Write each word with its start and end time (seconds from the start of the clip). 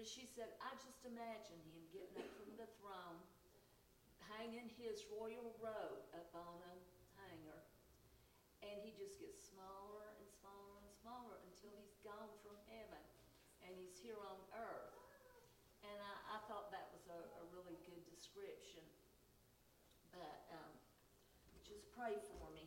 But 0.00 0.08
she 0.08 0.24
said, 0.24 0.48
I 0.64 0.72
just 0.80 1.04
imagine 1.04 1.60
him 1.76 1.84
getting 1.92 2.24
up 2.24 2.32
from 2.40 2.48
the 2.56 2.64
throne, 2.80 3.20
hanging 4.32 4.72
his 4.80 5.04
royal 5.12 5.52
robe 5.60 6.00
up 6.16 6.32
on 6.32 6.56
a 6.72 6.74
hanger, 7.20 7.60
and 8.64 8.80
he 8.80 8.96
just 8.96 9.20
gets 9.20 9.36
smaller 9.52 10.08
and 10.16 10.24
smaller 10.40 10.80
and 10.80 10.88
smaller 11.04 11.36
until 11.44 11.76
he's 11.76 12.00
gone 12.00 12.32
from 12.40 12.56
heaven 12.72 13.04
and 13.60 13.76
he's 13.76 14.00
here 14.00 14.16
on 14.24 14.40
earth. 14.56 14.96
And 15.84 16.00
I, 16.00 16.40
I 16.40 16.48
thought 16.48 16.72
that 16.72 16.88
was 16.96 17.04
a, 17.12 17.20
a 17.36 17.44
really 17.52 17.76
good 17.84 18.00
description. 18.08 18.88
But 20.16 20.48
um, 20.48 20.72
just 21.60 21.84
pray 21.92 22.16
for 22.32 22.48
me. 22.56 22.59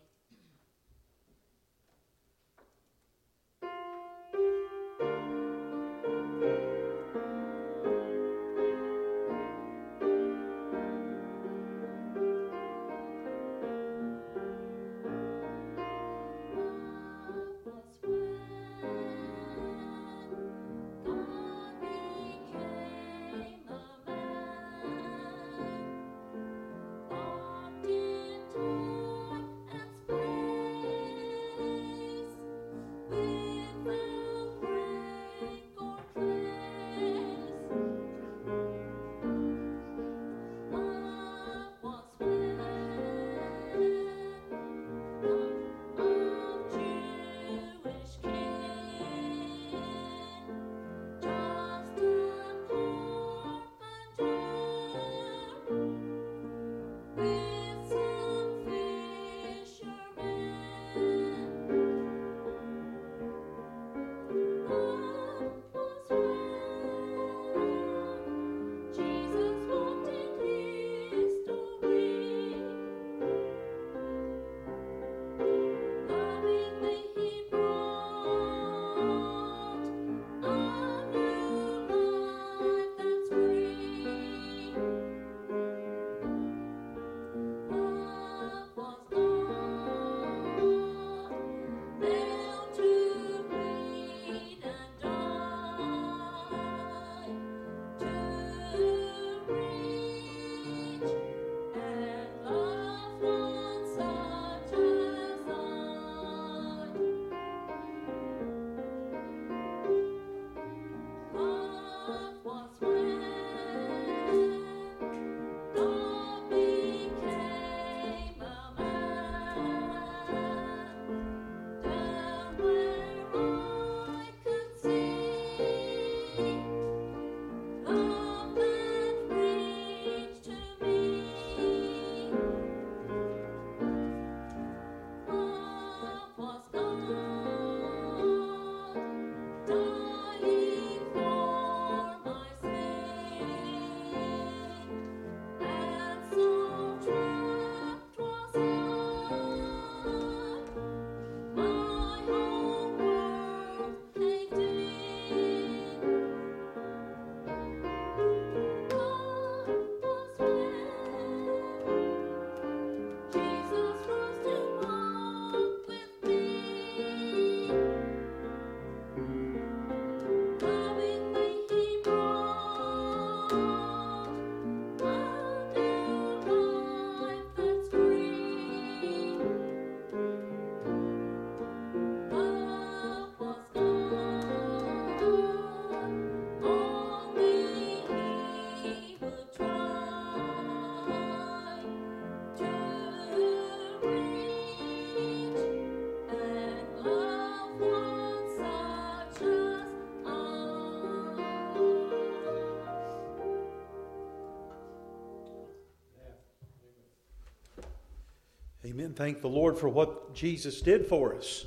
Amen. 208.93 209.13
Thank 209.15 209.41
the 209.41 209.49
Lord 209.49 209.79
for 209.79 209.89
what 209.89 210.35
Jesus 210.35 210.79
did 210.79 211.07
for 211.07 211.35
us. 211.35 211.65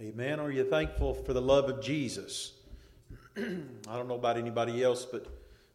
Amen. 0.00 0.38
Are 0.38 0.52
you 0.52 0.62
thankful 0.62 1.14
for 1.14 1.32
the 1.32 1.42
love 1.42 1.68
of 1.68 1.82
Jesus? 1.82 2.52
I 3.36 3.96
don't 3.96 4.06
know 4.06 4.14
about 4.14 4.36
anybody 4.36 4.84
else, 4.84 5.04
but 5.04 5.26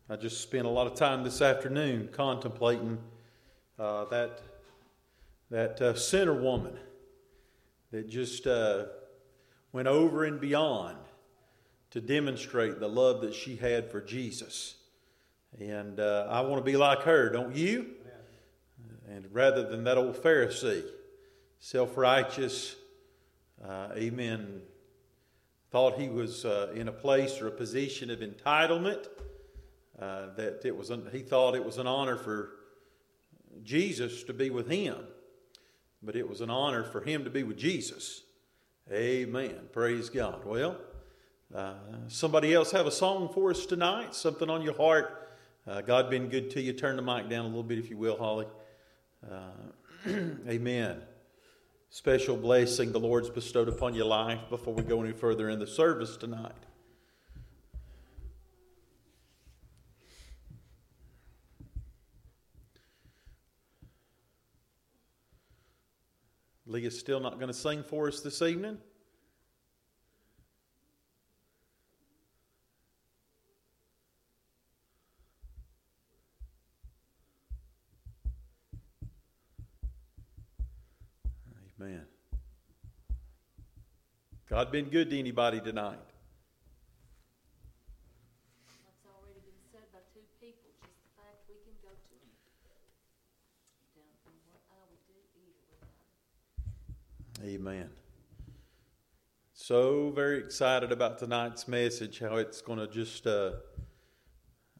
I 0.09 0.15
just 0.15 0.39
spent 0.39 0.65
a 0.65 0.69
lot 0.69 0.87
of 0.87 0.95
time 0.95 1.25
this 1.25 1.41
afternoon 1.41 2.11
contemplating 2.13 2.97
uh, 3.77 4.05
that 4.05 4.39
that 5.51 5.81
uh, 5.81 5.95
sinner 5.95 6.33
woman 6.33 6.77
that 7.91 8.07
just 8.07 8.47
uh, 8.47 8.85
went 9.73 9.89
over 9.89 10.23
and 10.23 10.39
beyond 10.39 10.97
to 11.91 11.99
demonstrate 11.99 12.79
the 12.79 12.87
love 12.87 13.19
that 13.19 13.35
she 13.35 13.57
had 13.57 13.91
for 13.91 13.99
Jesus. 13.99 14.75
And 15.59 15.99
uh, 15.99 16.27
I 16.29 16.39
want 16.39 16.63
to 16.63 16.71
be 16.71 16.77
like 16.77 16.99
her, 17.01 17.29
don't 17.29 17.53
you? 17.53 17.96
Rather 19.37 19.61
than 19.61 19.83
that 19.83 19.99
old 19.99 20.15
Pharisee, 20.15 20.83
self 21.59 21.95
righteous, 21.95 22.75
uh, 23.63 23.89
amen, 23.95 24.63
thought 25.69 25.99
he 25.99 26.09
was 26.09 26.43
uh, 26.43 26.71
in 26.73 26.87
a 26.87 26.91
place 26.91 27.39
or 27.39 27.47
a 27.47 27.51
position 27.51 28.09
of 28.09 28.21
entitlement, 28.21 29.05
uh, 30.01 30.33
that 30.37 30.61
it 30.65 30.75
was 30.75 30.89
an, 30.89 31.07
he 31.11 31.19
thought 31.19 31.53
it 31.53 31.63
was 31.63 31.77
an 31.77 31.85
honor 31.85 32.17
for 32.17 32.49
Jesus 33.61 34.23
to 34.23 34.33
be 34.33 34.49
with 34.49 34.71
him, 34.71 34.97
but 36.01 36.15
it 36.15 36.27
was 36.27 36.41
an 36.41 36.49
honor 36.49 36.83
for 36.83 37.01
him 37.01 37.23
to 37.23 37.29
be 37.29 37.43
with 37.43 37.59
Jesus. 37.59 38.23
Amen. 38.91 39.55
Praise 39.71 40.09
God. 40.09 40.45
Well, 40.45 40.77
uh, 41.53 41.75
somebody 42.07 42.55
else 42.55 42.71
have 42.71 42.87
a 42.87 42.91
song 42.91 43.29
for 43.31 43.51
us 43.51 43.67
tonight? 43.67 44.15
Something 44.15 44.49
on 44.49 44.63
your 44.63 44.75
heart? 44.75 45.29
Uh, 45.67 45.81
God 45.81 46.09
been 46.09 46.27
good 46.27 46.49
to 46.51 46.59
you. 46.59 46.73
Turn 46.73 46.95
the 46.95 47.03
mic 47.03 47.29
down 47.29 47.45
a 47.45 47.49
little 47.49 47.61
bit 47.61 47.77
if 47.77 47.91
you 47.91 47.97
will, 47.97 48.17
Holly. 48.17 48.47
Uh, 49.25 50.09
amen. 50.47 51.01
Special 51.89 52.35
blessing 52.35 52.91
the 52.91 52.99
Lord's 52.99 53.29
bestowed 53.29 53.69
upon 53.69 53.93
your 53.93 54.05
life 54.05 54.39
before 54.49 54.73
we 54.73 54.83
go 54.83 55.01
any 55.01 55.13
further 55.13 55.49
in 55.49 55.59
the 55.59 55.67
service 55.67 56.17
tonight. 56.17 56.51
Leah 66.65 66.87
is 66.87 66.99
still 66.99 67.21
not 67.21 67.35
going 67.35 67.47
to 67.47 67.53
sing 67.53 67.81
for 67.81 68.09
us 68.09 68.19
this 68.19 68.41
evening. 68.41 68.77
God 84.57 84.71
been 84.71 84.85
good 84.85 85.11
to 85.11 85.19
anybody 85.19 85.61
tonight? 85.61 85.99
What's 88.81 89.05
already 89.05 89.39
been 89.45 89.61
said 89.71 89.83
by 89.93 89.99
two 90.15 90.21
people, 90.41 90.71
just 90.81 90.97
the 91.03 91.09
fact 91.15 91.45
we 91.47 91.53
can 91.63 91.77
go 91.83 91.89
to 91.89 92.15
him. 92.17 92.33
Don't 93.93 94.09
know 94.25 94.33
what 94.49 94.61
I 94.71 94.81
would 94.89 94.97
do 95.05 95.13
either 95.37 95.61
without 95.69 95.93
him. 97.37 97.67
Amen. 97.67 97.89
So 99.53 100.09
very 100.09 100.39
excited 100.39 100.91
about 100.91 101.19
tonight's 101.19 101.67
message. 101.67 102.17
How 102.17 102.37
it's 102.37 102.59
going 102.61 102.79
to 102.79 102.87
just 102.87 103.27
uh, 103.27 103.51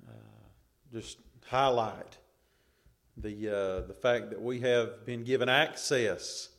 uh, 0.10 0.12
just 0.92 1.20
highlight 1.46 2.18
the 3.16 3.48
uh, 3.48 3.82
the 3.82 3.94
fact 3.94 4.32
that 4.32 4.42
we 4.42 4.60
have 4.62 5.06
been 5.06 5.24
given 5.24 5.50
access. 5.50 6.50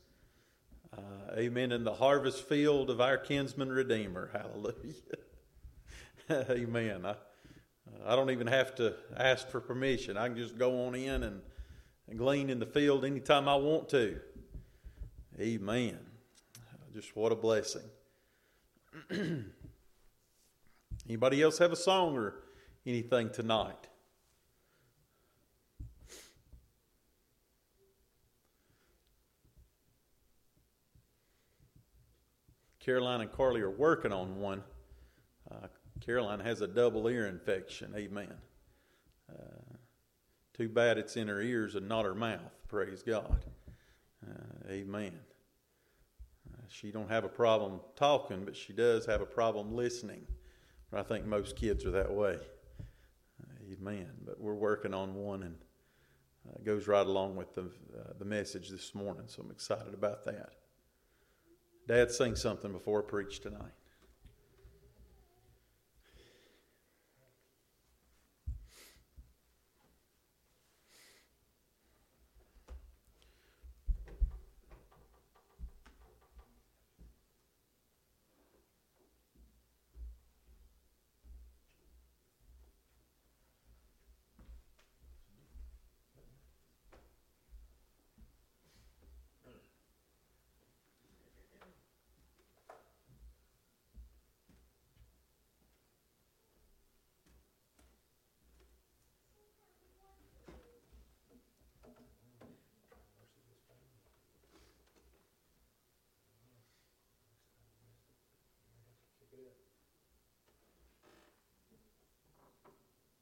Uh, 0.96 1.00
amen. 1.36 1.72
In 1.72 1.84
the 1.84 1.94
harvest 1.94 2.48
field 2.48 2.90
of 2.90 3.00
our 3.00 3.18
kinsman 3.18 3.70
redeemer. 3.70 4.30
Hallelujah. 4.32 4.94
amen. 6.50 7.06
I, 7.06 7.14
I 8.06 8.16
don't 8.16 8.30
even 8.30 8.46
have 8.46 8.74
to 8.76 8.94
ask 9.16 9.48
for 9.48 9.60
permission. 9.60 10.16
I 10.16 10.28
can 10.28 10.36
just 10.36 10.58
go 10.58 10.86
on 10.86 10.94
in 10.94 11.22
and, 11.22 11.40
and 12.08 12.18
glean 12.18 12.50
in 12.50 12.58
the 12.58 12.66
field 12.66 13.04
anytime 13.04 13.48
I 13.48 13.56
want 13.56 13.88
to. 13.90 14.20
Amen. 15.40 15.98
Just 16.92 17.14
what 17.14 17.32
a 17.32 17.36
blessing. 17.36 17.82
Anybody 21.08 21.42
else 21.42 21.58
have 21.58 21.72
a 21.72 21.76
song 21.76 22.16
or 22.16 22.34
anything 22.86 23.30
tonight? 23.30 23.88
Caroline 32.88 33.20
and 33.20 33.30
Carly 33.30 33.60
are 33.60 33.68
working 33.68 34.14
on 34.14 34.40
one. 34.40 34.62
Uh, 35.52 35.66
Caroline 36.00 36.40
has 36.40 36.62
a 36.62 36.66
double 36.66 37.06
ear 37.08 37.26
infection. 37.26 37.92
Amen. 37.94 38.32
Uh, 39.30 39.76
too 40.54 40.70
bad 40.70 40.96
it's 40.96 41.14
in 41.18 41.28
her 41.28 41.42
ears 41.42 41.74
and 41.74 41.86
not 41.86 42.06
her 42.06 42.14
mouth. 42.14 42.40
Praise 42.66 43.02
God. 43.02 43.44
Uh, 44.26 44.70
amen. 44.70 45.12
Uh, 46.50 46.62
she 46.68 46.90
don't 46.90 47.10
have 47.10 47.24
a 47.24 47.28
problem 47.28 47.80
talking, 47.94 48.46
but 48.46 48.56
she 48.56 48.72
does 48.72 49.04
have 49.04 49.20
a 49.20 49.26
problem 49.26 49.76
listening. 49.76 50.22
I 50.90 51.02
think 51.02 51.26
most 51.26 51.56
kids 51.56 51.84
are 51.84 51.90
that 51.90 52.10
way. 52.10 52.38
Amen. 53.70 54.08
But 54.24 54.40
we're 54.40 54.54
working 54.54 54.94
on 54.94 55.14
one, 55.14 55.42
and 55.42 55.56
uh, 56.48 56.54
it 56.56 56.64
goes 56.64 56.88
right 56.88 57.06
along 57.06 57.36
with 57.36 57.54
the 57.54 57.64
uh, 57.64 58.14
the 58.18 58.24
message 58.24 58.70
this 58.70 58.94
morning. 58.94 59.24
So 59.26 59.42
I'm 59.42 59.50
excited 59.50 59.92
about 59.92 60.24
that. 60.24 60.54
Dad, 61.88 62.10
sing 62.10 62.36
something 62.36 62.70
before 62.70 63.02
I 63.02 63.08
preach 63.08 63.40
tonight. 63.40 63.72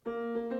Oh 0.08 0.55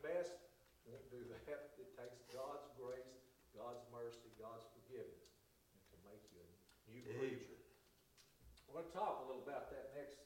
best 0.00 0.36
won't 0.84 1.06
do 1.12 1.22
that. 1.30 1.40
It 1.80 1.92
takes 1.96 2.20
God's 2.32 2.68
grace, 2.76 3.24
God's 3.56 3.80
mercy, 3.92 4.28
God's 4.40 4.64
forgiveness, 4.76 5.32
to 5.92 5.96
make 6.04 6.22
you 6.32 6.40
a 6.40 6.48
new 6.92 7.04
creature. 7.16 7.60
We're 8.70 8.86
going 8.86 8.90
to 8.90 8.94
talk 8.94 9.22
a 9.22 9.26
little 9.26 9.42
about 9.42 9.74
that 9.74 9.90
next 9.98 10.22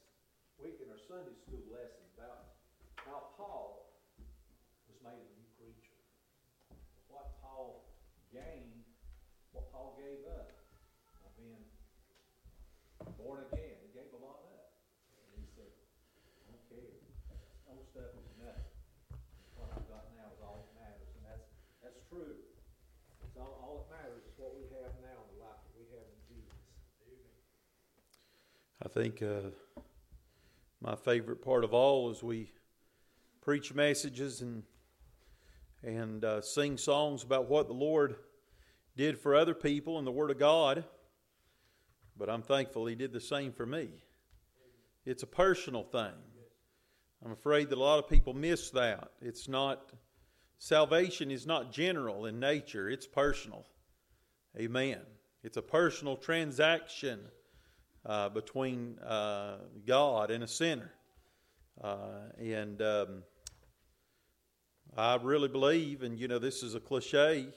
week 0.60 0.76
in 0.84 0.92
our 0.92 1.00
Sunday 1.00 1.32
school 1.32 1.64
lesson 1.72 2.04
about 2.12 2.60
how 3.00 3.32
Paul 3.40 3.96
was 4.84 5.00
made 5.00 5.16
a 5.16 5.32
new 5.32 5.48
creature. 5.56 5.96
What 7.08 7.40
Paul 7.40 7.88
gained, 8.28 8.84
what 9.56 9.72
Paul 9.72 9.96
gave 9.96 10.28
up 10.28 10.52
by 11.24 11.32
being 11.40 11.64
born 13.16 13.48
again. 13.48 13.80
He 13.80 13.96
gave 13.96 14.12
a 14.12 14.20
lot 14.20 14.44
up. 14.52 14.76
And 15.16 15.40
he 15.40 15.48
said, 15.56 15.72
I 16.44 16.52
don't 16.52 16.64
care. 16.68 17.00
Old 17.64 17.88
stuff 17.88 18.12
is 18.12 18.28
nothing. 18.36 18.68
What 19.56 19.72
I've 19.72 19.88
got 19.88 20.12
now 20.12 20.28
is 20.36 20.40
all 20.44 20.60
that 20.60 20.72
matters. 20.76 21.08
And 21.16 21.24
that's, 21.24 21.48
that's 21.80 22.03
true. 22.14 22.34
It's 23.24 23.36
all, 23.36 23.58
all 23.60 23.86
that 23.90 23.96
matters 23.96 24.22
is 24.22 24.38
what 24.38 24.54
we 24.54 24.62
have 24.76 24.92
now 25.02 25.18
in 25.18 25.36
the 25.36 25.42
life 25.42 25.58
that 25.64 25.74
we 25.76 25.84
have 25.90 26.06
in 26.06 26.20
Jesus. 26.30 26.54
I 28.82 28.88
think 28.88 29.22
uh, 29.22 29.50
my 30.80 30.94
favorite 30.94 31.42
part 31.42 31.64
of 31.64 31.74
all 31.74 32.10
is 32.10 32.22
we 32.22 32.52
preach 33.40 33.74
messages 33.74 34.42
and 34.42 34.62
and 35.82 36.24
uh, 36.24 36.40
sing 36.40 36.78
songs 36.78 37.24
about 37.24 37.50
what 37.50 37.66
the 37.66 37.74
Lord 37.74 38.16
did 38.96 39.18
for 39.18 39.34
other 39.34 39.52
people 39.52 39.98
in 39.98 40.06
the 40.06 40.12
Word 40.12 40.30
of 40.30 40.38
God. 40.38 40.84
But 42.16 42.30
I'm 42.30 42.40
thankful 42.40 42.86
He 42.86 42.94
did 42.94 43.12
the 43.12 43.20
same 43.20 43.52
for 43.52 43.66
me. 43.66 43.90
It's 45.04 45.24
a 45.24 45.26
personal 45.26 45.82
thing. 45.82 46.14
I'm 47.22 47.32
afraid 47.32 47.68
that 47.68 47.76
a 47.76 47.82
lot 47.82 47.98
of 47.98 48.08
people 48.08 48.32
miss 48.32 48.70
that. 48.70 49.10
It's 49.20 49.46
not 49.46 49.92
salvation 50.58 51.30
is 51.30 51.46
not 51.46 51.72
general 51.72 52.26
in 52.26 52.40
nature. 52.40 52.88
It's 52.88 53.06
personal. 53.06 53.66
Amen. 54.58 55.00
It's 55.42 55.56
a 55.56 55.62
personal 55.62 56.16
transaction 56.16 57.20
uh, 58.06 58.28
between 58.28 58.98
uh, 59.00 59.58
God 59.86 60.30
and 60.30 60.44
a 60.44 60.48
sinner. 60.48 60.92
Uh, 61.82 62.30
and 62.38 62.80
um, 62.80 63.22
I 64.96 65.16
really 65.16 65.48
believe, 65.48 66.02
and 66.02 66.18
you 66.18 66.28
know, 66.28 66.38
this 66.38 66.62
is 66.62 66.74
a 66.74 66.80
cliche, 66.80 67.48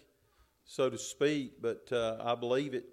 so 0.66 0.90
to 0.90 0.98
speak, 0.98 1.62
but 1.62 1.88
uh, 1.92 2.18
I 2.20 2.36
believe 2.36 2.74
it. 2.74 2.86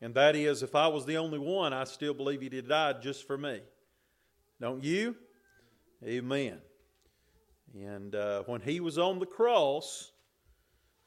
And 0.00 0.14
that 0.14 0.36
is, 0.36 0.62
if 0.62 0.74
I 0.74 0.88
was 0.88 1.06
the 1.06 1.16
only 1.16 1.38
one, 1.38 1.72
I 1.72 1.84
still 1.84 2.12
believe 2.12 2.42
He 2.42 2.48
did 2.48 2.68
die 2.68 2.92
just 2.94 3.26
for 3.26 3.38
me. 3.38 3.60
Don't 4.60 4.84
you? 4.84 5.16
Amen. 6.04 6.58
And 7.84 8.14
uh, 8.14 8.42
when 8.44 8.60
He 8.60 8.80
was 8.80 8.98
on 8.98 9.18
the 9.18 9.26
cross, 9.26 10.12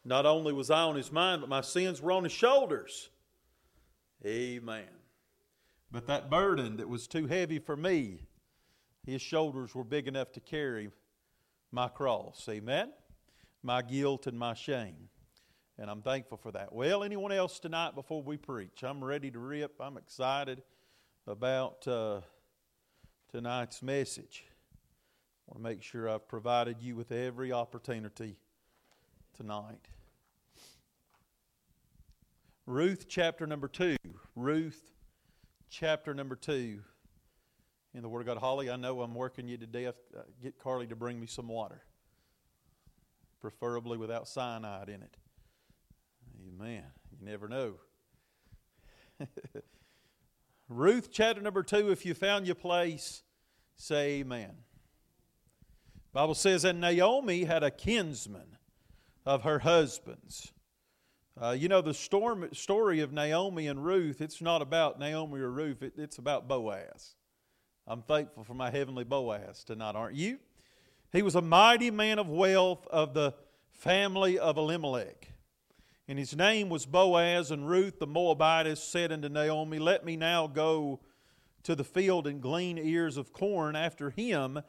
not 0.05 0.25
only 0.25 0.53
was 0.53 0.69
I 0.69 0.81
on 0.81 0.95
His 0.95 1.11
mind, 1.11 1.41
but 1.41 1.49
my 1.49 1.61
sins 1.61 2.01
were 2.01 2.11
on 2.11 2.23
His 2.23 2.33
shoulders. 2.33 3.09
Amen. 4.25 4.85
But 5.91 6.07
that 6.07 6.29
burden 6.29 6.77
that 6.77 6.88
was 6.88 7.07
too 7.07 7.25
heavy 7.25 7.59
for 7.59 7.75
me, 7.75 8.27
His 9.05 9.21
shoulders 9.21 9.73
were 9.73 9.83
big 9.83 10.07
enough 10.07 10.31
to 10.33 10.39
carry 10.39 10.89
my 11.71 11.88
cross. 11.88 12.45
Amen? 12.49 12.91
My 13.63 13.81
guilt 13.81 14.27
and 14.27 14.38
my 14.38 14.53
shame. 14.53 15.09
And 15.77 15.89
I'm 15.89 16.01
thankful 16.01 16.38
for 16.38 16.51
that. 16.51 16.73
Well, 16.73 17.03
anyone 17.03 17.31
else 17.31 17.59
tonight 17.59 17.95
before 17.95 18.21
we 18.21 18.35
preach? 18.35 18.83
I'm 18.83 19.03
ready 19.03 19.31
to 19.31 19.39
rip. 19.39 19.75
I'm 19.79 19.97
excited 19.97 20.61
about 21.25 21.88
uh, 21.88 22.21
tonight's 23.31 23.81
message. 23.81 24.43
I 25.49 25.55
want 25.55 25.63
to 25.63 25.69
make 25.71 25.81
sure 25.81 26.07
I've 26.07 26.27
provided 26.27 26.77
you 26.79 26.95
with 26.95 27.11
every 27.11 27.51
opportunity 27.51 28.35
tonight. 29.35 29.87
Ruth 32.67 33.07
chapter 33.09 33.47
number 33.47 33.67
2. 33.67 33.95
Ruth 34.35 34.91
chapter 35.67 36.13
number 36.13 36.35
2 36.35 36.81
in 37.95 38.01
the 38.03 38.07
Word 38.07 38.19
of 38.19 38.27
God. 38.27 38.37
Holly, 38.37 38.69
I 38.69 38.75
know 38.75 39.01
I'm 39.01 39.15
working 39.15 39.47
you 39.47 39.57
to 39.57 39.65
death. 39.65 39.95
Uh, 40.15 40.21
get 40.39 40.59
Carly 40.59 40.85
to 40.85 40.95
bring 40.95 41.19
me 41.19 41.25
some 41.25 41.47
water, 41.47 41.81
preferably 43.41 43.97
without 43.97 44.27
cyanide 44.27 44.87
in 44.87 45.01
it. 45.01 45.17
Amen. 46.47 46.83
You 47.11 47.25
never 47.27 47.47
know. 47.47 47.73
Ruth 50.69 51.09
chapter 51.11 51.41
number 51.41 51.63
2, 51.63 51.89
if 51.89 52.05
you 52.05 52.13
found 52.13 52.45
your 52.45 52.53
place, 52.53 53.23
say 53.77 54.19
amen. 54.19 54.51
Bible 56.11 56.35
says, 56.35 56.63
and 56.63 56.81
Naomi 56.81 57.43
had 57.43 57.63
a 57.63 57.69
kinsman 57.69 58.57
of 59.25 59.43
her 59.43 59.59
husband's. 59.59 60.51
Uh, 61.39 61.51
you 61.51 61.69
know, 61.69 61.81
the 61.81 61.93
storm, 61.93 62.49
story 62.51 62.99
of 62.99 63.13
Naomi 63.13 63.67
and 63.67 63.85
Ruth, 63.85 64.19
it's 64.19 64.41
not 64.41 64.61
about 64.61 64.99
Naomi 64.99 65.39
or 65.39 65.51
Ruth, 65.51 65.83
it, 65.83 65.93
it's 65.97 66.17
about 66.17 66.47
Boaz. 66.47 67.15
I'm 67.87 68.01
thankful 68.01 68.43
for 68.43 68.53
my 68.55 68.71
heavenly 68.71 69.03
Boaz 69.03 69.63
tonight, 69.63 69.95
aren't 69.95 70.15
you? 70.15 70.39
He 71.13 71.21
was 71.21 71.35
a 71.35 71.41
mighty 71.41 71.91
man 71.91 72.19
of 72.19 72.27
wealth 72.27 72.85
of 72.87 73.13
the 73.13 73.33
family 73.71 74.37
of 74.37 74.57
Elimelech. 74.57 75.31
And 76.07 76.17
his 76.17 76.35
name 76.35 76.69
was 76.69 76.85
Boaz, 76.87 77.51
and 77.51 77.69
Ruth 77.69 77.99
the 77.99 78.07
Moabitess 78.07 78.83
said 78.83 79.11
unto 79.11 79.29
Naomi, 79.29 79.77
Let 79.77 80.03
me 80.03 80.17
now 80.17 80.47
go 80.47 80.99
to 81.63 81.75
the 81.75 81.83
field 81.83 82.25
and 82.25 82.41
glean 82.41 82.77
ears 82.77 83.15
of 83.15 83.31
corn 83.31 83.75
after 83.75 84.09
him, 84.09 84.59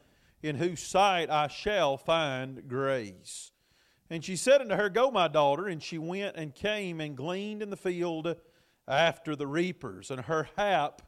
in 0.42 0.56
whose 0.56 0.82
sight 0.82 1.30
I 1.30 1.49
shall 1.49 1.97
find 1.97 2.66
grace. 2.68 3.52
And 4.09 4.25
she 4.25 4.37
said 4.37 4.61
unto 4.61 4.75
her, 4.75 4.88
Go, 4.88 5.11
my 5.11 5.28
daughter. 5.28 5.68
And 5.68 5.82
she 5.82 5.99
went 5.99 6.37
and 6.37 6.54
came 6.54 7.00
and 7.00 7.16
gleaned 7.16 7.62
in 7.62 7.70
the 7.70 7.76
field 7.76 8.37
after 8.88 9.37
the 9.37 9.47
reapers. 9.47 10.11
And 10.11 10.23
her 10.23 10.49
hap 10.56 11.02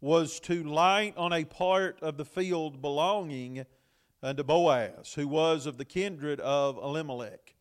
was 0.00 0.38
to 0.40 0.62
light 0.62 1.16
on 1.16 1.32
a 1.32 1.44
part 1.44 1.98
of 2.02 2.18
the 2.18 2.24
field 2.24 2.82
belonging 2.82 3.64
unto 4.22 4.42
Boaz, 4.42 5.14
who 5.14 5.26
was 5.26 5.66
of 5.66 5.78
the 5.78 5.84
kindred 5.84 6.40
of 6.40 6.76
Elimelech. 6.76 7.54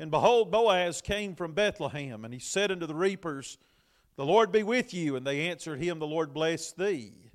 And 0.00 0.10
behold, 0.10 0.50
Boaz 0.50 1.00
came 1.00 1.34
from 1.34 1.52
Bethlehem, 1.52 2.24
and 2.24 2.32
he 2.32 2.40
said 2.40 2.70
unto 2.70 2.86
the 2.86 2.94
reapers, 2.94 3.58
The 4.16 4.24
Lord 4.24 4.50
be 4.50 4.62
with 4.62 4.92
you. 4.92 5.16
And 5.16 5.26
they 5.26 5.48
answered 5.48 5.80
him, 5.80 5.98
The 5.98 6.06
Lord 6.06 6.34
bless 6.34 6.72
thee. 6.72 7.27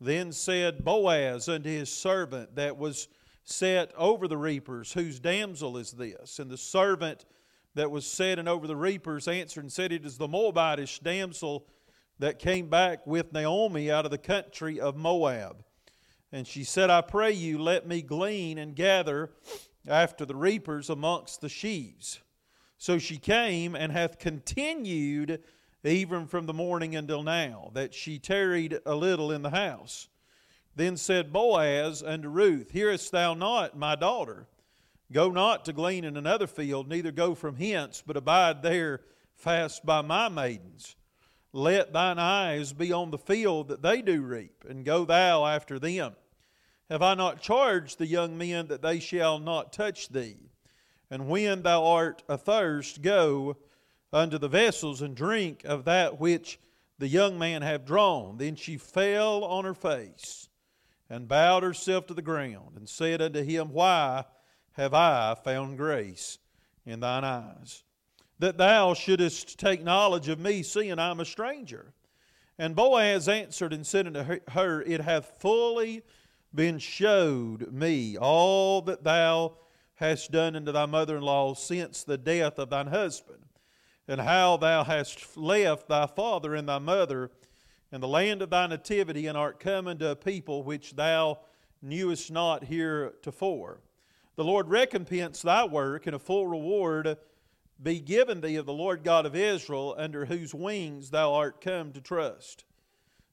Then 0.00 0.32
said 0.32 0.84
Boaz 0.84 1.48
unto 1.48 1.70
his 1.70 1.90
servant 1.90 2.56
that 2.56 2.76
was 2.76 3.08
set 3.44 3.92
over 3.96 4.28
the 4.28 4.36
reapers, 4.36 4.92
Whose 4.92 5.20
damsel 5.20 5.76
is 5.76 5.92
this? 5.92 6.38
And 6.38 6.50
the 6.50 6.58
servant 6.58 7.24
that 7.74 7.90
was 7.90 8.06
setting 8.06 8.48
over 8.48 8.66
the 8.66 8.76
reapers 8.76 9.28
answered 9.28 9.64
and 9.64 9.72
said, 9.72 9.92
It 9.92 10.04
is 10.04 10.18
the 10.18 10.28
Moabitish 10.28 11.00
damsel 11.02 11.66
that 12.18 12.38
came 12.38 12.68
back 12.68 13.06
with 13.06 13.32
Naomi 13.32 13.90
out 13.90 14.04
of 14.04 14.10
the 14.10 14.18
country 14.18 14.80
of 14.80 14.96
Moab. 14.96 15.62
And 16.32 16.46
she 16.46 16.64
said, 16.64 16.90
I 16.90 17.02
pray 17.02 17.32
you, 17.32 17.58
let 17.58 17.86
me 17.86 18.02
glean 18.02 18.58
and 18.58 18.74
gather 18.74 19.30
after 19.86 20.24
the 20.24 20.34
reapers 20.34 20.90
amongst 20.90 21.40
the 21.40 21.48
sheaves. 21.48 22.20
So 22.78 22.98
she 22.98 23.16
came 23.16 23.74
and 23.74 23.92
hath 23.92 24.18
continued 24.18 25.42
even 25.84 26.26
from 26.26 26.46
the 26.46 26.52
morning 26.52 26.96
until 26.96 27.22
now, 27.22 27.70
that 27.74 27.94
she 27.94 28.18
tarried 28.18 28.78
a 28.84 28.94
little 28.94 29.30
in 29.30 29.42
the 29.42 29.50
house. 29.50 30.08
Then 30.74 30.96
said 30.96 31.32
Boaz 31.32 32.02
unto 32.02 32.28
Ruth, 32.28 32.70
Hearest 32.70 33.10
thou 33.12 33.34
not, 33.34 33.78
my 33.78 33.94
daughter? 33.94 34.46
Go 35.12 35.30
not 35.30 35.64
to 35.64 35.72
glean 35.72 36.04
in 36.04 36.16
another 36.16 36.46
field, 36.46 36.88
neither 36.88 37.12
go 37.12 37.34
from 37.34 37.56
hence, 37.56 38.02
but 38.04 38.16
abide 38.16 38.62
there 38.62 39.00
fast 39.34 39.86
by 39.86 40.02
my 40.02 40.28
maidens. 40.28 40.96
Let 41.52 41.92
thine 41.92 42.18
eyes 42.18 42.72
be 42.72 42.92
on 42.92 43.10
the 43.10 43.18
field 43.18 43.68
that 43.68 43.82
they 43.82 44.02
do 44.02 44.20
reap, 44.22 44.64
and 44.68 44.84
go 44.84 45.04
thou 45.04 45.46
after 45.46 45.78
them. 45.78 46.14
Have 46.90 47.02
I 47.02 47.14
not 47.14 47.40
charged 47.40 47.98
the 47.98 48.06
young 48.06 48.36
men 48.36 48.66
that 48.66 48.82
they 48.82 49.00
shall 49.00 49.38
not 49.38 49.72
touch 49.72 50.08
thee? 50.08 50.50
And 51.10 51.28
when 51.28 51.62
thou 51.62 51.84
art 51.84 52.22
athirst, 52.28 53.00
go 53.00 53.56
unto 54.12 54.38
the 54.38 54.48
vessels 54.48 55.02
and 55.02 55.16
drink 55.16 55.64
of 55.64 55.84
that 55.84 56.20
which 56.20 56.58
the 56.98 57.08
young 57.08 57.38
man 57.38 57.62
have 57.62 57.84
drawn. 57.84 58.38
Then 58.38 58.56
she 58.56 58.76
fell 58.76 59.44
on 59.44 59.64
her 59.64 59.74
face 59.74 60.48
and 61.10 61.28
bowed 61.28 61.62
herself 61.62 62.06
to 62.06 62.14
the 62.14 62.22
ground 62.22 62.76
and 62.76 62.88
said 62.88 63.20
unto 63.20 63.42
him, 63.42 63.72
Why 63.72 64.24
have 64.72 64.94
I 64.94 65.34
found 65.34 65.76
grace 65.76 66.38
in 66.84 67.00
thine 67.00 67.24
eyes? 67.24 67.84
that 68.38 68.58
thou 68.58 68.94
shouldest 68.94 69.58
take 69.58 69.82
knowledge 69.82 70.28
of 70.28 70.38
me, 70.38 70.62
seeing 70.62 70.98
I 70.98 71.10
am 71.10 71.20
a 71.20 71.24
stranger. 71.24 71.92
And 72.58 72.76
Boaz 72.76 73.28
answered 73.28 73.72
and 73.72 73.86
said 73.86 74.06
unto 74.06 74.40
her, 74.50 74.82
It 74.82 75.00
hath 75.00 75.40
fully 75.40 76.02
been 76.54 76.78
showed 76.78 77.72
me 77.72 78.16
all 78.16 78.82
that 78.82 79.04
thou 79.04 79.56
hast 79.94 80.30
done 80.30 80.56
unto 80.56 80.72
thy 80.72 80.86
mother 80.86 81.16
in 81.16 81.22
law 81.22 81.54
since 81.54 82.04
the 82.04 82.18
death 82.18 82.58
of 82.58 82.70
thine 82.70 82.86
husband. 82.88 83.45
And 84.08 84.20
how 84.20 84.56
thou 84.56 84.84
hast 84.84 85.36
left 85.36 85.88
thy 85.88 86.06
father 86.06 86.54
and 86.54 86.68
thy 86.68 86.78
mother 86.78 87.30
and 87.92 88.02
the 88.02 88.08
land 88.08 88.42
of 88.42 88.50
thy 88.50 88.66
nativity, 88.66 89.26
and 89.26 89.38
art 89.38 89.60
come 89.60 89.86
unto 89.86 90.06
a 90.06 90.16
people 90.16 90.62
which 90.62 90.96
thou 90.96 91.38
knewest 91.82 92.30
not 92.30 92.64
heretofore. 92.64 93.80
The 94.34 94.44
Lord 94.44 94.68
recompense 94.68 95.40
thy 95.42 95.64
work, 95.64 96.06
and 96.06 96.16
a 96.16 96.18
full 96.18 96.46
reward 96.46 97.16
be 97.82 98.00
given 98.00 98.40
thee 98.40 98.56
of 98.56 98.66
the 98.66 98.72
Lord 98.72 99.04
God 99.04 99.24
of 99.24 99.36
Israel, 99.36 99.94
under 99.96 100.24
whose 100.24 100.54
wings 100.54 101.10
thou 101.10 101.32
art 101.32 101.60
come 101.60 101.92
to 101.92 102.00
trust. 102.00 102.64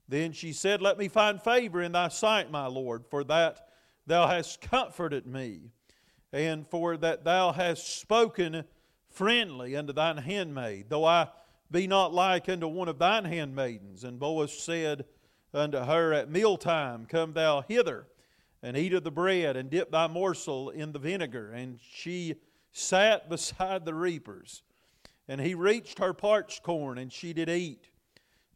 Then 0.07 0.33
she 0.33 0.53
said, 0.53 0.81
Let 0.81 0.97
me 0.97 1.07
find 1.07 1.41
favor 1.41 1.81
in 1.81 1.93
thy 1.93 2.09
sight, 2.09 2.51
my 2.51 2.67
Lord, 2.67 3.05
for 3.09 3.23
that 3.25 3.67
thou 4.05 4.27
hast 4.27 4.61
comforted 4.61 5.25
me, 5.25 5.71
and 6.31 6.67
for 6.67 6.95
that 6.97 7.23
thou 7.23 7.51
hast 7.51 7.99
spoken 7.99 8.65
friendly 9.13 9.75
unto 9.75 9.93
thine 9.93 10.17
handmaid, 10.17 10.89
though 10.89 11.05
I 11.05 11.29
be 11.71 11.87
not 11.87 12.13
like 12.13 12.49
unto 12.49 12.67
one 12.67 12.87
of 12.87 12.99
thine 12.99 13.25
handmaidens. 13.25 14.03
And 14.03 14.19
Boaz 14.19 14.53
said 14.53 15.05
unto 15.53 15.79
her 15.79 16.13
at 16.13 16.29
mealtime, 16.29 17.05
Come 17.05 17.33
thou 17.33 17.61
hither, 17.67 18.07
and 18.61 18.77
eat 18.77 18.93
of 18.93 19.03
the 19.03 19.11
bread, 19.11 19.55
and 19.55 19.69
dip 19.69 19.91
thy 19.91 20.07
morsel 20.07 20.69
in 20.69 20.91
the 20.91 20.99
vinegar. 20.99 21.51
And 21.51 21.79
she 21.81 22.35
sat 22.71 23.29
beside 23.29 23.85
the 23.85 23.93
reapers. 23.93 24.63
And 25.27 25.39
he 25.39 25.55
reached 25.55 25.99
her 25.99 26.13
parched 26.13 26.63
corn, 26.63 26.97
and 26.97 27.11
she 27.11 27.33
did 27.33 27.49
eat. 27.49 27.89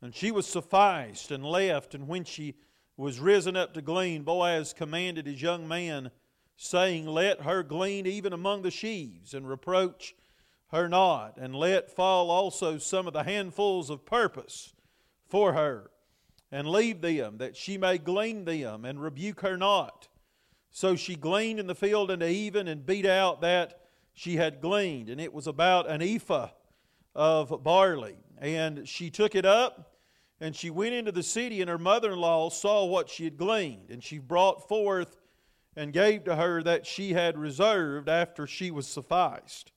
And 0.02 0.14
she 0.14 0.32
was 0.32 0.46
sufficed 0.46 1.32
and 1.32 1.46
left. 1.46 1.96
And 1.96 2.08
when 2.08 2.24
she 2.24 2.56
was 2.98 3.20
risen 3.20 3.56
up 3.56 3.74
to 3.74 3.82
glean, 3.82 4.24
Boaz 4.24 4.74
commanded 4.74 5.28
his 5.28 5.42
young 5.42 5.68
man, 5.68 6.12
saying, 6.58 7.06
Let 7.06 7.42
her 7.42 7.64
glean 7.64 8.06
even 8.06 8.34
among 8.34 8.64
the 8.64 8.72
sheaves, 8.72 9.34
and 9.34 9.48
reproach 9.48 10.14
her 10.72 10.90
not, 10.90 11.38
and 11.38 11.56
let 11.56 11.90
fall 11.90 12.30
also 12.30 12.78
some 12.78 13.08
of 13.08 13.14
the 13.14 13.24
handfuls 13.24 13.90
of 13.90 14.06
purpose 14.06 14.74
for 15.28 15.54
her, 15.54 15.92
and 16.52 16.70
leave 16.70 17.02
them, 17.02 17.38
that 17.38 17.56
she 17.56 17.78
may 17.78 17.98
glean 17.98 18.46
them, 18.46 18.86
and 18.86 19.02
rebuke 19.02 19.42
her 19.42 19.58
not. 19.58 20.08
So 20.70 20.96
she 20.96 21.16
gleaned 21.16 21.60
in 21.60 21.68
the 21.68 21.76
field 21.76 22.12
unto 22.12 22.26
even, 22.26 22.68
and 22.68 22.86
beat 22.86 23.06
out 23.06 23.42
that 23.42 23.82
she 24.14 24.36
had 24.36 24.62
gleaned, 24.62 25.10
and 25.10 25.22
it 25.22 25.34
was 25.34 25.48
about 25.48 25.90
an 25.90 26.02
ephah 26.02 26.50
of 27.16 27.64
barley. 27.64 28.18
And 28.38 28.88
she 28.88 29.10
took 29.10 29.36
it 29.36 29.46
up, 29.46 29.96
and 30.40 30.56
she 30.56 30.70
went 30.70 30.94
into 30.94 31.12
the 31.12 31.24
city, 31.24 31.62
and 31.62 31.70
her 31.70 31.78
mother 31.78 32.12
in 32.12 32.20
law 32.20 32.50
saw 32.50 32.86
what 32.86 33.10
she 33.10 33.24
had 33.24 33.38
gleaned, 33.38 33.90
and 33.90 34.04
she 34.04 34.20
brought 34.20 34.68
forth 34.68 35.18
and 35.76 35.94
gave 35.94 36.26
to 36.26 36.36
her 36.36 36.62
that 36.64 36.86
she 36.86 37.14
had 37.14 37.38
reserved 37.38 38.10
after 38.10 38.46
she 38.46 38.70
was 38.70 38.88
sufficed. 38.88 39.72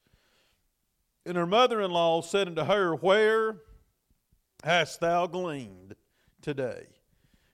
And 1.31 1.37
her 1.37 1.47
mother 1.47 1.81
in 1.81 1.93
law 1.93 2.23
said 2.23 2.49
unto 2.49 2.65
her, 2.65 2.93
Where 2.93 3.59
hast 4.65 4.99
thou 4.99 5.29
gleaned 5.29 5.95
today? 6.43 6.89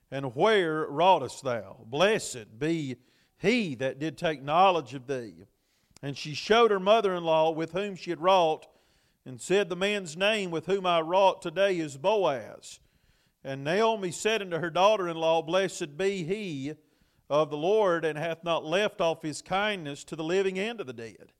And 0.09 0.35
where 0.35 0.87
wroughtest 0.87 1.43
thou? 1.43 1.85
Blessed 1.85 2.57
be 2.57 2.95
he 3.37 3.75
that 3.75 3.99
did 3.99 4.17
take 4.17 4.41
knowledge 4.41 4.95
of 4.95 5.05
thee. 5.05 5.43
And 6.01 6.17
she 6.17 6.33
showed 6.33 6.71
her 6.71 6.79
mother 6.79 7.13
in 7.13 7.23
law 7.23 7.51
with 7.51 7.73
whom 7.73 7.95
she 7.95 8.09
had 8.09 8.19
wrought, 8.19 8.65
and 9.27 9.39
said, 9.39 9.69
The 9.69 9.75
man's 9.75 10.17
name 10.17 10.49
with 10.49 10.65
whom 10.65 10.87
I 10.87 11.01
wrought 11.01 11.43
today 11.43 11.77
is 11.77 11.97
Boaz. 11.97 12.79
And 13.43 13.63
Naomi 13.63 14.09
said 14.09 14.41
unto 14.41 14.57
her 14.57 14.71
daughter 14.71 15.07
in 15.07 15.17
law, 15.17 15.43
Blessed 15.43 15.95
be 15.95 16.23
he 16.23 16.73
of 17.29 17.51
the 17.51 17.57
Lord, 17.57 18.05
and 18.05 18.17
hath 18.17 18.43
not 18.43 18.65
left 18.65 19.01
off 19.01 19.21
his 19.21 19.43
kindness 19.43 20.03
to 20.05 20.15
the 20.15 20.23
living 20.23 20.57
and 20.57 20.79
to 20.79 20.83
the 20.83 20.93
dead. 20.93 21.31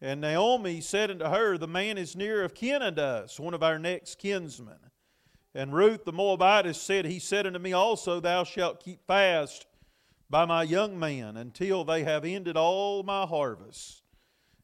And 0.00 0.20
Naomi 0.20 0.80
said 0.80 1.10
unto 1.10 1.26
her, 1.26 1.56
The 1.56 1.68
man 1.68 1.98
is 1.98 2.16
near 2.16 2.44
of 2.44 2.54
kin 2.54 2.82
unto 2.82 3.00
us, 3.00 3.40
one 3.40 3.54
of 3.54 3.62
our 3.62 3.78
next 3.78 4.18
kinsmen. 4.18 4.78
And 5.54 5.72
Ruth 5.72 6.04
the 6.04 6.12
Moabitess 6.12 6.80
said, 6.80 7.04
He 7.04 7.18
said 7.18 7.46
unto 7.46 7.58
me 7.58 7.72
also, 7.72 8.20
Thou 8.20 8.44
shalt 8.44 8.82
keep 8.82 9.06
fast 9.06 9.66
by 10.28 10.44
my 10.44 10.62
young 10.62 10.98
man 10.98 11.36
until 11.36 11.84
they 11.84 12.02
have 12.02 12.24
ended 12.24 12.56
all 12.56 13.02
my 13.02 13.24
harvest. 13.24 14.02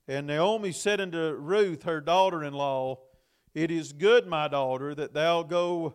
And 0.08 0.26
Naomi 0.26 0.72
said 0.72 1.00
unto 1.00 1.36
Ruth, 1.38 1.84
her 1.84 2.00
daughter 2.00 2.42
in 2.42 2.52
law, 2.52 2.98
It 3.54 3.70
is 3.70 3.92
good, 3.92 4.26
my 4.26 4.48
daughter, 4.48 4.94
that 4.96 5.14
thou 5.14 5.44
go 5.44 5.94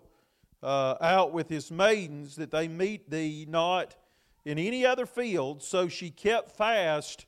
uh, 0.64 0.96
out 1.02 1.34
with 1.34 1.50
his 1.50 1.70
maidens, 1.70 2.38
that 2.38 2.52
they 2.52 2.70
meet 2.70 3.10
thee 3.10 3.46
not 3.50 3.96
in 4.46 4.58
any 4.58 4.86
other 4.86 5.06
field. 5.06 5.62
So 5.62 5.90
she 5.90 6.10
kept 6.10 6.56
fast 6.56 7.26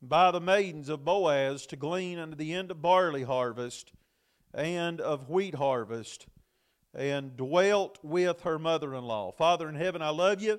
by 0.00 0.30
the 0.30 0.40
maidens 0.40 0.88
of 0.88 1.04
Boaz 1.04 1.66
to 1.66 1.76
glean 1.76 2.18
unto 2.18 2.36
the 2.36 2.54
end 2.54 2.70
of 2.70 2.80
barley 2.80 3.24
harvest 3.24 3.92
and 4.54 5.00
of 5.00 5.28
wheat 5.28 5.54
harvest, 5.54 6.26
and 6.94 7.36
dwelt 7.36 7.98
with 8.02 8.40
her 8.42 8.58
mother 8.58 8.94
in 8.94 9.04
law. 9.04 9.30
Father 9.30 9.68
in 9.68 9.74
heaven, 9.74 10.00
I 10.00 10.08
love 10.08 10.40
you. 10.40 10.58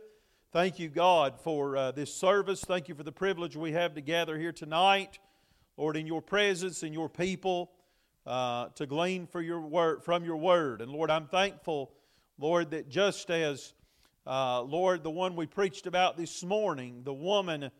Thank 0.51 0.79
you, 0.79 0.89
God, 0.89 1.39
for 1.39 1.75
uh, 1.75 1.91
this 1.91 2.13
service. 2.13 2.61
Thank 2.61 2.87
you 2.87 2.95
for 2.95 3.03
the 3.03 3.11
privilege 3.11 3.55
we 3.55 3.71
have 3.71 3.95
to 3.95 4.01
gather 4.01 4.37
here 4.37 4.51
tonight, 4.51 5.19
Lord, 5.75 5.97
in 5.97 6.05
your 6.05 6.21
presence 6.21 6.83
and 6.83 6.93
your 6.93 7.09
people, 7.09 7.71
uh, 8.25 8.67
to 8.75 8.85
glean 8.85 9.25
for 9.25 9.41
your 9.41 9.61
word, 9.61 10.03
from 10.03 10.23
your 10.23 10.37
word. 10.37 10.81
And 10.81 10.91
Lord, 10.91 11.09
I'm 11.09 11.27
thankful, 11.27 11.91
Lord, 12.37 12.71
that 12.71 12.89
just 12.89 13.29
as, 13.31 13.73
uh, 14.27 14.61
Lord, 14.61 15.03
the 15.03 15.09
one 15.09 15.35
we 15.35 15.47
preached 15.47 15.87
about 15.87 16.15
this 16.15 16.43
morning, 16.43 17.01
the 17.03 17.13
woman 17.13 17.71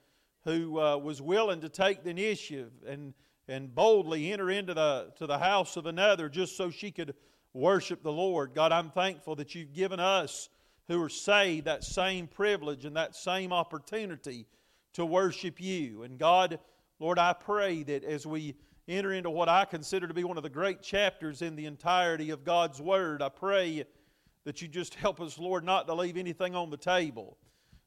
who 0.49 0.79
uh, 0.79 0.97
was 0.97 1.21
willing 1.21 1.62
to 1.62 1.69
take 1.69 2.03
the 2.03 2.09
initiative 2.09 2.71
and, 2.88 3.13
and 3.47 3.73
boldly 3.73 4.31
enter 4.31 4.49
into 4.49 4.73
the, 4.73 5.12
to 5.17 5.27
the 5.27 5.38
house 5.38 5.77
of 5.77 5.85
another 5.85 6.27
just 6.27 6.57
so 6.57 6.69
she 6.69 6.91
could 6.91 7.13
worship 7.53 8.01
the 8.03 8.12
Lord. 8.12 8.53
God, 8.53 8.71
I'm 8.71 8.89
thankful 8.89 9.35
that 9.35 9.55
you've 9.55 9.73
given 9.73 9.99
us 9.99 10.49
who 10.88 11.01
are 11.03 11.09
saved 11.09 11.65
that 11.65 11.83
same 11.83 12.27
privilege 12.27 12.85
and 12.85 12.95
that 12.95 13.15
same 13.15 13.53
opportunity 13.53 14.47
to 14.93 15.05
worship 15.05 15.62
you. 15.62 16.03
And 16.03 16.17
God, 16.17 16.59
Lord, 16.99 17.19
I 17.19 17.33
pray 17.33 17.83
that 17.83 18.03
as 18.03 18.25
we 18.25 18.55
enter 18.88 19.13
into 19.13 19.29
what 19.29 19.49
I 19.49 19.65
consider 19.65 20.07
to 20.07 20.13
be 20.13 20.23
one 20.23 20.38
of 20.38 20.43
the 20.43 20.49
great 20.49 20.81
chapters 20.81 21.43
in 21.43 21.55
the 21.55 21.67
entirety 21.67 22.31
of 22.31 22.43
God's 22.43 22.81
Word, 22.81 23.21
I 23.21 23.29
pray 23.29 23.85
that 24.45 24.62
you 24.62 24.67
just 24.67 24.95
help 24.95 25.21
us, 25.21 25.38
Lord, 25.38 25.63
not 25.63 25.85
to 25.88 25.93
leave 25.93 26.17
anything 26.17 26.55
on 26.55 26.71
the 26.71 26.77
table. 26.77 27.38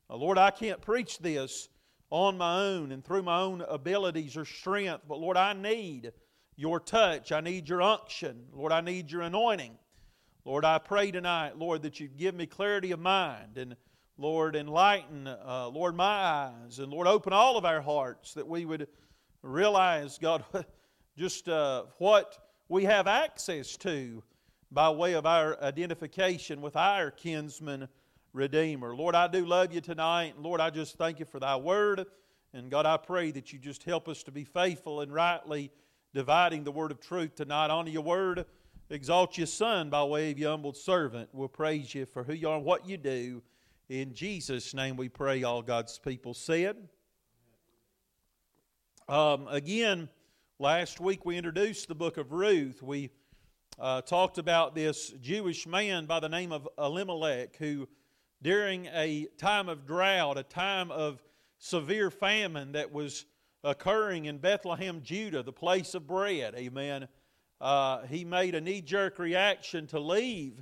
Uh, 0.08 0.16
Lord, 0.16 0.38
I 0.38 0.52
can't 0.52 0.80
preach 0.80 1.18
this 1.18 1.68
on 2.12 2.36
my 2.36 2.60
own 2.60 2.92
and 2.92 3.02
through 3.02 3.22
my 3.22 3.40
own 3.40 3.62
abilities 3.62 4.36
or 4.36 4.44
strength. 4.44 5.00
But 5.08 5.18
Lord, 5.18 5.38
I 5.38 5.54
need 5.54 6.12
your 6.56 6.78
touch. 6.78 7.32
I 7.32 7.40
need 7.40 7.70
your 7.70 7.80
unction. 7.80 8.44
Lord, 8.52 8.70
I 8.70 8.82
need 8.82 9.10
your 9.10 9.22
anointing. 9.22 9.78
Lord, 10.44 10.66
I 10.66 10.76
pray 10.76 11.10
tonight, 11.10 11.56
Lord, 11.56 11.82
that 11.82 12.00
you'd 12.00 12.18
give 12.18 12.34
me 12.34 12.44
clarity 12.44 12.92
of 12.92 13.00
mind 13.00 13.56
and, 13.56 13.76
Lord, 14.18 14.56
enlighten, 14.56 15.26
uh, 15.26 15.70
Lord, 15.72 15.96
my 15.96 16.04
eyes. 16.04 16.80
And, 16.80 16.92
Lord, 16.92 17.06
open 17.06 17.32
all 17.32 17.56
of 17.56 17.64
our 17.64 17.80
hearts 17.80 18.34
that 18.34 18.46
we 18.46 18.66
would 18.66 18.88
realize, 19.40 20.18
God, 20.18 20.44
just 21.16 21.48
uh, 21.48 21.84
what 21.96 22.38
we 22.68 22.84
have 22.84 23.06
access 23.06 23.74
to 23.78 24.22
by 24.70 24.90
way 24.90 25.14
of 25.14 25.24
our 25.24 25.58
identification 25.62 26.60
with 26.60 26.76
our 26.76 27.10
kinsman 27.10 27.88
Redeemer. 28.32 28.94
Lord, 28.94 29.14
I 29.14 29.28
do 29.28 29.44
love 29.44 29.72
you 29.72 29.80
tonight. 29.80 30.34
Lord, 30.38 30.60
I 30.60 30.70
just 30.70 30.96
thank 30.96 31.18
you 31.18 31.26
for 31.26 31.38
thy 31.38 31.56
word. 31.56 32.06
And 32.54 32.70
God, 32.70 32.86
I 32.86 32.96
pray 32.96 33.30
that 33.30 33.52
you 33.52 33.58
just 33.58 33.84
help 33.84 34.08
us 34.08 34.22
to 34.22 34.30
be 34.30 34.44
faithful 34.44 35.00
and 35.00 35.12
rightly 35.12 35.70
dividing 36.14 36.64
the 36.64 36.72
word 36.72 36.90
of 36.90 37.00
truth 37.00 37.34
tonight. 37.34 37.70
Honor 37.70 37.90
your 37.90 38.02
word. 38.02 38.46
Exalt 38.88 39.36
your 39.36 39.46
son 39.46 39.90
by 39.90 40.02
way 40.04 40.30
of 40.30 40.38
your 40.38 40.50
humble 40.50 40.72
servant. 40.72 41.28
We'll 41.32 41.48
praise 41.48 41.94
you 41.94 42.06
for 42.06 42.24
who 42.24 42.32
you 42.32 42.48
are 42.48 42.56
and 42.56 42.64
what 42.64 42.86
you 42.86 42.96
do. 42.96 43.42
In 43.88 44.14
Jesus' 44.14 44.72
name 44.72 44.96
we 44.96 45.08
pray, 45.08 45.42
all 45.42 45.60
God's 45.60 45.98
people 45.98 46.32
said. 46.32 46.76
Um, 49.08 49.46
again, 49.48 50.08
last 50.58 51.00
week 51.00 51.26
we 51.26 51.36
introduced 51.36 51.88
the 51.88 51.94
book 51.94 52.16
of 52.16 52.32
Ruth. 52.32 52.82
We 52.82 53.10
uh, 53.78 54.00
talked 54.02 54.38
about 54.38 54.74
this 54.74 55.12
Jewish 55.20 55.66
man 55.66 56.06
by 56.06 56.20
the 56.20 56.28
name 56.28 56.52
of 56.52 56.68
Elimelech 56.78 57.56
who 57.56 57.88
during 58.42 58.86
a 58.86 59.28
time 59.38 59.68
of 59.68 59.86
drought, 59.86 60.36
a 60.36 60.42
time 60.42 60.90
of 60.90 61.22
severe 61.58 62.10
famine 62.10 62.72
that 62.72 62.92
was 62.92 63.24
occurring 63.62 64.24
in 64.24 64.38
Bethlehem, 64.38 65.00
Judah, 65.02 65.42
the 65.42 65.52
place 65.52 65.94
of 65.94 66.06
bread. 66.06 66.54
Amen. 66.56 67.06
Uh, 67.60 68.02
he 68.06 68.24
made 68.24 68.56
a 68.56 68.60
knee 68.60 68.80
jerk 68.80 69.20
reaction 69.20 69.86
to 69.86 70.00
leave 70.00 70.60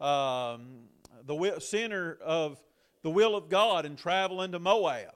um, 0.00 0.84
the 1.24 1.58
center 1.60 2.18
of 2.22 2.62
the 3.02 3.10
will 3.10 3.34
of 3.34 3.48
God 3.48 3.86
and 3.86 3.96
travel 3.96 4.42
into 4.42 4.58
Moab. 4.58 5.14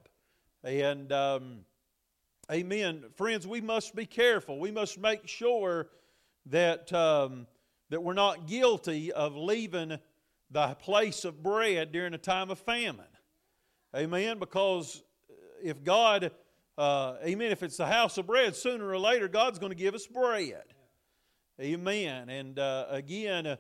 And, 0.64 1.12
um, 1.12 1.59
amen. 2.51 3.05
Friends, 3.16 3.47
we 3.47 3.61
must 3.61 3.94
be 3.94 4.07
careful. 4.07 4.59
We 4.59 4.71
must 4.71 4.99
make 4.99 5.29
sure 5.29 5.88
that, 6.47 6.90
um, 6.94 7.47
that 7.90 8.03
we're 8.03 8.14
not 8.14 8.47
guilty 8.47 9.12
of 9.12 9.37
leaving 9.37 9.99
the 10.51 10.75
place 10.75 11.25
of 11.25 11.43
bread 11.43 11.93
during 11.93 12.15
a 12.15 12.19
time 12.19 12.51
of 12.51 12.59
famine. 12.59 13.05
Amen. 13.95 14.39
Because 14.39 15.03
if 15.63 15.83
God, 15.83 16.31
uh, 16.77 17.17
amen, 17.25 17.53
if 17.53 17.63
it's 17.63 17.77
the 17.77 17.87
house 17.87 18.19
of 18.19 18.27
bread, 18.27 18.55
sooner 18.55 18.89
or 18.89 18.99
later 18.99 19.29
God's 19.29 19.59
going 19.59 19.73
to 19.73 19.77
give 19.77 19.95
us 19.95 20.07
bread. 20.07 20.65
Amen. 21.61 22.29
And 22.29 22.59
uh, 22.59 22.87
again, 22.89 23.47
uh, 23.47 23.57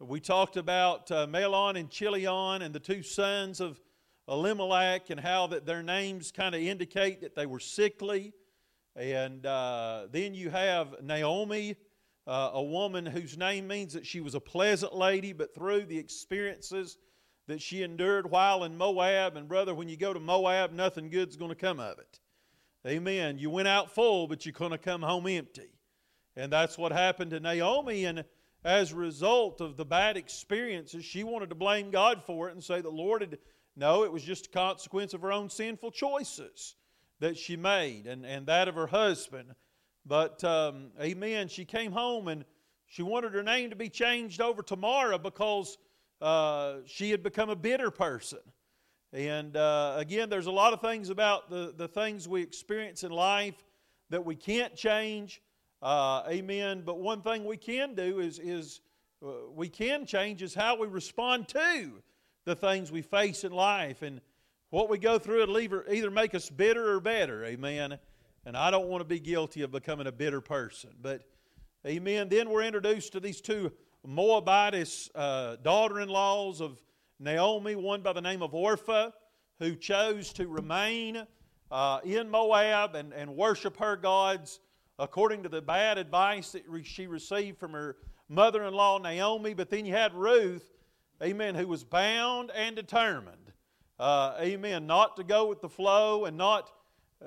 we 0.00 0.20
talked 0.20 0.56
about 0.56 1.10
uh, 1.10 1.26
Mahlon 1.26 1.78
and 1.78 1.90
Chilion 1.90 2.62
and 2.62 2.74
the 2.74 2.80
two 2.80 3.02
sons 3.02 3.60
of 3.60 3.80
Elimelech 4.28 5.10
and 5.10 5.20
how 5.20 5.46
that 5.48 5.66
their 5.66 5.82
names 5.82 6.32
kind 6.32 6.54
of 6.54 6.60
indicate 6.60 7.20
that 7.20 7.34
they 7.34 7.46
were 7.46 7.60
sickly. 7.60 8.32
And 8.96 9.44
uh, 9.44 10.06
then 10.10 10.34
you 10.34 10.50
have 10.50 11.02
Naomi, 11.02 11.76
uh, 12.26 12.50
a 12.54 12.62
woman 12.62 13.04
whose 13.04 13.36
name 13.36 13.66
means 13.66 13.92
that 13.92 14.06
she 14.06 14.20
was 14.20 14.34
a 14.34 14.40
pleasant 14.40 14.94
lady, 14.94 15.32
but 15.32 15.54
through 15.54 15.84
the 15.84 15.98
experiences 15.98 16.96
that 17.46 17.60
she 17.60 17.82
endured 17.82 18.30
while 18.30 18.64
in 18.64 18.76
Moab, 18.76 19.36
and 19.36 19.48
brother, 19.48 19.74
when 19.74 19.88
you 19.88 19.96
go 19.96 20.14
to 20.14 20.20
Moab, 20.20 20.72
nothing 20.72 21.10
good's 21.10 21.36
going 21.36 21.50
to 21.50 21.54
come 21.54 21.78
of 21.78 21.98
it. 21.98 22.20
Amen. 22.86 23.38
You 23.38 23.50
went 23.50 23.68
out 23.68 23.94
full, 23.94 24.26
but 24.26 24.44
you're 24.44 24.52
going 24.52 24.70
to 24.70 24.78
come 24.78 25.02
home 25.02 25.26
empty. 25.26 25.70
And 26.36 26.52
that's 26.52 26.76
what 26.76 26.92
happened 26.92 27.30
to 27.30 27.40
Naomi. 27.40 28.04
And 28.04 28.24
as 28.64 28.92
a 28.92 28.96
result 28.96 29.60
of 29.60 29.76
the 29.76 29.84
bad 29.84 30.16
experiences, 30.16 31.04
she 31.04 31.24
wanted 31.24 31.50
to 31.50 31.54
blame 31.54 31.90
God 31.90 32.22
for 32.24 32.48
it 32.48 32.52
and 32.52 32.64
say 32.64 32.80
the 32.80 32.90
Lord 32.90 33.20
had. 33.20 33.38
No, 33.76 34.04
it 34.04 34.12
was 34.12 34.22
just 34.22 34.46
a 34.46 34.50
consequence 34.50 35.14
of 35.14 35.22
her 35.22 35.32
own 35.32 35.50
sinful 35.50 35.90
choices 35.90 36.76
that 37.20 37.36
she 37.36 37.56
made 37.56 38.06
and, 38.06 38.24
and 38.24 38.46
that 38.46 38.68
of 38.68 38.76
her 38.76 38.86
husband. 38.86 39.54
But, 40.06 40.42
um, 40.44 40.90
amen, 41.00 41.48
she 41.48 41.64
came 41.64 41.92
home 41.92 42.28
and 42.28 42.44
she 42.86 43.02
wanted 43.02 43.32
her 43.32 43.42
name 43.42 43.70
to 43.70 43.76
be 43.76 43.88
changed 43.88 44.40
over 44.40 44.62
to 44.62 44.76
Mara 44.76 45.18
because 45.18 45.78
uh, 46.20 46.76
she 46.86 47.10
had 47.10 47.22
become 47.22 47.50
a 47.50 47.56
bitter 47.56 47.90
person. 47.90 48.40
And 49.12 49.56
uh, 49.56 49.94
again, 49.96 50.28
there's 50.28 50.46
a 50.46 50.52
lot 50.52 50.72
of 50.72 50.80
things 50.80 51.08
about 51.08 51.48
the, 51.48 51.72
the 51.76 51.88
things 51.88 52.28
we 52.28 52.42
experience 52.42 53.04
in 53.04 53.12
life 53.12 53.64
that 54.10 54.24
we 54.24 54.34
can't 54.34 54.74
change. 54.74 55.40
Uh, 55.80 56.22
amen. 56.28 56.82
But 56.84 56.98
one 56.98 57.22
thing 57.22 57.44
we 57.44 57.56
can 57.56 57.94
do 57.94 58.20
is, 58.20 58.38
is 58.38 58.80
uh, 59.24 59.50
we 59.54 59.68
can 59.68 60.04
change 60.04 60.42
is 60.42 60.54
how 60.54 60.76
we 60.76 60.86
respond 60.86 61.48
to 61.48 61.92
the 62.44 62.54
things 62.54 62.92
we 62.92 63.02
face 63.02 63.44
in 63.44 63.52
life. 63.52 64.02
And 64.02 64.20
what 64.70 64.90
we 64.90 64.98
go 64.98 65.18
through, 65.18 65.56
either, 65.56 65.84
either 65.90 66.10
make 66.10 66.34
us 66.34 66.50
bitter 66.50 66.92
or 66.92 67.00
better. 67.00 67.44
Amen. 67.44 67.98
And 68.46 68.56
I 68.56 68.70
don't 68.70 68.88
want 68.88 69.00
to 69.00 69.06
be 69.06 69.20
guilty 69.20 69.62
of 69.62 69.72
becoming 69.72 70.06
a 70.06 70.12
bitter 70.12 70.40
person. 70.40 70.90
But, 71.00 71.22
amen. 71.86 72.28
Then 72.28 72.50
we're 72.50 72.62
introduced 72.62 73.12
to 73.12 73.20
these 73.20 73.40
two 73.40 73.72
Moabitess 74.06 75.10
uh, 75.14 75.56
daughter 75.62 76.00
in 76.00 76.08
laws 76.08 76.60
of 76.60 76.80
Naomi, 77.18 77.74
one 77.74 78.02
by 78.02 78.12
the 78.12 78.20
name 78.20 78.42
of 78.42 78.54
Orpah, 78.54 79.10
who 79.58 79.74
chose 79.74 80.32
to 80.34 80.46
remain 80.46 81.26
uh, 81.70 82.00
in 82.04 82.28
Moab 82.28 82.94
and, 82.94 83.12
and 83.14 83.34
worship 83.34 83.78
her 83.78 83.96
gods 83.96 84.60
according 84.98 85.42
to 85.42 85.48
the 85.48 85.62
bad 85.62 85.98
advice 85.98 86.52
that 86.52 86.64
she 86.84 87.06
received 87.06 87.58
from 87.58 87.72
her 87.72 87.96
mother 88.28 88.64
in 88.64 88.74
law 88.74 88.98
Naomi. 88.98 89.54
But 89.54 89.70
then 89.70 89.86
you 89.86 89.94
had 89.94 90.14
Ruth, 90.14 90.70
amen, 91.22 91.54
who 91.54 91.66
was 91.66 91.82
bound 91.82 92.50
and 92.54 92.76
determined, 92.76 93.52
uh, 93.98 94.34
amen, 94.40 94.86
not 94.86 95.16
to 95.16 95.24
go 95.24 95.46
with 95.46 95.60
the 95.60 95.68
flow 95.68 96.26
and 96.26 96.36
not, 96.36 96.70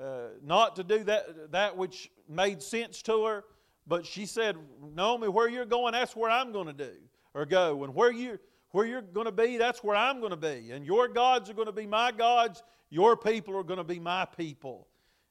uh, 0.00 0.28
not 0.44 0.76
to 0.76 0.84
do 0.84 1.04
that, 1.04 1.52
that 1.52 1.76
which 1.76 2.10
made 2.28 2.62
sense 2.62 3.02
to 3.02 3.24
her. 3.24 3.44
But 3.86 4.04
she 4.04 4.26
said, 4.26 4.56
Naomi, 4.94 5.28
where 5.28 5.48
you're 5.48 5.64
going, 5.64 5.92
that's 5.92 6.14
where 6.14 6.30
I'm 6.30 6.52
going 6.52 6.66
to 6.66 6.72
do 6.72 6.92
or 7.34 7.46
go. 7.46 7.84
And 7.84 7.94
where, 7.94 8.12
you, 8.12 8.38
where 8.70 8.86
you're 8.86 9.02
going 9.02 9.26
to 9.26 9.32
be, 9.32 9.56
that's 9.56 9.82
where 9.82 9.96
I'm 9.96 10.20
going 10.20 10.30
to 10.30 10.36
be. 10.36 10.70
And 10.72 10.84
your 10.84 11.08
gods 11.08 11.48
are 11.48 11.54
going 11.54 11.66
to 11.66 11.72
be 11.72 11.86
my 11.86 12.12
gods. 12.12 12.62
Your 12.90 13.16
people 13.16 13.56
are 13.56 13.62
going 13.62 13.78
to 13.78 13.84
be 13.84 13.98
my 13.98 14.26
people. 14.26 14.86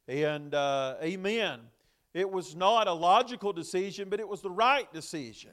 And 0.07 0.55
uh, 0.55 0.95
amen. 1.03 1.59
It 2.13 2.29
was 2.29 2.55
not 2.55 2.87
a 2.87 2.93
logical 2.93 3.53
decision, 3.53 4.09
but 4.09 4.19
it 4.19 4.27
was 4.27 4.41
the 4.41 4.49
right 4.49 4.91
decision. 4.91 5.51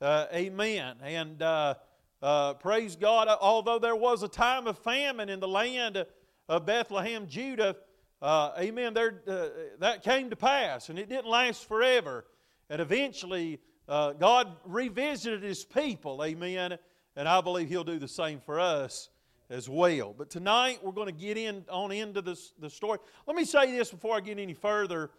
Uh, 0.00 0.26
amen. 0.34 0.96
And 1.00 1.40
uh, 1.40 1.74
uh, 2.20 2.54
praise 2.54 2.96
God, 2.96 3.28
although 3.40 3.78
there 3.78 3.94
was 3.94 4.24
a 4.24 4.28
time 4.28 4.66
of 4.66 4.78
famine 4.78 5.28
in 5.28 5.38
the 5.38 5.46
land 5.46 6.04
of 6.48 6.66
Bethlehem, 6.66 7.28
Judah, 7.28 7.76
uh, 8.22 8.52
amen, 8.56 8.94
there, 8.94 9.20
uh, 9.26 9.48
that 9.80 10.04
came 10.04 10.30
to 10.30 10.36
pass, 10.36 10.88
and 10.88 10.98
it 10.98 11.08
didn't 11.08 11.26
last 11.26 11.66
forever. 11.66 12.24
And 12.70 12.80
eventually, 12.80 13.58
uh, 13.88 14.12
God 14.12 14.56
revisited 14.64 15.42
His 15.42 15.64
people, 15.64 16.24
amen, 16.24 16.78
and 17.16 17.28
I 17.28 17.40
believe 17.40 17.68
He'll 17.68 17.82
do 17.82 17.98
the 17.98 18.06
same 18.06 18.38
for 18.38 18.60
us 18.60 19.10
as 19.50 19.68
well. 19.68 20.14
But 20.16 20.30
tonight, 20.30 20.78
we're 20.84 20.92
going 20.92 21.08
to 21.08 21.12
get 21.12 21.36
in 21.36 21.64
on 21.68 21.90
into 21.90 22.22
this, 22.22 22.52
the 22.60 22.70
story. 22.70 23.00
Let 23.26 23.36
me 23.36 23.44
say 23.44 23.76
this 23.76 23.90
before 23.90 24.16
I 24.16 24.20
get 24.20 24.38
any 24.38 24.54
further. 24.54 25.10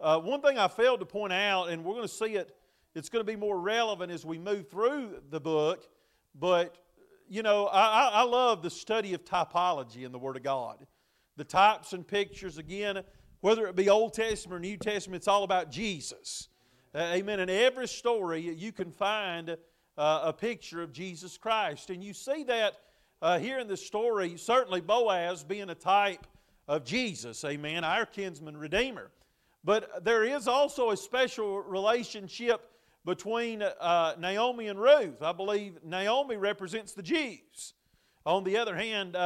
Uh, 0.00 0.18
one 0.18 0.40
thing 0.40 0.58
I 0.58 0.68
failed 0.68 1.00
to 1.00 1.06
point 1.06 1.34
out, 1.34 1.68
and 1.68 1.84
we're 1.84 1.94
going 1.94 2.08
to 2.08 2.12
see 2.12 2.36
it, 2.36 2.56
it's 2.94 3.10
going 3.10 3.24
to 3.24 3.30
be 3.30 3.36
more 3.36 3.60
relevant 3.60 4.10
as 4.10 4.24
we 4.24 4.38
move 4.38 4.70
through 4.70 5.20
the 5.30 5.40
book, 5.40 5.86
but 6.34 6.74
you 7.28 7.42
know, 7.42 7.66
I, 7.66 8.08
I 8.12 8.22
love 8.22 8.62
the 8.62 8.70
study 8.70 9.12
of 9.12 9.24
typology 9.24 10.04
in 10.04 10.12
the 10.12 10.18
Word 10.18 10.36
of 10.36 10.42
God. 10.42 10.86
The 11.36 11.44
types 11.44 11.92
and 11.92 12.06
pictures, 12.06 12.58
again, 12.58 13.02
whether 13.40 13.66
it 13.66 13.76
be 13.76 13.90
Old 13.90 14.14
Testament 14.14 14.56
or 14.56 14.60
New 14.60 14.76
Testament, 14.76 15.20
it's 15.20 15.28
all 15.28 15.44
about 15.44 15.70
Jesus. 15.70 16.48
Uh, 16.94 17.12
amen. 17.14 17.40
In 17.40 17.50
every 17.50 17.86
story, 17.88 18.40
you 18.40 18.72
can 18.72 18.90
find 18.90 19.56
uh, 19.98 20.20
a 20.24 20.32
picture 20.32 20.82
of 20.82 20.92
Jesus 20.92 21.36
Christ. 21.36 21.90
And 21.90 22.02
you 22.02 22.12
see 22.12 22.44
that 22.44 22.74
uh, 23.20 23.38
here 23.38 23.58
in 23.58 23.68
the 23.68 23.76
story, 23.76 24.36
certainly 24.36 24.80
Boaz 24.80 25.44
being 25.44 25.70
a 25.70 25.74
type 25.74 26.26
of 26.68 26.84
Jesus, 26.84 27.44
amen, 27.44 27.84
our 27.84 28.06
kinsman 28.06 28.56
redeemer. 28.56 29.10
But 29.62 30.04
there 30.04 30.24
is 30.24 30.48
also 30.48 30.90
a 30.90 30.96
special 30.96 31.60
relationship 31.60 32.70
between 33.04 33.62
uh, 33.62 34.14
Naomi 34.18 34.68
and 34.68 34.80
Ruth. 34.80 35.22
I 35.22 35.32
believe 35.32 35.78
Naomi 35.84 36.36
represents 36.36 36.92
the 36.92 37.02
Jews. 37.02 37.74
On 38.24 38.42
the 38.42 38.56
other 38.56 38.74
hand, 38.74 39.16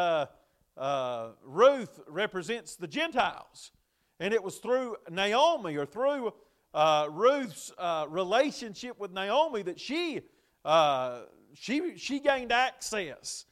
uh, 0.77 0.81
uh, 0.81 1.29
Ruth 1.45 2.01
represents 2.07 2.77
the 2.77 2.87
Gentiles. 2.87 3.73
And 4.19 4.35
it 4.35 4.43
was 4.43 4.59
through 4.59 4.97
Naomi 5.11 5.77
or 5.77 5.87
through 5.87 6.33
uh, 6.75 7.09
Ruth's 7.11 7.73
uh, 7.79 8.07
relationship 8.09 8.99
with 8.99 9.13
Naomi 9.13 9.63
that 9.63 9.81
she, 9.81 10.21
uh, 10.65 11.23
she, 11.55 11.97
she 11.97 12.21
gained 12.21 12.53
access 12.53 13.47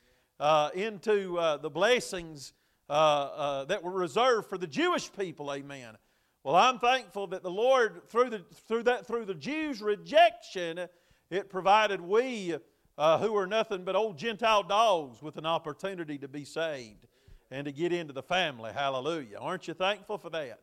into 0.74 1.36
the 1.62 1.70
blessings 1.70 2.52
that 2.88 3.80
were 3.82 3.92
reserved 3.92 4.48
for 4.48 4.58
the 4.58 4.66
Jewish 4.66 5.10
people. 5.12 5.52
Amen. 5.52 5.96
Well, 6.44 6.54
I'm 6.54 6.78
thankful 6.78 7.26
that 7.28 7.42
the 7.42 7.50
Lord, 7.50 8.08
through, 8.08 8.30
the, 8.30 8.44
through, 8.66 8.84
that, 8.84 9.06
through 9.06 9.24
the 9.24 9.34
Jews' 9.34 9.82
rejection, 9.82 10.86
it 11.30 11.50
provided 11.50 12.00
we, 12.00 12.54
uh, 12.98 13.18
who 13.18 13.34
are 13.36 13.46
nothing 13.46 13.84
but 13.84 13.96
old 13.96 14.18
Gentile 14.18 14.64
dogs, 14.64 15.22
with 15.22 15.38
an 15.38 15.46
opportunity 15.46 16.18
to 16.18 16.28
be 16.28 16.44
saved 16.44 17.06
and 17.50 17.64
to 17.64 17.72
get 17.72 17.92
into 17.92 18.12
the 18.12 18.22
family. 18.22 18.72
Hallelujah. 18.72 19.38
Aren't 19.38 19.68
you 19.68 19.74
thankful 19.74 20.18
for 20.18 20.28
that? 20.30 20.60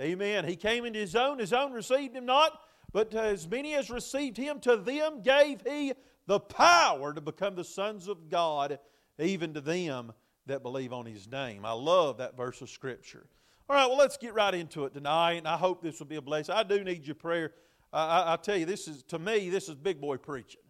Amen. 0.00 0.44
He 0.44 0.56
came 0.56 0.84
into 0.84 0.98
his 0.98 1.16
own, 1.16 1.38
his 1.38 1.52
own 1.52 1.72
received 1.72 2.14
him 2.14 2.26
not, 2.26 2.60
but 2.92 3.14
as 3.14 3.48
many 3.48 3.74
as 3.74 3.90
received 3.90 4.36
him, 4.36 4.60
to 4.60 4.76
them 4.76 5.22
gave 5.22 5.62
he 5.66 5.92
the 6.26 6.40
power 6.40 7.14
to 7.14 7.20
become 7.20 7.54
the 7.54 7.64
sons 7.64 8.06
of 8.06 8.28
God, 8.28 8.78
even 9.18 9.54
to 9.54 9.60
them 9.60 10.12
that 10.46 10.62
believe 10.62 10.92
on 10.92 11.06
his 11.06 11.30
name. 11.30 11.64
I 11.64 11.72
love 11.72 12.18
that 12.18 12.36
verse 12.36 12.60
of 12.60 12.70
Scripture. 12.70 13.26
All 13.68 13.76
right, 13.76 13.86
well, 13.86 13.98
let's 13.98 14.16
get 14.16 14.34
right 14.34 14.54
into 14.54 14.84
it 14.84 14.94
tonight, 14.94 15.34
and 15.34 15.48
I 15.48 15.56
hope 15.56 15.82
this 15.82 15.98
will 15.98 16.06
be 16.06 16.16
a 16.16 16.22
blessing. 16.22 16.54
I 16.54 16.62
do 16.62 16.82
need 16.82 17.06
your 17.06 17.14
prayer. 17.14 17.52
I, 17.92 18.34
I, 18.34 18.36
tell 18.36 18.56
you, 18.56 18.66
this 18.66 18.88
is 18.88 19.02
to 19.04 19.18
me, 19.18 19.50
this 19.50 19.68
is 19.68 19.74
big 19.74 20.00
boy 20.00 20.16
preaching, 20.16 20.60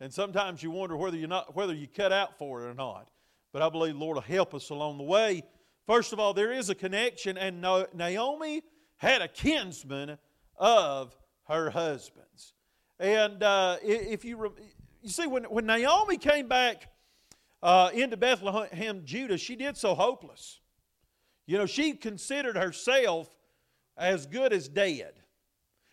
and 0.00 0.12
sometimes 0.12 0.62
you 0.62 0.70
wonder 0.70 0.96
whether 0.96 1.16
you're 1.16 1.28
not 1.28 1.54
whether 1.54 1.74
you 1.74 1.86
cut 1.86 2.12
out 2.12 2.38
for 2.38 2.62
it 2.62 2.70
or 2.70 2.74
not. 2.74 3.08
But 3.52 3.62
I 3.62 3.68
believe 3.68 3.94
the 3.94 4.00
Lord 4.00 4.16
will 4.16 4.22
help 4.22 4.54
us 4.54 4.70
along 4.70 4.98
the 4.98 5.04
way. 5.04 5.42
First 5.86 6.12
of 6.12 6.18
all, 6.18 6.34
there 6.34 6.52
is 6.52 6.70
a 6.70 6.74
connection, 6.74 7.38
and 7.38 7.60
Naomi 7.60 8.62
had 8.96 9.22
a 9.22 9.28
kinsman 9.28 10.18
of 10.56 11.16
her 11.46 11.70
husband's. 11.70 12.54
And 12.98 13.42
uh, 13.42 13.76
if 13.82 14.24
you 14.24 14.54
you 15.02 15.08
see, 15.08 15.26
when 15.26 15.44
when 15.44 15.66
Naomi 15.66 16.16
came 16.16 16.48
back 16.48 16.88
uh, 17.62 17.90
into 17.92 18.16
Bethlehem, 18.16 19.02
Judah, 19.04 19.38
she 19.38 19.56
did 19.56 19.76
so 19.76 19.94
hopeless. 19.94 20.60
You 21.46 21.58
know, 21.58 21.66
she 21.66 21.92
considered 21.92 22.56
herself 22.56 23.28
as 23.96 24.26
good 24.26 24.52
as 24.52 24.68
dead. 24.68 25.12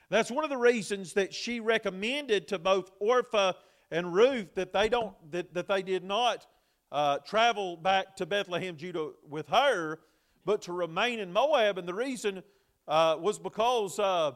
That's 0.10 0.32
one 0.32 0.44
of 0.44 0.50
the 0.50 0.58
reasons 0.58 1.14
that 1.14 1.34
she 1.34 1.60
recommended 1.60 2.48
to 2.50 2.60
both 2.60 2.92
Orpah 3.00 3.54
and 3.92 4.14
Ruth 4.14 4.56
that 4.56 4.74
they 4.74 4.90
don't 4.90 5.14
that, 5.32 5.54
that 5.54 5.68
they 5.68 5.82
did 5.82 6.04
not 6.04 6.48
uh, 6.92 7.20
travel 7.20 7.78
back 7.78 8.16
to 8.18 8.26
Bethlehem, 8.26 8.76
Judah 8.78 9.12
with 9.28 9.48
her, 9.50 10.00
but 10.46 10.62
to 10.64 10.74
remain 10.74 11.20
in 11.20 11.32
Moab. 11.32 11.78
And 11.78 11.88
the 11.88 11.94
reason 11.94 12.44
uh, 12.88 13.18
was 13.20 13.40
because 13.40 14.00
uh, 14.00 14.32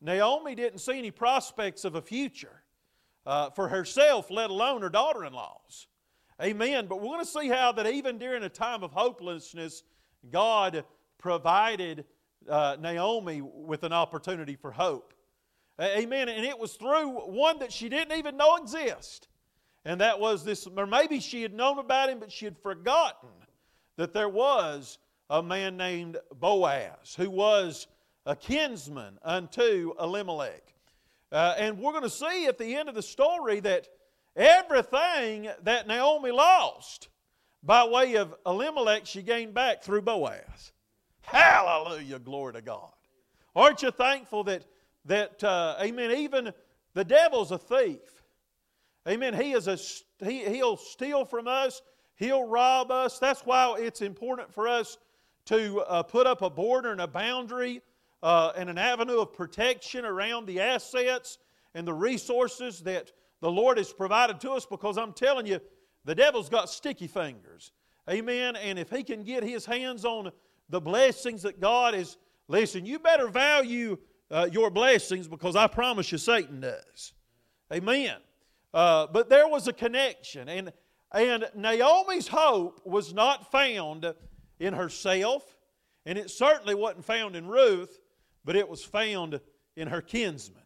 Naomi 0.00 0.54
didn't 0.54 0.78
see 0.78 0.98
any 0.98 1.10
prospects 1.10 1.84
of 1.84 1.94
a 1.94 2.02
future 2.02 2.62
uh, 3.26 3.50
for 3.50 3.68
herself, 3.68 4.30
let 4.30 4.50
alone 4.50 4.82
her 4.82 4.88
daughter 4.88 5.24
in 5.24 5.32
laws. 5.32 5.86
Amen. 6.42 6.86
But 6.86 6.96
we're 6.96 7.08
going 7.08 7.24
to 7.24 7.30
see 7.30 7.48
how 7.48 7.72
that 7.72 7.86
even 7.86 8.18
during 8.18 8.42
a 8.42 8.48
time 8.48 8.82
of 8.82 8.92
hopelessness, 8.92 9.82
God 10.30 10.84
provided 11.18 12.06
uh, 12.48 12.76
Naomi 12.80 13.42
with 13.42 13.84
an 13.84 13.92
opportunity 13.92 14.56
for 14.56 14.72
hope. 14.72 15.12
Amen. 15.80 16.28
And 16.28 16.44
it 16.44 16.58
was 16.58 16.74
through 16.74 17.10
one 17.10 17.60
that 17.60 17.72
she 17.72 17.88
didn't 17.88 18.16
even 18.18 18.36
know 18.36 18.56
exist. 18.56 19.28
And 19.84 20.00
that 20.00 20.20
was 20.20 20.44
this, 20.44 20.66
or 20.66 20.86
maybe 20.86 21.20
she 21.20 21.42
had 21.42 21.54
known 21.54 21.78
about 21.78 22.10
him, 22.10 22.18
but 22.18 22.30
she 22.30 22.44
had 22.44 22.58
forgotten 22.58 23.30
that 23.96 24.12
there 24.12 24.28
was 24.28 24.98
a 25.30 25.42
man 25.42 25.76
named 25.76 26.18
Boaz 26.38 27.14
who 27.16 27.30
was 27.30 27.86
a 28.26 28.36
kinsman 28.36 29.18
unto 29.22 29.94
Elimelech. 29.98 30.74
Uh, 31.32 31.54
and 31.56 31.78
we're 31.78 31.92
going 31.92 32.02
to 32.02 32.10
see 32.10 32.46
at 32.46 32.58
the 32.58 32.76
end 32.76 32.88
of 32.88 32.94
the 32.94 33.02
story 33.02 33.60
that 33.60 33.88
everything 34.36 35.48
that 35.62 35.86
Naomi 35.86 36.30
lost 36.30 37.08
by 37.62 37.84
way 37.84 38.16
of 38.16 38.34
Elimelech, 38.44 39.06
she 39.06 39.22
gained 39.22 39.54
back 39.54 39.82
through 39.82 40.02
Boaz. 40.02 40.72
Hallelujah, 41.20 42.18
glory 42.18 42.54
to 42.54 42.62
God. 42.62 42.92
Aren't 43.54 43.82
you 43.82 43.90
thankful 43.90 44.44
that, 44.44 44.64
that 45.06 45.42
uh, 45.42 45.76
amen, 45.80 46.12
even 46.12 46.52
the 46.94 47.04
devil's 47.04 47.50
a 47.50 47.58
thief. 47.58 48.00
Amen. 49.08 49.34
He 49.34 49.52
is 49.52 49.66
a, 49.66 49.78
he, 50.24 50.44
he'll 50.44 50.76
steal 50.76 51.24
from 51.24 51.48
us, 51.48 51.82
he'll 52.16 52.46
rob 52.46 52.90
us. 52.90 53.18
That's 53.18 53.40
why 53.42 53.76
it's 53.78 54.02
important 54.02 54.52
for 54.52 54.68
us 54.68 54.98
to 55.46 55.80
uh, 55.80 56.02
put 56.02 56.26
up 56.26 56.42
a 56.42 56.50
border 56.50 56.92
and 56.92 57.00
a 57.00 57.06
boundary 57.06 57.80
uh, 58.22 58.52
and 58.56 58.68
an 58.68 58.78
avenue 58.78 59.18
of 59.20 59.32
protection 59.32 60.04
around 60.04 60.46
the 60.46 60.60
assets 60.60 61.38
and 61.74 61.86
the 61.86 61.94
resources 61.94 62.80
that 62.80 63.10
the 63.40 63.50
Lord 63.50 63.78
has 63.78 63.92
provided 63.92 64.40
to 64.40 64.52
us 64.52 64.66
because 64.66 64.98
I'm 64.98 65.12
telling 65.12 65.46
you, 65.46 65.60
the 66.04 66.14
devil's 66.14 66.48
got 66.48 66.68
sticky 66.68 67.06
fingers. 67.06 67.72
Amen. 68.08 68.56
And 68.56 68.78
if 68.78 68.90
he 68.90 69.02
can 69.02 69.22
get 69.22 69.42
his 69.42 69.64
hands 69.64 70.04
on 70.04 70.30
the 70.68 70.80
blessings 70.80 71.42
that 71.42 71.60
God 71.60 71.94
is, 71.94 72.16
listen, 72.48 72.84
you 72.84 72.98
better 72.98 73.28
value 73.28 73.98
uh, 74.30 74.48
your 74.50 74.70
blessings 74.70 75.26
because 75.26 75.56
I 75.56 75.66
promise 75.66 76.10
you 76.12 76.18
Satan 76.18 76.60
does. 76.60 77.12
Amen. 77.72 78.16
Uh, 78.72 79.06
but 79.12 79.28
there 79.28 79.48
was 79.48 79.68
a 79.68 79.72
connection. 79.72 80.48
And, 80.48 80.72
and 81.12 81.48
Naomi's 81.54 82.28
hope 82.28 82.80
was 82.84 83.12
not 83.12 83.50
found 83.50 84.12
in 84.58 84.74
herself, 84.74 85.56
and 86.06 86.16
it 86.18 86.30
certainly 86.30 86.74
wasn't 86.74 87.04
found 87.04 87.36
in 87.36 87.46
Ruth, 87.46 88.00
but 88.44 88.56
it 88.56 88.68
was 88.68 88.84
found 88.84 89.40
in 89.76 89.88
her 89.88 90.02
kinsman. 90.02 90.62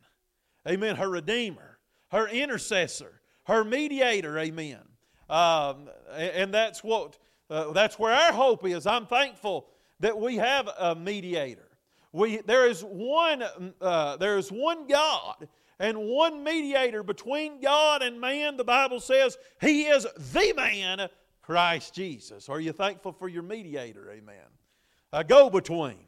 Amen. 0.68 0.96
Her 0.96 1.10
Redeemer, 1.10 1.78
her 2.10 2.28
intercessor, 2.28 3.20
her 3.44 3.64
mediator. 3.64 4.38
Amen. 4.38 4.80
Um, 5.28 5.88
and 6.12 6.52
that's 6.52 6.82
what 6.82 7.18
uh, 7.50 7.72
that's 7.72 7.98
where 7.98 8.12
our 8.12 8.32
hope 8.32 8.66
is. 8.66 8.86
I'm 8.86 9.06
thankful 9.06 9.68
that 10.00 10.18
we 10.18 10.36
have 10.36 10.68
a 10.78 10.94
mediator. 10.94 11.63
We, 12.14 12.36
there 12.36 12.68
is 12.68 12.80
one 12.80 13.42
uh, 13.80 14.16
there 14.18 14.38
is 14.38 14.48
one 14.48 14.86
God 14.86 15.48
and 15.80 15.98
one 15.98 16.44
mediator 16.44 17.02
between 17.02 17.60
God 17.60 18.02
and 18.02 18.20
man. 18.20 18.56
The 18.56 18.62
Bible 18.62 19.00
says 19.00 19.36
He 19.60 19.86
is 19.86 20.06
the 20.32 20.52
man, 20.54 21.08
Christ 21.42 21.92
Jesus. 21.92 22.48
Are 22.48 22.60
you 22.60 22.70
thankful 22.70 23.10
for 23.10 23.28
your 23.28 23.42
mediator? 23.42 24.12
Amen. 24.12 24.46
A 25.12 25.24
go 25.24 25.50
between. 25.50 26.06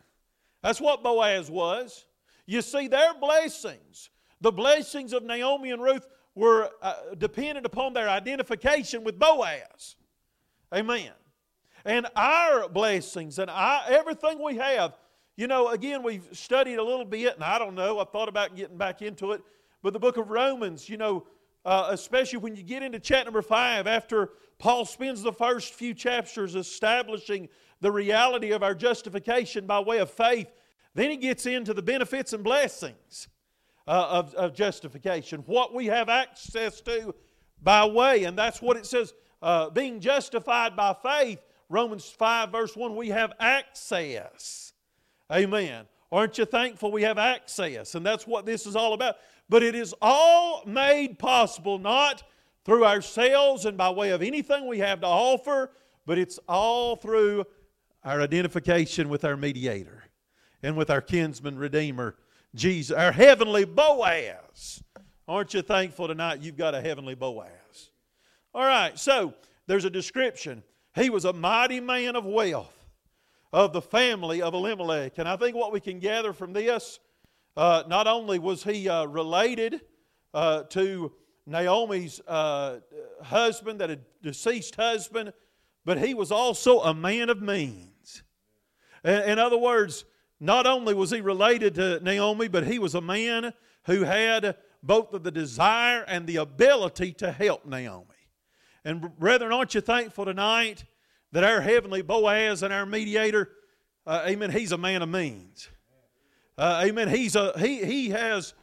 That's 0.63 0.81
what 0.81 1.03
Boaz 1.03 1.51
was. 1.51 2.07
You 2.47 2.63
see, 2.63 2.87
their 2.87 3.15
blessings, 3.15 4.11
the 4.41 4.53
blessings 4.53 5.13
of 5.13 5.25
Naomi 5.25 5.73
and 5.73 5.83
Ruth, 5.83 6.07
were 6.37 6.71
uh, 6.83 6.95
dependent 7.19 7.67
upon 7.67 7.95
their 7.95 8.09
identification 8.09 9.03
with 9.03 9.19
Boaz. 9.19 9.97
Amen. 10.73 11.11
And 11.85 12.07
our 12.15 12.69
blessings 12.69 13.41
and 13.41 13.51
everything 13.89 14.41
we 14.41 14.55
have, 14.55 14.95
you 15.37 15.47
know, 15.47 15.69
again, 15.69 16.03
we've 16.03 16.27
studied 16.33 16.77
a 16.77 16.83
little 16.83 17.05
bit, 17.05 17.35
and 17.35 17.45
I 17.45 17.59
don't 17.59 17.75
know, 17.75 18.01
I 18.01 18.05
thought 18.05 18.29
about 18.29 18.57
getting 18.57 18.79
back 18.79 19.03
into 19.03 19.33
it, 19.33 19.43
but 19.83 19.93
the 19.93 19.99
book 19.99 20.17
of 20.17 20.31
Romans, 20.31 20.89
you 20.89 20.97
know, 20.97 21.27
uh, 21.65 21.89
especially 21.91 22.39
when 22.39 22.57
you 22.57 22.63
get 22.63 22.83
into 22.83 22.99
chapter 22.99 23.27
number 23.27 23.43
five, 23.43 23.87
after 23.87 24.31
Paul 24.59 24.85
spends 24.87 25.23
the 25.23 25.33
first 25.33 25.75
few 25.75 25.93
chapters 25.93 26.55
establishing 26.55 27.49
the 27.81 27.91
reality 27.93 28.53
of 28.53 28.63
our 28.63 28.75
justification 28.75 29.67
by 29.67 29.81
way 29.81 29.99
of 29.99 30.11
faith, 30.11 30.51
then 30.95 31.11
he 31.11 31.17
gets 31.17 31.45
into 31.45 31.75
the 31.75 31.83
benefits 31.83 32.33
and 32.33 32.43
blessings 32.43 33.29
uh, 33.87 34.07
of, 34.09 34.35
of 34.35 34.55
justification, 34.55 35.43
what 35.47 35.75
we 35.75 35.87
have 35.87 36.09
access 36.09 36.81
to 36.81 37.15
by 37.63 37.85
way, 37.85 38.25
and 38.25 38.39
that's 38.39 38.63
what 38.63 38.77
it 38.77 38.87
says 38.87 39.13
uh, 39.43 39.69
being 39.71 40.01
justified 40.01 40.75
by 40.77 40.95
faith. 41.03 41.41
Romans 41.69 42.09
5, 42.09 42.51
verse 42.51 42.77
1, 42.77 42.97
we 42.97 43.09
have 43.09 43.33
access. 43.39 44.73
Amen. 45.33 45.87
Aren't 46.13 46.39
you 46.39 46.45
thankful 46.45 46.93
we 46.93 47.03
have 47.03 47.19
access? 47.19 47.95
And 47.95 48.07
that's 48.07 48.27
what 48.27 48.47
this 48.47 48.67
is 48.67 48.77
all 48.77 48.93
about. 48.93 49.17
But 49.49 49.63
it 49.63 49.75
is 49.75 49.95
all 50.01 50.63
made 50.67 51.19
possible 51.19 51.79
not 51.79 52.23
through 52.65 52.85
ourselves 52.85 53.65
and 53.65 53.77
by 53.77 53.91
way 53.91 54.11
of 54.11 54.23
anything 54.23 54.67
we 54.67 54.79
have 54.79 55.01
to 55.01 55.07
offer, 55.07 55.71
but 56.05 56.19
it's 56.19 56.39
all 56.49 56.97
through 56.97 57.45
our 58.05 58.21
identification 58.21 59.09
with 59.09 59.25
our 59.25 59.37
mediator 59.37 60.05
and 60.63 60.77
with 60.77 60.91
our 60.91 61.01
kinsman 61.01 61.59
redeemer, 61.59 62.17
Jesus, 62.55 62.97
our 62.97 63.13
heavenly 63.13 63.65
Boaz. 63.65 64.83
Aren't 65.29 65.55
you 65.55 65.63
thankful 65.63 66.09
tonight 66.09 66.41
you've 66.41 66.57
got 66.57 66.75
a 66.75 66.81
heavenly 66.81 67.15
Boaz? 67.15 67.91
All 68.55 68.65
right, 68.65 68.99
so 68.99 69.35
there's 69.67 69.85
a 69.85 69.91
description. 69.91 70.63
He 70.95 71.11
was 71.11 71.25
a 71.25 71.33
mighty 71.33 71.81
man 71.81 72.17
of 72.17 72.25
wealth 72.25 72.76
of 73.57 73.73
the 73.73 73.81
family 73.81 74.43
of 74.43 74.53
Elimelech. 74.53 75.17
And 75.17 75.27
I 75.27 75.35
think 75.37 75.57
what 75.57 75.73
we 75.73 75.81
can 75.81 75.99
gather 75.99 76.35
from 76.35 76.53
this, 76.53 77.01
uh, 77.57 77.85
not 77.89 78.07
only 78.07 78.39
was 78.39 78.63
he 78.63 78.87
uh, 78.87 79.07
related 79.07 79.81
uh, 80.35 80.65
to 80.65 81.11
Naomi's 81.47 82.21
uh, 82.29 82.81
husband, 83.23 83.81
that 83.81 83.89
had 83.89 84.05
deceased 84.23 84.77
husband, 84.77 85.33
but 85.87 85.97
he 85.97 86.13
was 86.13 86.31
also 86.31 86.81
a 86.81 86.93
man 86.93 87.31
of 87.31 87.41
means. 87.41 88.23
In 89.03 89.39
other 89.39 89.57
words, 89.57 90.05
not 90.39 90.67
only 90.67 90.93
was 90.93 91.11
he 91.11 91.23
related 91.23 91.77
to 91.77 91.99
Naomi, 92.01 92.49
but 92.49 92.67
he 92.67 92.79
was 92.79 92.95
a 92.95 93.01
man 93.01 93.55
who 93.87 94.03
had 94.03 94.55
both 94.83 95.11
the 95.23 95.31
desire 95.31 96.05
and 96.07 96.27
the 96.27 96.37
ability 96.37 97.13
to 97.15 97.33
help 97.33 97.65
Naomi. 97.65 98.05
And 98.85 99.19
brethren, 99.19 99.51
aren't 99.51 99.75
you 99.75 99.81
thankful 99.81 100.27
tonight 100.27 100.85
that 101.37 101.45
our 101.45 101.61
heavenly 101.61 102.01
Boaz 102.01 102.63
and 102.63 102.73
our 102.73 102.87
mediator, 102.87 103.51
uh, 104.07 104.25
amen, 104.27 104.51
he's 104.51 104.73
a 104.73 104.79
man 104.79 105.03
of 105.03 105.11
means. 105.11 105.69
Uh, 106.57 106.83
amen. 106.87 107.11
He's 107.11 107.37
a, 107.37 107.53
he, 107.59 107.85
he 107.85 108.09
has 108.09 108.55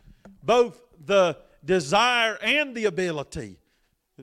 both 0.42 0.82
the 1.06 1.38
desire 1.64 2.36
and 2.42 2.74
the 2.74 2.86
ability 2.86 3.60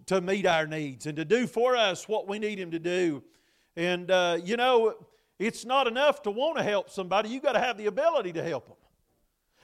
to 0.06 0.20
meet 0.20 0.46
our 0.46 0.66
needs 0.66 1.06
and 1.06 1.14
to 1.16 1.24
do 1.24 1.46
for 1.46 1.76
us 1.76 2.08
what 2.08 2.26
we 2.26 2.40
need 2.40 2.58
him 2.58 2.72
to 2.72 2.80
do. 2.80 3.22
And, 3.76 4.10
uh, 4.10 4.38
you 4.42 4.56
know, 4.56 4.96
it's 5.38 5.64
not 5.64 5.86
enough 5.86 6.20
to 6.22 6.32
want 6.32 6.56
to 6.56 6.64
help 6.64 6.90
somebody, 6.90 7.28
you've 7.28 7.44
got 7.44 7.52
to 7.52 7.60
have 7.60 7.78
the 7.78 7.86
ability 7.86 8.32
to 8.32 8.42
help 8.42 8.66
them. 8.66 8.76